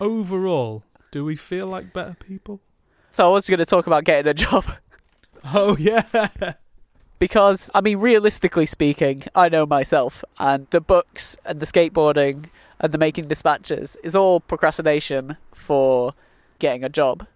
Overall, 0.00 0.82
do 1.12 1.24
we 1.24 1.36
feel 1.36 1.66
like 1.66 1.92
better 1.92 2.16
people? 2.18 2.60
so 3.10 3.28
I 3.30 3.32
was 3.32 3.48
going 3.48 3.58
to 3.58 3.66
talk 3.66 3.86
about 3.86 4.04
getting 4.04 4.28
a 4.28 4.34
job. 4.34 4.64
Oh 5.54 5.74
yeah. 5.78 6.02
because 7.18 7.70
I 7.74 7.80
mean 7.80 7.96
realistically 7.98 8.66
speaking 8.66 9.22
I 9.34 9.48
know 9.48 9.64
myself 9.64 10.22
and 10.38 10.66
the 10.68 10.82
books 10.82 11.34
and 11.46 11.60
the 11.60 11.66
skateboarding 11.66 12.46
and 12.78 12.92
the 12.92 12.98
making 12.98 13.28
dispatches 13.28 13.96
is 14.04 14.14
all 14.14 14.40
procrastination 14.40 15.38
for 15.54 16.12
getting 16.58 16.84
a 16.84 16.90
job 16.90 17.26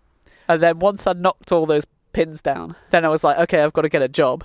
and 0.49 0.63
then 0.63 0.81
once 0.81 1.07
I 1.07 1.15
knocked 1.15 1.51
all 1.51 1.65
those 1.65 1.87
pins 2.13 2.43
down 2.43 2.77
then 2.91 3.07
I 3.07 3.09
was 3.09 3.25
like 3.25 3.39
okay 3.39 3.63
I've 3.63 3.73
got 3.73 3.83
to 3.83 3.89
get 3.89 4.03
a 4.03 4.09
job 4.09 4.45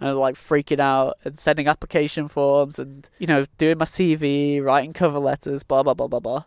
and 0.00 0.16
like 0.16 0.34
freaking 0.34 0.80
out 0.80 1.18
and 1.24 1.38
sending 1.38 1.68
application 1.68 2.28
forms 2.28 2.78
and 2.78 3.08
you 3.18 3.26
know 3.26 3.46
doing 3.58 3.78
my 3.78 3.84
CV 3.84 4.62
writing 4.62 4.92
cover 4.92 5.18
letters 5.18 5.62
blah 5.62 5.82
blah 5.82 5.94
blah 5.94 6.08
blah 6.08 6.20
blah 6.20 6.44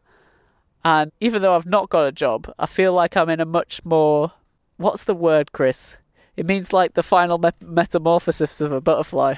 and 0.83 1.11
even 1.21 1.41
though 1.41 1.55
I've 1.55 1.65
not 1.65 1.89
got 1.89 2.07
a 2.07 2.11
job 2.11 2.53
I 2.59 2.65
feel 2.65 2.93
like 2.93 3.15
I'm 3.15 3.29
in 3.29 3.39
a 3.39 3.45
much 3.45 3.83
more 3.85 4.31
what's 4.77 5.03
the 5.03 5.15
word 5.15 5.51
Chris 5.51 5.97
it 6.35 6.45
means 6.45 6.73
like 6.73 6.93
the 6.93 7.03
final 7.03 7.37
me- 7.37 7.51
metamorphosis 7.61 8.59
of 8.61 8.71
a 8.71 8.81
butterfly. 8.81 9.35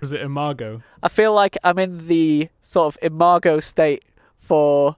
Was 0.00 0.12
it 0.12 0.20
Imago? 0.20 0.82
I 1.02 1.08
feel 1.08 1.32
like 1.32 1.56
I'm 1.62 1.78
in 1.78 2.08
the 2.08 2.48
sort 2.60 2.94
of 2.94 2.98
imago 3.02 3.60
state 3.60 4.02
for 4.38 4.96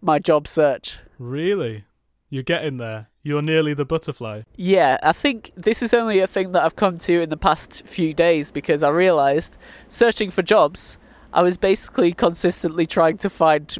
my 0.00 0.18
job 0.18 0.46
search. 0.46 0.98
Really? 1.18 1.84
You're 2.30 2.44
getting 2.44 2.76
there. 2.78 3.08
You're 3.28 3.42
nearly 3.42 3.74
the 3.74 3.84
butterfly. 3.84 4.40
Yeah, 4.56 4.96
I 5.02 5.12
think 5.12 5.52
this 5.54 5.82
is 5.82 5.92
only 5.92 6.20
a 6.20 6.26
thing 6.26 6.52
that 6.52 6.64
I've 6.64 6.76
come 6.76 6.96
to 6.96 7.20
in 7.20 7.28
the 7.28 7.36
past 7.36 7.82
few 7.84 8.14
days 8.14 8.50
because 8.50 8.82
I 8.82 8.88
realized 8.88 9.58
searching 9.90 10.30
for 10.30 10.40
jobs, 10.40 10.96
I 11.34 11.42
was 11.42 11.58
basically 11.58 12.14
consistently 12.14 12.86
trying 12.86 13.18
to 13.18 13.28
find. 13.28 13.76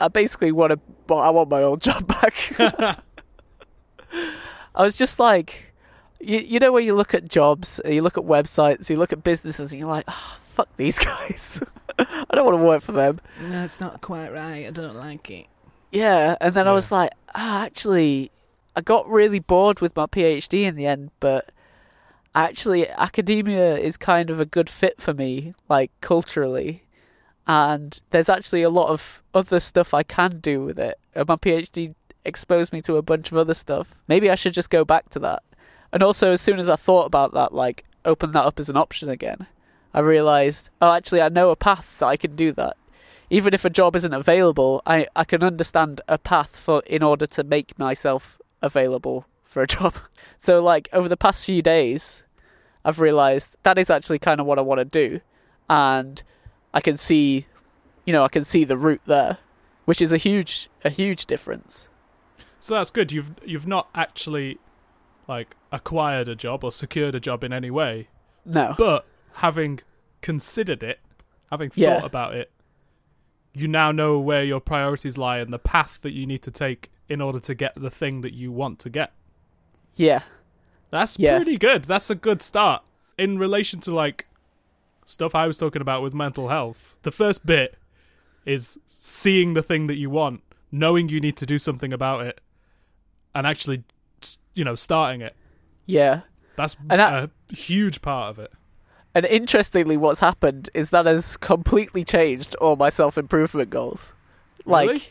I 0.00 0.08
basically 0.08 0.52
want 0.52 0.72
to. 0.72 0.80
Well, 1.08 1.20
I 1.20 1.30
want 1.30 1.48
my 1.48 1.62
old 1.62 1.80
job 1.88 2.06
back. 2.06 2.34
I 4.74 4.82
was 4.82 4.98
just 4.98 5.18
like, 5.18 5.72
you, 6.20 6.40
you 6.40 6.58
know, 6.58 6.70
when 6.70 6.84
you 6.84 6.94
look 6.94 7.14
at 7.14 7.26
jobs, 7.26 7.80
you 7.86 8.02
look 8.02 8.18
at 8.18 8.24
websites, 8.24 8.90
you 8.90 8.98
look 8.98 9.14
at 9.14 9.24
businesses, 9.24 9.72
and 9.72 9.80
you're 9.80 9.88
like, 9.88 10.04
oh, 10.08 10.36
fuck 10.44 10.68
these 10.76 10.98
guys. 11.12 11.58
I 11.98 12.34
don't 12.34 12.44
want 12.44 12.58
to 12.58 12.62
work 12.62 12.82
for 12.82 12.92
them. 12.92 13.18
No, 13.48 13.64
it's 13.64 13.80
not 13.80 14.02
quite 14.02 14.30
right. 14.30 14.66
I 14.66 14.70
don't 14.70 14.96
like 14.96 15.30
it. 15.30 15.46
Yeah, 15.90 16.36
and 16.38 16.54
then 16.54 16.68
I 16.68 16.72
was 16.72 16.92
like, 16.92 17.12
ah, 17.34 17.62
actually, 17.64 18.30
I 18.76 18.80
got 18.80 19.08
really 19.08 19.38
bored 19.38 19.80
with 19.80 19.96
my 19.96 20.06
PhD 20.06 20.62
in 20.62 20.76
the 20.76 20.86
end, 20.86 21.10
but 21.20 21.50
actually, 22.34 22.88
academia 22.88 23.76
is 23.76 23.96
kind 23.96 24.30
of 24.30 24.40
a 24.40 24.44
good 24.44 24.70
fit 24.70 25.00
for 25.00 25.12
me, 25.12 25.54
like 25.68 25.90
culturally. 26.00 26.84
And 27.46 28.00
there's 28.10 28.28
actually 28.28 28.62
a 28.62 28.70
lot 28.70 28.90
of 28.90 29.22
other 29.34 29.60
stuff 29.60 29.92
I 29.92 30.02
can 30.02 30.38
do 30.38 30.62
with 30.62 30.78
it. 30.78 30.98
And 31.14 31.26
my 31.26 31.36
PhD 31.36 31.94
exposed 32.24 32.72
me 32.72 32.80
to 32.82 32.96
a 32.96 33.02
bunch 33.02 33.32
of 33.32 33.38
other 33.38 33.54
stuff. 33.54 33.94
Maybe 34.06 34.30
I 34.30 34.34
should 34.36 34.54
just 34.54 34.70
go 34.70 34.84
back 34.84 35.08
to 35.10 35.18
that. 35.20 35.42
And 35.92 36.02
also, 36.02 36.30
as 36.30 36.40
soon 36.40 36.60
as 36.60 36.68
I 36.68 36.76
thought 36.76 37.06
about 37.06 37.34
that, 37.34 37.52
like, 37.52 37.84
open 38.04 38.32
that 38.32 38.44
up 38.44 38.60
as 38.60 38.68
an 38.68 38.76
option 38.76 39.08
again, 39.08 39.46
I 39.92 40.00
realized, 40.00 40.70
oh, 40.80 40.92
actually, 40.92 41.22
I 41.22 41.28
know 41.28 41.50
a 41.50 41.56
path 41.56 41.96
that 41.98 42.06
I 42.06 42.16
can 42.16 42.36
do 42.36 42.52
that 42.52 42.76
even 43.30 43.54
if 43.54 43.64
a 43.64 43.70
job 43.70 43.94
isn't 43.94 44.12
available, 44.12 44.82
I, 44.84 45.06
I 45.14 45.24
can 45.24 45.42
understand 45.44 46.00
a 46.08 46.18
path 46.18 46.56
for 46.56 46.82
in 46.86 47.02
order 47.02 47.26
to 47.26 47.44
make 47.44 47.78
myself 47.78 48.39
available 48.62 49.26
for 49.44 49.62
a 49.62 49.66
job. 49.66 49.94
So 50.42 50.62
like 50.62 50.88
over 50.94 51.06
the 51.06 51.18
past 51.18 51.44
few 51.44 51.60
days, 51.60 52.22
I've 52.82 52.98
realized 52.98 53.56
that 53.62 53.76
is 53.76 53.90
actually 53.90 54.18
kind 54.18 54.40
of 54.40 54.46
what 54.46 54.58
I 54.58 54.62
want 54.62 54.78
to 54.78 54.86
do, 54.86 55.20
and 55.68 56.22
I 56.72 56.80
can 56.80 56.96
see, 56.96 57.44
you 58.06 58.12
know, 58.14 58.24
I 58.24 58.28
can 58.28 58.42
see 58.42 58.64
the 58.64 58.78
route 58.78 59.02
there, 59.04 59.36
which 59.84 60.00
is 60.00 60.12
a 60.12 60.16
huge 60.16 60.70
a 60.82 60.88
huge 60.88 61.26
difference. 61.26 61.88
So 62.58 62.72
that's 62.74 62.90
good. 62.90 63.12
You've 63.12 63.32
you've 63.44 63.66
not 63.66 63.88
actually 63.94 64.58
like 65.28 65.56
acquired 65.70 66.26
a 66.28 66.34
job 66.34 66.64
or 66.64 66.72
secured 66.72 67.14
a 67.14 67.20
job 67.20 67.44
in 67.44 67.52
any 67.52 67.70
way, 67.70 68.08
No, 68.46 68.74
but 68.78 69.04
having 69.34 69.80
considered 70.22 70.82
it, 70.82 71.00
having 71.50 71.68
thought 71.68 71.76
Yeah. 71.78 72.02
about 72.02 72.34
it, 72.34 72.50
you 73.52 73.68
now 73.68 73.92
know 73.92 74.18
where 74.18 74.42
your 74.42 74.60
priorities 74.60 75.18
lie 75.18 75.36
and 75.38 75.52
the 75.52 75.58
path 75.58 75.98
that 76.00 76.12
you 76.12 76.24
need 76.26 76.42
to 76.44 76.50
take 76.50 76.90
in 77.10 77.20
order 77.20 77.40
to 77.40 77.54
get 77.54 77.72
the 77.74 77.90
thing 77.90 78.22
that 78.22 78.32
you 78.32 78.50
want 78.52 78.78
to 78.78 78.88
get. 78.88 79.12
yeah, 79.96 80.22
That's 80.90 81.18
Yeah. 81.18 81.36
pretty 81.36 81.56
good. 81.58 81.84
That's 81.84 82.08
a 82.10 82.14
good 82.14 82.40
start. 82.42 82.82
In 83.18 83.38
relation 83.38 83.80
to 83.80 83.94
like 83.94 84.26
stuff 85.04 85.34
I 85.34 85.46
was 85.46 85.58
talking 85.58 85.82
about 85.82 86.02
with 86.02 86.14
mental 86.14 86.48
health, 86.48 86.96
the 87.02 87.10
first 87.12 87.44
bit 87.46 87.76
is 88.46 88.78
seeing 88.86 89.54
the 89.54 89.62
thing 89.62 89.86
that 89.88 89.96
you 89.98 90.08
want, 90.10 90.40
knowing 90.72 91.08
you 91.08 91.20
need 91.20 91.36
to 91.36 91.46
do 91.46 91.58
something 91.58 91.92
about 91.92 92.24
it, 92.26 92.40
and 93.34 93.46
actually, 93.46 93.84
you 94.54 94.64
know, 94.64 94.74
starting 94.74 95.20
it. 95.20 95.36
yeah. 95.86 96.22
That's 96.56 96.76
And 96.90 97.00
I- 97.00 97.18
a 97.50 97.54
huge 97.54 98.02
part 98.02 98.30
of 98.30 98.38
it. 98.38 98.52
And 99.14 99.24
interestingly, 99.26 99.96
what's 99.96 100.20
happened 100.20 100.70
is 100.74 100.90
that 100.90 101.06
has 101.06 101.36
completely 101.36 102.04
changed 102.04 102.54
all 102.56 102.76
my 102.76 102.88
self 102.90 103.16
improvement 103.18 103.70
goals. 103.70 104.12
Like, 104.66 104.88
Really? 104.88 105.02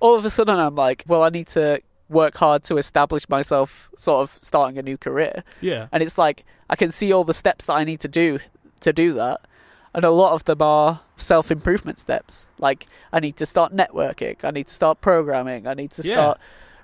All 0.00 0.16
of 0.16 0.24
a 0.24 0.30
sudden, 0.30 0.58
I'm 0.58 0.74
like, 0.74 1.04
well, 1.06 1.22
I 1.22 1.28
need 1.28 1.46
to 1.48 1.80
work 2.08 2.36
hard 2.36 2.64
to 2.64 2.76
establish 2.76 3.28
myself, 3.28 3.88
sort 3.96 4.22
of 4.22 4.38
starting 4.42 4.78
a 4.78 4.82
new 4.82 4.98
career. 4.98 5.44
Yeah. 5.60 5.86
And 5.92 6.02
it's 6.02 6.18
like, 6.18 6.44
I 6.68 6.76
can 6.76 6.90
see 6.90 7.12
all 7.12 7.24
the 7.24 7.34
steps 7.34 7.66
that 7.66 7.74
I 7.74 7.84
need 7.84 8.00
to 8.00 8.08
do 8.08 8.38
to 8.80 8.92
do 8.92 9.12
that. 9.14 9.42
And 9.94 10.04
a 10.04 10.10
lot 10.10 10.32
of 10.32 10.44
them 10.44 10.62
are 10.62 11.00
self 11.16 11.50
improvement 11.50 11.98
steps. 12.00 12.46
Like, 12.58 12.86
I 13.12 13.20
need 13.20 13.36
to 13.38 13.46
start 13.46 13.74
networking, 13.74 14.36
I 14.42 14.50
need 14.50 14.68
to 14.68 14.74
start 14.74 15.00
programming, 15.00 15.66
I 15.66 15.74
need 15.74 15.90
to 15.92 16.02
Yeah. 16.02 16.14
start 16.14 16.38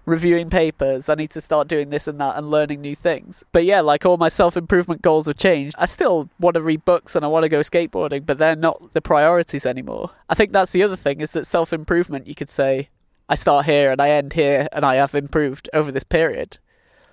reviewing 0.07 0.49
papers, 0.51 1.09
I 1.09 1.15
need 1.17 1.31
to 1.31 1.41
start 1.41 1.67
doing 1.69 1.91
this 1.91 2.07
and 2.07 2.21
that 2.21 2.37
and 2.37 2.51
learning 2.51 2.81
new 2.81 2.95
things. 2.97 3.43
But 3.53 3.65
yeah, 3.65 3.81
like 3.81 4.07
all 4.07 4.17
my 4.17 4.29
self 4.29 4.57
improvement 4.57 5.03
goals 5.03 5.27
have 5.27 5.37
changed. 5.37 5.75
I 5.79 5.87
still 5.87 6.29
want 6.41 6.55
to 6.55 6.63
read 6.63 6.85
books 6.85 7.17
and 7.17 7.25
I 7.25 7.29
want 7.29 7.43
to 7.45 7.49
go 7.49 7.61
skateboarding, 7.61 8.25
but 8.27 8.39
they're 8.39 8.57
not 8.57 8.93
the 8.95 9.01
priorities 9.03 9.67
anymore. 9.67 10.11
I 10.29 10.35
think 10.35 10.53
that's 10.53 10.73
the 10.73 10.83
other 10.83 10.97
thing 10.97 11.21
is 11.21 11.31
that 11.33 11.47
self 11.47 11.73
improvement, 11.73 12.27
you 12.27 12.35
could 12.35 12.51
say, 12.51 12.89
I 13.29 13.35
start 13.35 13.67
here 13.67 13.91
and 13.91 14.01
I 14.01 14.11
end 14.11 14.33
here 14.33 14.69
and 14.73 14.85
I 14.85 14.97
have 14.97 15.15
improved 15.15 15.69
over 15.75 15.91
this 15.91 16.05
period. 16.05 16.59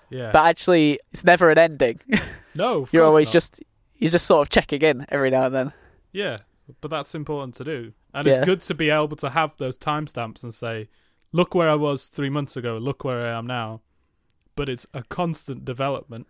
Yeah. 0.09 0.31
But 0.31 0.45
actually, 0.45 0.99
it's 1.11 1.23
never 1.23 1.49
an 1.49 1.57
ending. 1.57 1.99
no, 2.55 2.87
you're 2.91 3.05
always 3.05 3.29
not. 3.29 3.33
just 3.33 3.63
you're 3.95 4.11
just 4.11 4.27
sort 4.27 4.41
of 4.47 4.49
checking 4.49 4.81
in 4.81 5.05
every 5.09 5.29
now 5.31 5.43
and 5.47 5.55
then. 5.55 5.73
Yeah, 6.11 6.37
but 6.81 6.91
that's 6.91 7.15
important 7.15 7.55
to 7.55 7.63
do. 7.63 7.93
And 8.13 8.27
Yeah. 8.27 8.35
it's 8.35 8.45
good 8.45 8.61
to 8.63 8.75
be 8.75 8.89
able 8.91 9.15
to 9.17 9.29
have 9.31 9.55
those 9.57 9.77
timestamps 9.77 10.43
and 10.43 10.53
say, 10.53 10.89
look 11.31 11.55
where 11.55 11.69
I 11.69 11.75
was 11.75 12.09
three 12.09 12.29
months 12.29 12.55
ago, 12.55 12.77
look 12.77 13.03
where 13.03 13.25
I 13.25 13.35
am 13.37 13.47
now. 13.47 13.81
But 14.55 14.69
it's 14.69 14.85
a 14.93 15.01
constant 15.03 15.65
development. 15.65 16.27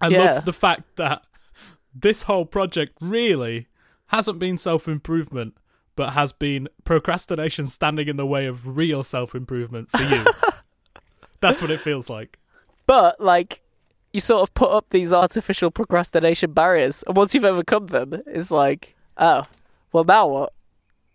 I 0.00 0.08
Yeah. 0.08 0.34
love 0.34 0.44
the 0.44 0.52
fact 0.52 0.94
that 0.96 1.22
this 1.94 2.24
whole 2.24 2.46
project 2.46 2.96
really 3.00 3.66
hasn't 4.08 4.38
been 4.38 4.56
self 4.56 4.86
improvement, 4.86 5.56
but 5.96 6.10
has 6.14 6.32
been 6.32 6.68
procrastination 6.84 7.66
standing 7.66 8.08
in 8.08 8.16
the 8.16 8.26
way 8.26 8.46
of 8.46 8.76
real 8.76 9.02
self 9.02 9.34
improvement 9.34 9.90
for 9.90 10.02
you. 10.02 10.24
That's 11.40 11.60
what 11.60 11.70
it 11.70 11.80
feels 11.80 12.08
like. 12.08 12.38
But 12.86 13.20
like, 13.20 13.62
you 14.12 14.20
sort 14.20 14.42
of 14.42 14.54
put 14.54 14.70
up 14.70 14.86
these 14.90 15.12
artificial 15.12 15.70
procrastination 15.70 16.52
barriers, 16.52 17.02
and 17.06 17.16
once 17.16 17.34
you've 17.34 17.44
overcome 17.44 17.86
them, 17.86 18.22
it's 18.26 18.50
like, 18.50 18.94
oh, 19.16 19.42
well 19.92 20.04
now 20.04 20.26
what? 20.28 20.52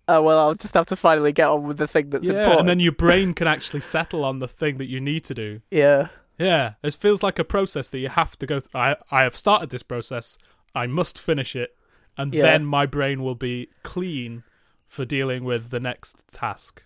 Oh 0.09 0.21
well, 0.21 0.39
I'll 0.39 0.55
just 0.55 0.73
have 0.73 0.85
to 0.87 0.95
finally 0.95 1.33
get 1.33 1.47
on 1.49 1.63
with 1.63 1.77
the 1.77 1.87
thing 1.87 2.09
that's 2.09 2.25
yeah, 2.25 2.31
important. 2.39 2.59
and 2.61 2.69
then 2.69 2.79
your 2.79 2.91
brain 3.05 3.33
can 3.33 3.47
actually 3.47 3.81
settle 3.81 4.23
on 4.23 4.39
the 4.39 4.47
thing 4.47 4.77
that 4.77 4.85
you 4.87 4.99
need 5.01 5.23
to 5.25 5.33
do. 5.33 5.61
yeah, 5.71 6.07
Yeah, 6.39 6.73
it 6.83 6.93
feels 6.93 7.23
like 7.23 7.39
a 7.39 7.43
process 7.43 7.89
that 7.89 7.99
you 7.99 8.09
have 8.09 8.37
to 8.39 8.45
go. 8.45 8.59
Th- 8.59 8.73
I 8.73 8.95
I 9.11 9.23
have 9.23 9.35
started 9.35 9.69
this 9.69 9.83
process. 9.83 10.37
I 10.73 10.87
must 10.87 11.19
finish 11.19 11.55
it, 11.55 11.75
and 12.17 12.33
Yeah. 12.33 12.43
then 12.43 12.65
my 12.65 12.85
brain 12.85 13.21
will 13.21 13.35
be 13.35 13.67
clean 13.83 14.43
for 14.87 15.05
dealing 15.05 15.43
with 15.43 15.69
the 15.69 15.79
next 15.79 16.23
task. 16.31 16.83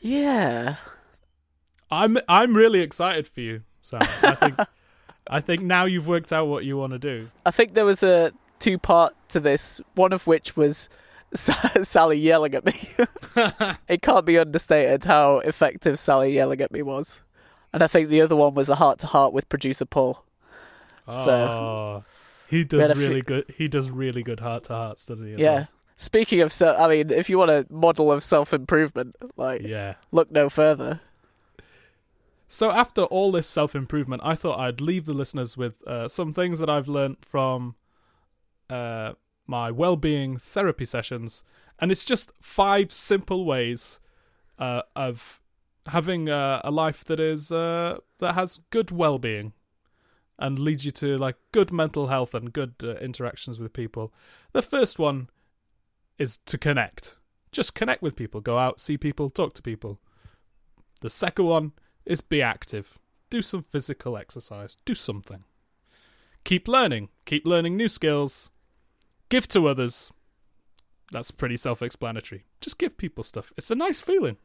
yeah. 0.00 0.76
I'm 1.90 2.16
I'm 2.26 2.56
really 2.56 2.80
excited 2.80 3.26
for 3.26 3.40
you, 3.42 3.62
Sam. 3.82 4.00
I 4.22 4.34
think 4.34 4.56
I 5.28 5.40
think 5.40 5.62
now 5.62 5.84
you've 5.84 6.06
worked 6.08 6.32
out 6.32 6.46
what 6.46 6.64
you 6.64 6.78
want 6.78 6.94
to 6.94 6.98
do. 6.98 7.28
I 7.44 7.50
think 7.50 7.74
there 7.74 7.84
was 7.84 8.02
a 8.02 8.32
two 8.60 8.78
part 8.78 9.14
to 9.28 9.40
this. 9.40 9.78
One 9.94 10.14
of 10.14 10.26
which 10.26 10.56
was 10.56 10.88
Sally 11.34 12.18
yelling 12.18 12.54
at 12.54 12.64
me. 12.64 12.88
it 13.88 14.00
can't 14.00 14.24
be 14.24 14.38
understated 14.38 15.04
how 15.04 15.38
effective 15.40 15.98
Sally 15.98 16.32
yelling 16.34 16.62
at 16.62 16.72
me 16.72 16.80
was. 16.80 17.20
And 17.74 17.82
I 17.82 17.88
think 17.88 18.08
the 18.08 18.22
other 18.22 18.36
one 18.36 18.54
was 18.54 18.70
a 18.70 18.74
heart 18.76 18.98
to 19.00 19.06
heart 19.06 19.34
with 19.34 19.48
producer 19.50 19.84
Paul. 19.84 20.24
So- 21.10 21.30
Oh, 21.46 22.04
he 22.48 22.64
does 22.64 22.88
really 22.98 23.14
few- 23.16 23.22
good. 23.22 23.54
He 23.56 23.68
does 23.68 23.90
really 23.90 24.22
good 24.22 24.40
heart 24.40 24.64
to 24.64 24.72
hearts, 24.74 25.04
doesn't 25.04 25.26
he? 25.26 25.42
yeah. 25.42 25.54
well? 25.54 25.68
Speaking 25.96 26.40
of, 26.40 26.52
se- 26.52 26.76
I 26.78 26.88
mean, 26.88 27.10
if 27.10 27.28
you 27.30 27.38
want 27.38 27.50
a 27.50 27.66
model 27.70 28.10
of 28.10 28.22
self 28.22 28.52
improvement, 28.52 29.14
like 29.36 29.62
Yeah. 29.62 29.94
look 30.10 30.30
no 30.30 30.48
further. 30.48 31.00
So 32.48 32.70
after 32.70 33.02
all 33.04 33.32
this 33.32 33.46
self 33.46 33.74
improvement, 33.74 34.22
I 34.24 34.34
thought 34.34 34.58
I'd 34.58 34.80
leave 34.80 35.04
the 35.06 35.14
listeners 35.14 35.56
with 35.56 35.86
uh, 35.86 36.08
some 36.08 36.32
things 36.32 36.58
that 36.58 36.68
I've 36.68 36.88
learnt 36.88 37.24
from 37.24 37.76
uh, 38.68 39.12
my 39.46 39.70
well-being 39.70 40.36
therapy 40.36 40.84
sessions, 40.84 41.44
and 41.78 41.90
it's 41.90 42.04
just 42.04 42.32
five 42.40 42.92
simple 42.92 43.44
ways 43.44 44.00
uh, 44.58 44.82
of 44.94 45.40
having 45.86 46.28
uh, 46.28 46.60
a 46.64 46.70
life 46.70 47.04
that 47.04 47.20
is 47.20 47.50
uh, 47.50 47.98
that 48.18 48.34
has 48.34 48.60
good 48.70 48.90
well-being 48.90 49.52
and 50.38 50.58
leads 50.58 50.84
you 50.84 50.90
to 50.90 51.16
like 51.16 51.36
good 51.52 51.72
mental 51.72 52.08
health 52.08 52.34
and 52.34 52.52
good 52.52 52.74
uh, 52.82 52.94
interactions 52.96 53.58
with 53.60 53.72
people. 53.72 54.12
The 54.52 54.62
first 54.62 54.98
one 54.98 55.28
is 56.22 56.38
to 56.46 56.56
connect. 56.56 57.16
Just 57.50 57.74
connect 57.74 58.00
with 58.00 58.16
people. 58.16 58.40
Go 58.40 58.56
out, 58.56 58.80
see 58.80 58.96
people, 58.96 59.28
talk 59.28 59.54
to 59.54 59.62
people. 59.62 60.00
The 61.02 61.10
second 61.10 61.46
one 61.46 61.72
is 62.06 62.20
be 62.20 62.40
active. 62.40 62.98
Do 63.28 63.42
some 63.42 63.64
physical 63.64 64.16
exercise. 64.16 64.76
Do 64.84 64.94
something. 64.94 65.42
Keep 66.44 66.68
learning. 66.68 67.08
Keep 67.26 67.44
learning 67.44 67.76
new 67.76 67.88
skills. 67.88 68.50
Give 69.28 69.48
to 69.48 69.66
others. 69.66 70.12
That's 71.10 71.32
pretty 71.32 71.56
self 71.56 71.82
explanatory. 71.82 72.44
Just 72.60 72.78
give 72.78 72.96
people 72.96 73.24
stuff. 73.24 73.52
It's 73.56 73.70
a 73.70 73.74
nice 73.74 74.00
feeling. 74.00 74.36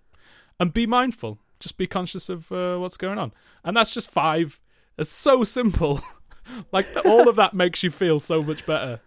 And 0.59 0.73
be 0.73 0.87
mindful. 0.87 1.37
Just 1.59 1.77
be 1.77 1.85
conscious 1.85 2.27
of 2.27 2.51
uh, 2.51 2.77
what's 2.77 2.97
going 2.97 3.19
on. 3.19 3.33
And 3.63 3.77
that's 3.77 3.91
just 3.91 4.09
five. 4.09 4.59
It's 4.97 5.11
so 5.11 5.43
simple. 5.43 6.01
like, 6.71 6.87
all 7.05 7.29
of 7.29 7.35
that 7.35 7.53
makes 7.53 7.83
you 7.83 7.91
feel 7.91 8.19
so 8.19 8.41
much 8.41 8.65
better. 8.65 9.01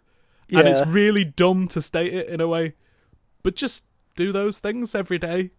And 0.59 0.69
it's 0.69 0.87
really 0.87 1.25
dumb 1.25 1.69
to 1.69 1.81
state 1.83 2.13
it 2.13 2.29
in 2.29 2.41
a 2.41 2.49
way. 2.49 2.75
But 3.43 3.57
just 3.57 3.85
do 4.17 4.33
those 4.33 4.59
things 4.59 4.95
every 4.95 5.19
day 5.19 5.51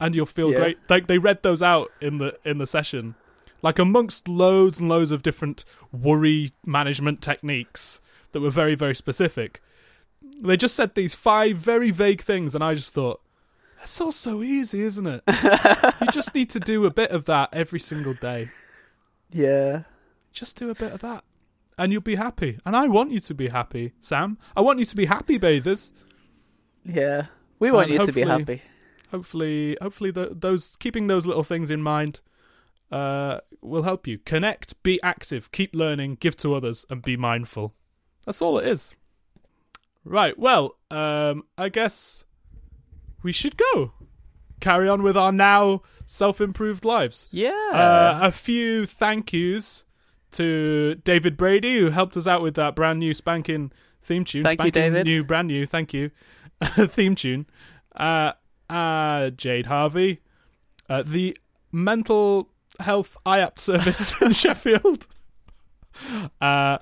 and 0.00 0.14
you'll 0.14 0.26
feel 0.26 0.52
Yeah. 0.52 0.58
great. 0.58 0.78
Like 0.88 1.06
they 1.06 1.18
read 1.18 1.42
those 1.42 1.62
out 1.62 1.90
in 2.00 2.18
the 2.18 2.38
in 2.44 2.58
the 2.58 2.66
session. 2.66 3.14
Like 3.62 3.78
amongst 3.78 4.28
loads 4.28 4.78
and 4.78 4.88
loads 4.88 5.10
of 5.10 5.22
different 5.22 5.64
worry 5.90 6.50
management 6.66 7.22
techniques 7.22 8.00
that 8.32 8.40
were 8.40 8.50
very, 8.50 8.74
very 8.74 8.94
specific. 8.94 9.62
They 10.40 10.56
just 10.56 10.74
said 10.76 10.94
these 10.94 11.14
five 11.14 11.56
very 11.56 11.90
vague 11.90 12.20
things 12.20 12.54
and 12.54 12.62
I 12.62 12.74
just 12.74 12.92
thought, 12.92 13.20
it's 13.80 14.00
all 14.00 14.12
so 14.12 14.42
easy, 14.42 14.82
isn't 14.82 15.06
it? 15.06 15.22
you 16.00 16.06
just 16.12 16.34
need 16.34 16.50
to 16.50 16.60
do 16.60 16.84
a 16.86 16.90
bit 16.90 17.10
of 17.10 17.24
that 17.26 17.48
every 17.52 17.80
single 17.80 18.14
day. 18.14 18.50
Yeah. 19.30 19.82
Just 20.32 20.56
do 20.58 20.70
a 20.70 20.74
bit 20.74 20.92
of 20.92 21.00
that. 21.00 21.24
And 21.78 21.92
you'll 21.92 22.02
be 22.02 22.14
happy. 22.16 22.58
And 22.64 22.76
I 22.76 22.86
want 22.88 23.10
you 23.10 23.20
to 23.20 23.34
be 23.34 23.48
happy, 23.48 23.92
Sam. 24.00 24.38
I 24.56 24.60
want 24.60 24.78
you 24.78 24.84
to 24.84 24.96
be 24.96 25.06
happy, 25.06 25.38
bathers. 25.38 25.90
Yeah. 26.84 27.26
We 27.58 27.70
want 27.70 27.90
And 27.90 27.98
you 28.00 28.06
to 28.06 28.12
be 28.12 28.22
happy. 28.22 28.62
hopefully 29.10 29.76
hopefully 29.80 30.10
the, 30.10 30.30
those 30.34 30.76
keeping 30.76 31.06
those 31.06 31.26
little 31.26 31.44
things 31.44 31.70
in 31.70 31.80
mind 31.82 32.20
uh, 32.92 33.38
will 33.62 33.82
help 33.84 34.06
you 34.06 34.18
connect 34.18 34.80
be 34.82 35.00
active 35.02 35.50
keep 35.52 35.74
learning 35.74 36.16
give 36.20 36.36
to 36.36 36.54
others 36.54 36.84
and 36.90 37.00
be 37.02 37.16
mindful 37.16 37.74
that's 38.26 38.42
all 38.42 38.58
it 38.58 38.66
is 38.68 38.94
right 40.04 40.38
well 40.38 40.76
um, 40.90 41.44
i 41.56 41.68
guess 41.68 42.24
we 43.22 43.32
should 43.32 43.56
go 43.56 43.92
carry 44.60 44.88
on 44.88 45.02
with 45.02 45.16
our 45.16 45.32
now 45.32 45.80
self-improved 46.06 46.84
lives 46.84 47.28
Yeah. 47.30 47.70
uh, 47.72 48.18
a 48.22 48.32
few 48.32 48.84
thank 48.84 49.32
yous 49.32 49.84
to 50.34 50.96
David 51.04 51.36
Brady 51.36 51.78
who 51.78 51.90
helped 51.90 52.16
us 52.16 52.26
out 52.26 52.42
with 52.42 52.54
that 52.54 52.76
brand 52.76 52.98
new 52.98 53.14
spanking 53.14 53.72
theme 54.02 54.24
tune. 54.24 54.44
Thank 54.44 54.62
you, 54.62 54.70
David. 54.70 55.06
New, 55.06 55.24
brand 55.24 55.48
new. 55.48 55.66
Thank 55.66 55.92
you. 55.94 56.10
theme 56.62 57.14
tune. 57.14 57.46
Uh, 57.96 58.32
uh, 58.68 59.30
Jade 59.30 59.66
Harvey, 59.66 60.20
uh, 60.88 61.02
the 61.04 61.36
mental 61.72 62.50
health 62.80 63.16
IAP 63.26 63.58
service 63.58 64.14
in 64.20 64.32
Sheffield. 64.32 65.06
Uh, 66.40 66.78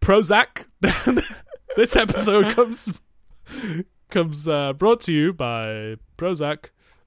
Prozac. 0.00 0.66
this 1.76 1.96
episode 1.96 2.54
comes 2.54 2.90
comes 4.10 4.48
uh, 4.48 4.72
brought 4.72 5.00
to 5.02 5.12
you 5.12 5.32
by 5.32 5.96
Prozac. 6.18 6.66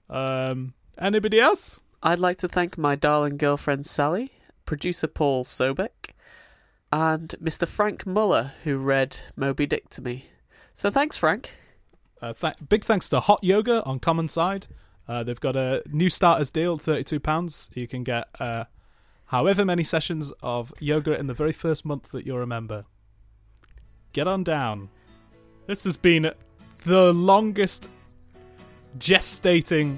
Um, 0.10 0.74
anybody 0.98 1.40
else? 1.40 1.80
I'd 2.02 2.20
like 2.20 2.38
to 2.40 2.48
thank 2.48 2.78
my 2.78 2.96
darling 2.96 3.38
girlfriend 3.38 3.86
Sally, 3.86 4.32
producer 4.66 5.08
Paul 5.08 5.46
Sobek, 5.46 6.12
and 6.92 7.36
Mr. 7.42 7.68
Frank 7.68 8.06
Muller, 8.06 8.54
who 8.64 8.78
read 8.78 9.18
Moby 9.36 9.66
Dick 9.66 9.90
to 9.90 10.02
me. 10.02 10.28
So 10.76 10.92
thanks, 10.92 11.16
Frank. 11.16 11.52
Uh, 12.22 12.34
th- 12.34 12.56
big 12.70 12.86
thanks 12.86 13.10
to 13.10 13.20
Hot 13.20 13.44
Yoga 13.44 13.84
on 13.84 14.00
Common 14.00 14.28
Side. 14.28 14.68
Uh, 15.08 15.24
they've 15.24 15.40
got 15.40 15.56
a 15.56 15.84
new 15.92 16.10
starters 16.10 16.50
deal, 16.50 16.78
thirty-two 16.78 17.20
pounds. 17.20 17.70
You 17.74 17.88
can 17.88 18.04
get 18.04 18.28
uh, 18.40 18.66
however 19.26 19.66
many 19.66 19.84
sessions 19.84 20.32
of 20.42 20.74
yoga 20.80 21.18
in 21.20 21.28
the 21.28 21.34
very 21.34 21.52
first 21.52 21.86
month 21.86 22.12
that 22.12 22.26
you're 22.26 22.42
a 22.42 22.48
member. 22.48 22.86
Get 24.14 24.28
on 24.28 24.44
down. 24.44 24.90
This 25.66 25.84
has 25.86 25.98
been 25.98 26.32
the 26.86 27.14
longest 27.14 27.90
gestating 29.00 29.98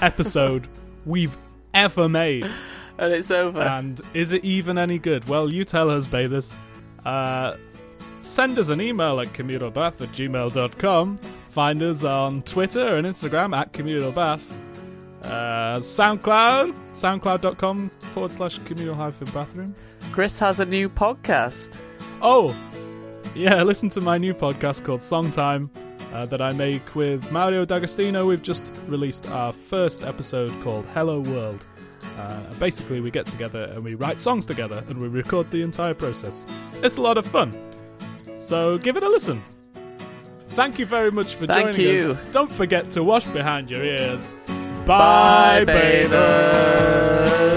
episode 0.00 0.66
we've 1.06 1.36
ever 1.72 2.08
made. 2.08 2.50
And 2.98 3.12
it's 3.12 3.30
over. 3.30 3.60
And 3.60 4.00
is 4.14 4.32
it 4.32 4.44
even 4.44 4.78
any 4.78 4.98
good? 4.98 5.26
Well, 5.28 5.52
you 5.52 5.64
tell 5.64 5.90
us, 5.90 6.06
bathers. 6.06 6.54
Uh, 7.04 7.56
send 8.20 8.58
us 8.58 8.68
an 8.68 8.80
email 8.80 9.20
at 9.20 9.28
communalbath 9.28 10.00
at 10.00 10.10
gmail.com. 10.12 11.18
Find 11.50 11.82
us 11.82 12.04
on 12.04 12.42
Twitter 12.42 12.96
and 12.96 13.06
Instagram 13.06 13.56
at 13.56 13.72
communalbath. 13.72 14.56
Uh, 15.22 15.78
SoundCloud, 15.78 16.72
soundcloud.com 16.92 17.88
forward 18.12 18.32
slash 18.32 18.58
communal 18.64 18.94
hyphen 18.94 19.28
bathroom. 19.32 19.74
Chris 20.12 20.38
has 20.38 20.60
a 20.60 20.64
new 20.66 20.88
podcast. 20.88 21.74
Oh, 22.22 22.54
Yeah, 23.34 23.62
listen 23.64 23.88
to 23.90 24.00
my 24.00 24.16
new 24.18 24.32
podcast 24.34 24.84
called 24.84 25.00
Songtime 25.00 25.68
uh, 26.12 26.24
that 26.26 26.40
I 26.40 26.52
make 26.52 26.94
with 26.94 27.32
Mario 27.32 27.64
D'Agostino. 27.64 28.24
We've 28.26 28.42
just 28.42 28.72
released 28.86 29.28
our 29.30 29.50
first 29.52 30.04
episode 30.04 30.50
called 30.62 30.86
Hello 30.94 31.18
World. 31.20 31.64
Uh, 32.18 32.40
basically, 32.58 33.00
we 33.00 33.10
get 33.10 33.26
together 33.26 33.64
and 33.74 33.82
we 33.84 33.94
write 33.94 34.20
songs 34.20 34.46
together 34.46 34.82
and 34.88 34.98
we 34.98 35.08
record 35.08 35.50
the 35.50 35.62
entire 35.62 35.94
process. 35.94 36.46
It's 36.82 36.96
a 36.96 37.02
lot 37.02 37.18
of 37.18 37.26
fun. 37.26 37.52
So 38.40 38.78
give 38.78 38.96
it 38.96 39.02
a 39.02 39.08
listen. 39.08 39.42
Thank 40.48 40.78
you 40.78 40.86
very 40.86 41.10
much 41.10 41.34
for 41.34 41.46
Thank 41.46 41.76
joining 41.76 41.96
you. 41.96 42.12
us. 42.12 42.28
Don't 42.28 42.50
forget 42.50 42.90
to 42.92 43.02
wash 43.02 43.26
behind 43.26 43.70
your 43.70 43.82
ears. 43.84 44.34
Bye, 44.86 45.64
Bye, 45.64 45.64
baby. 45.64 47.53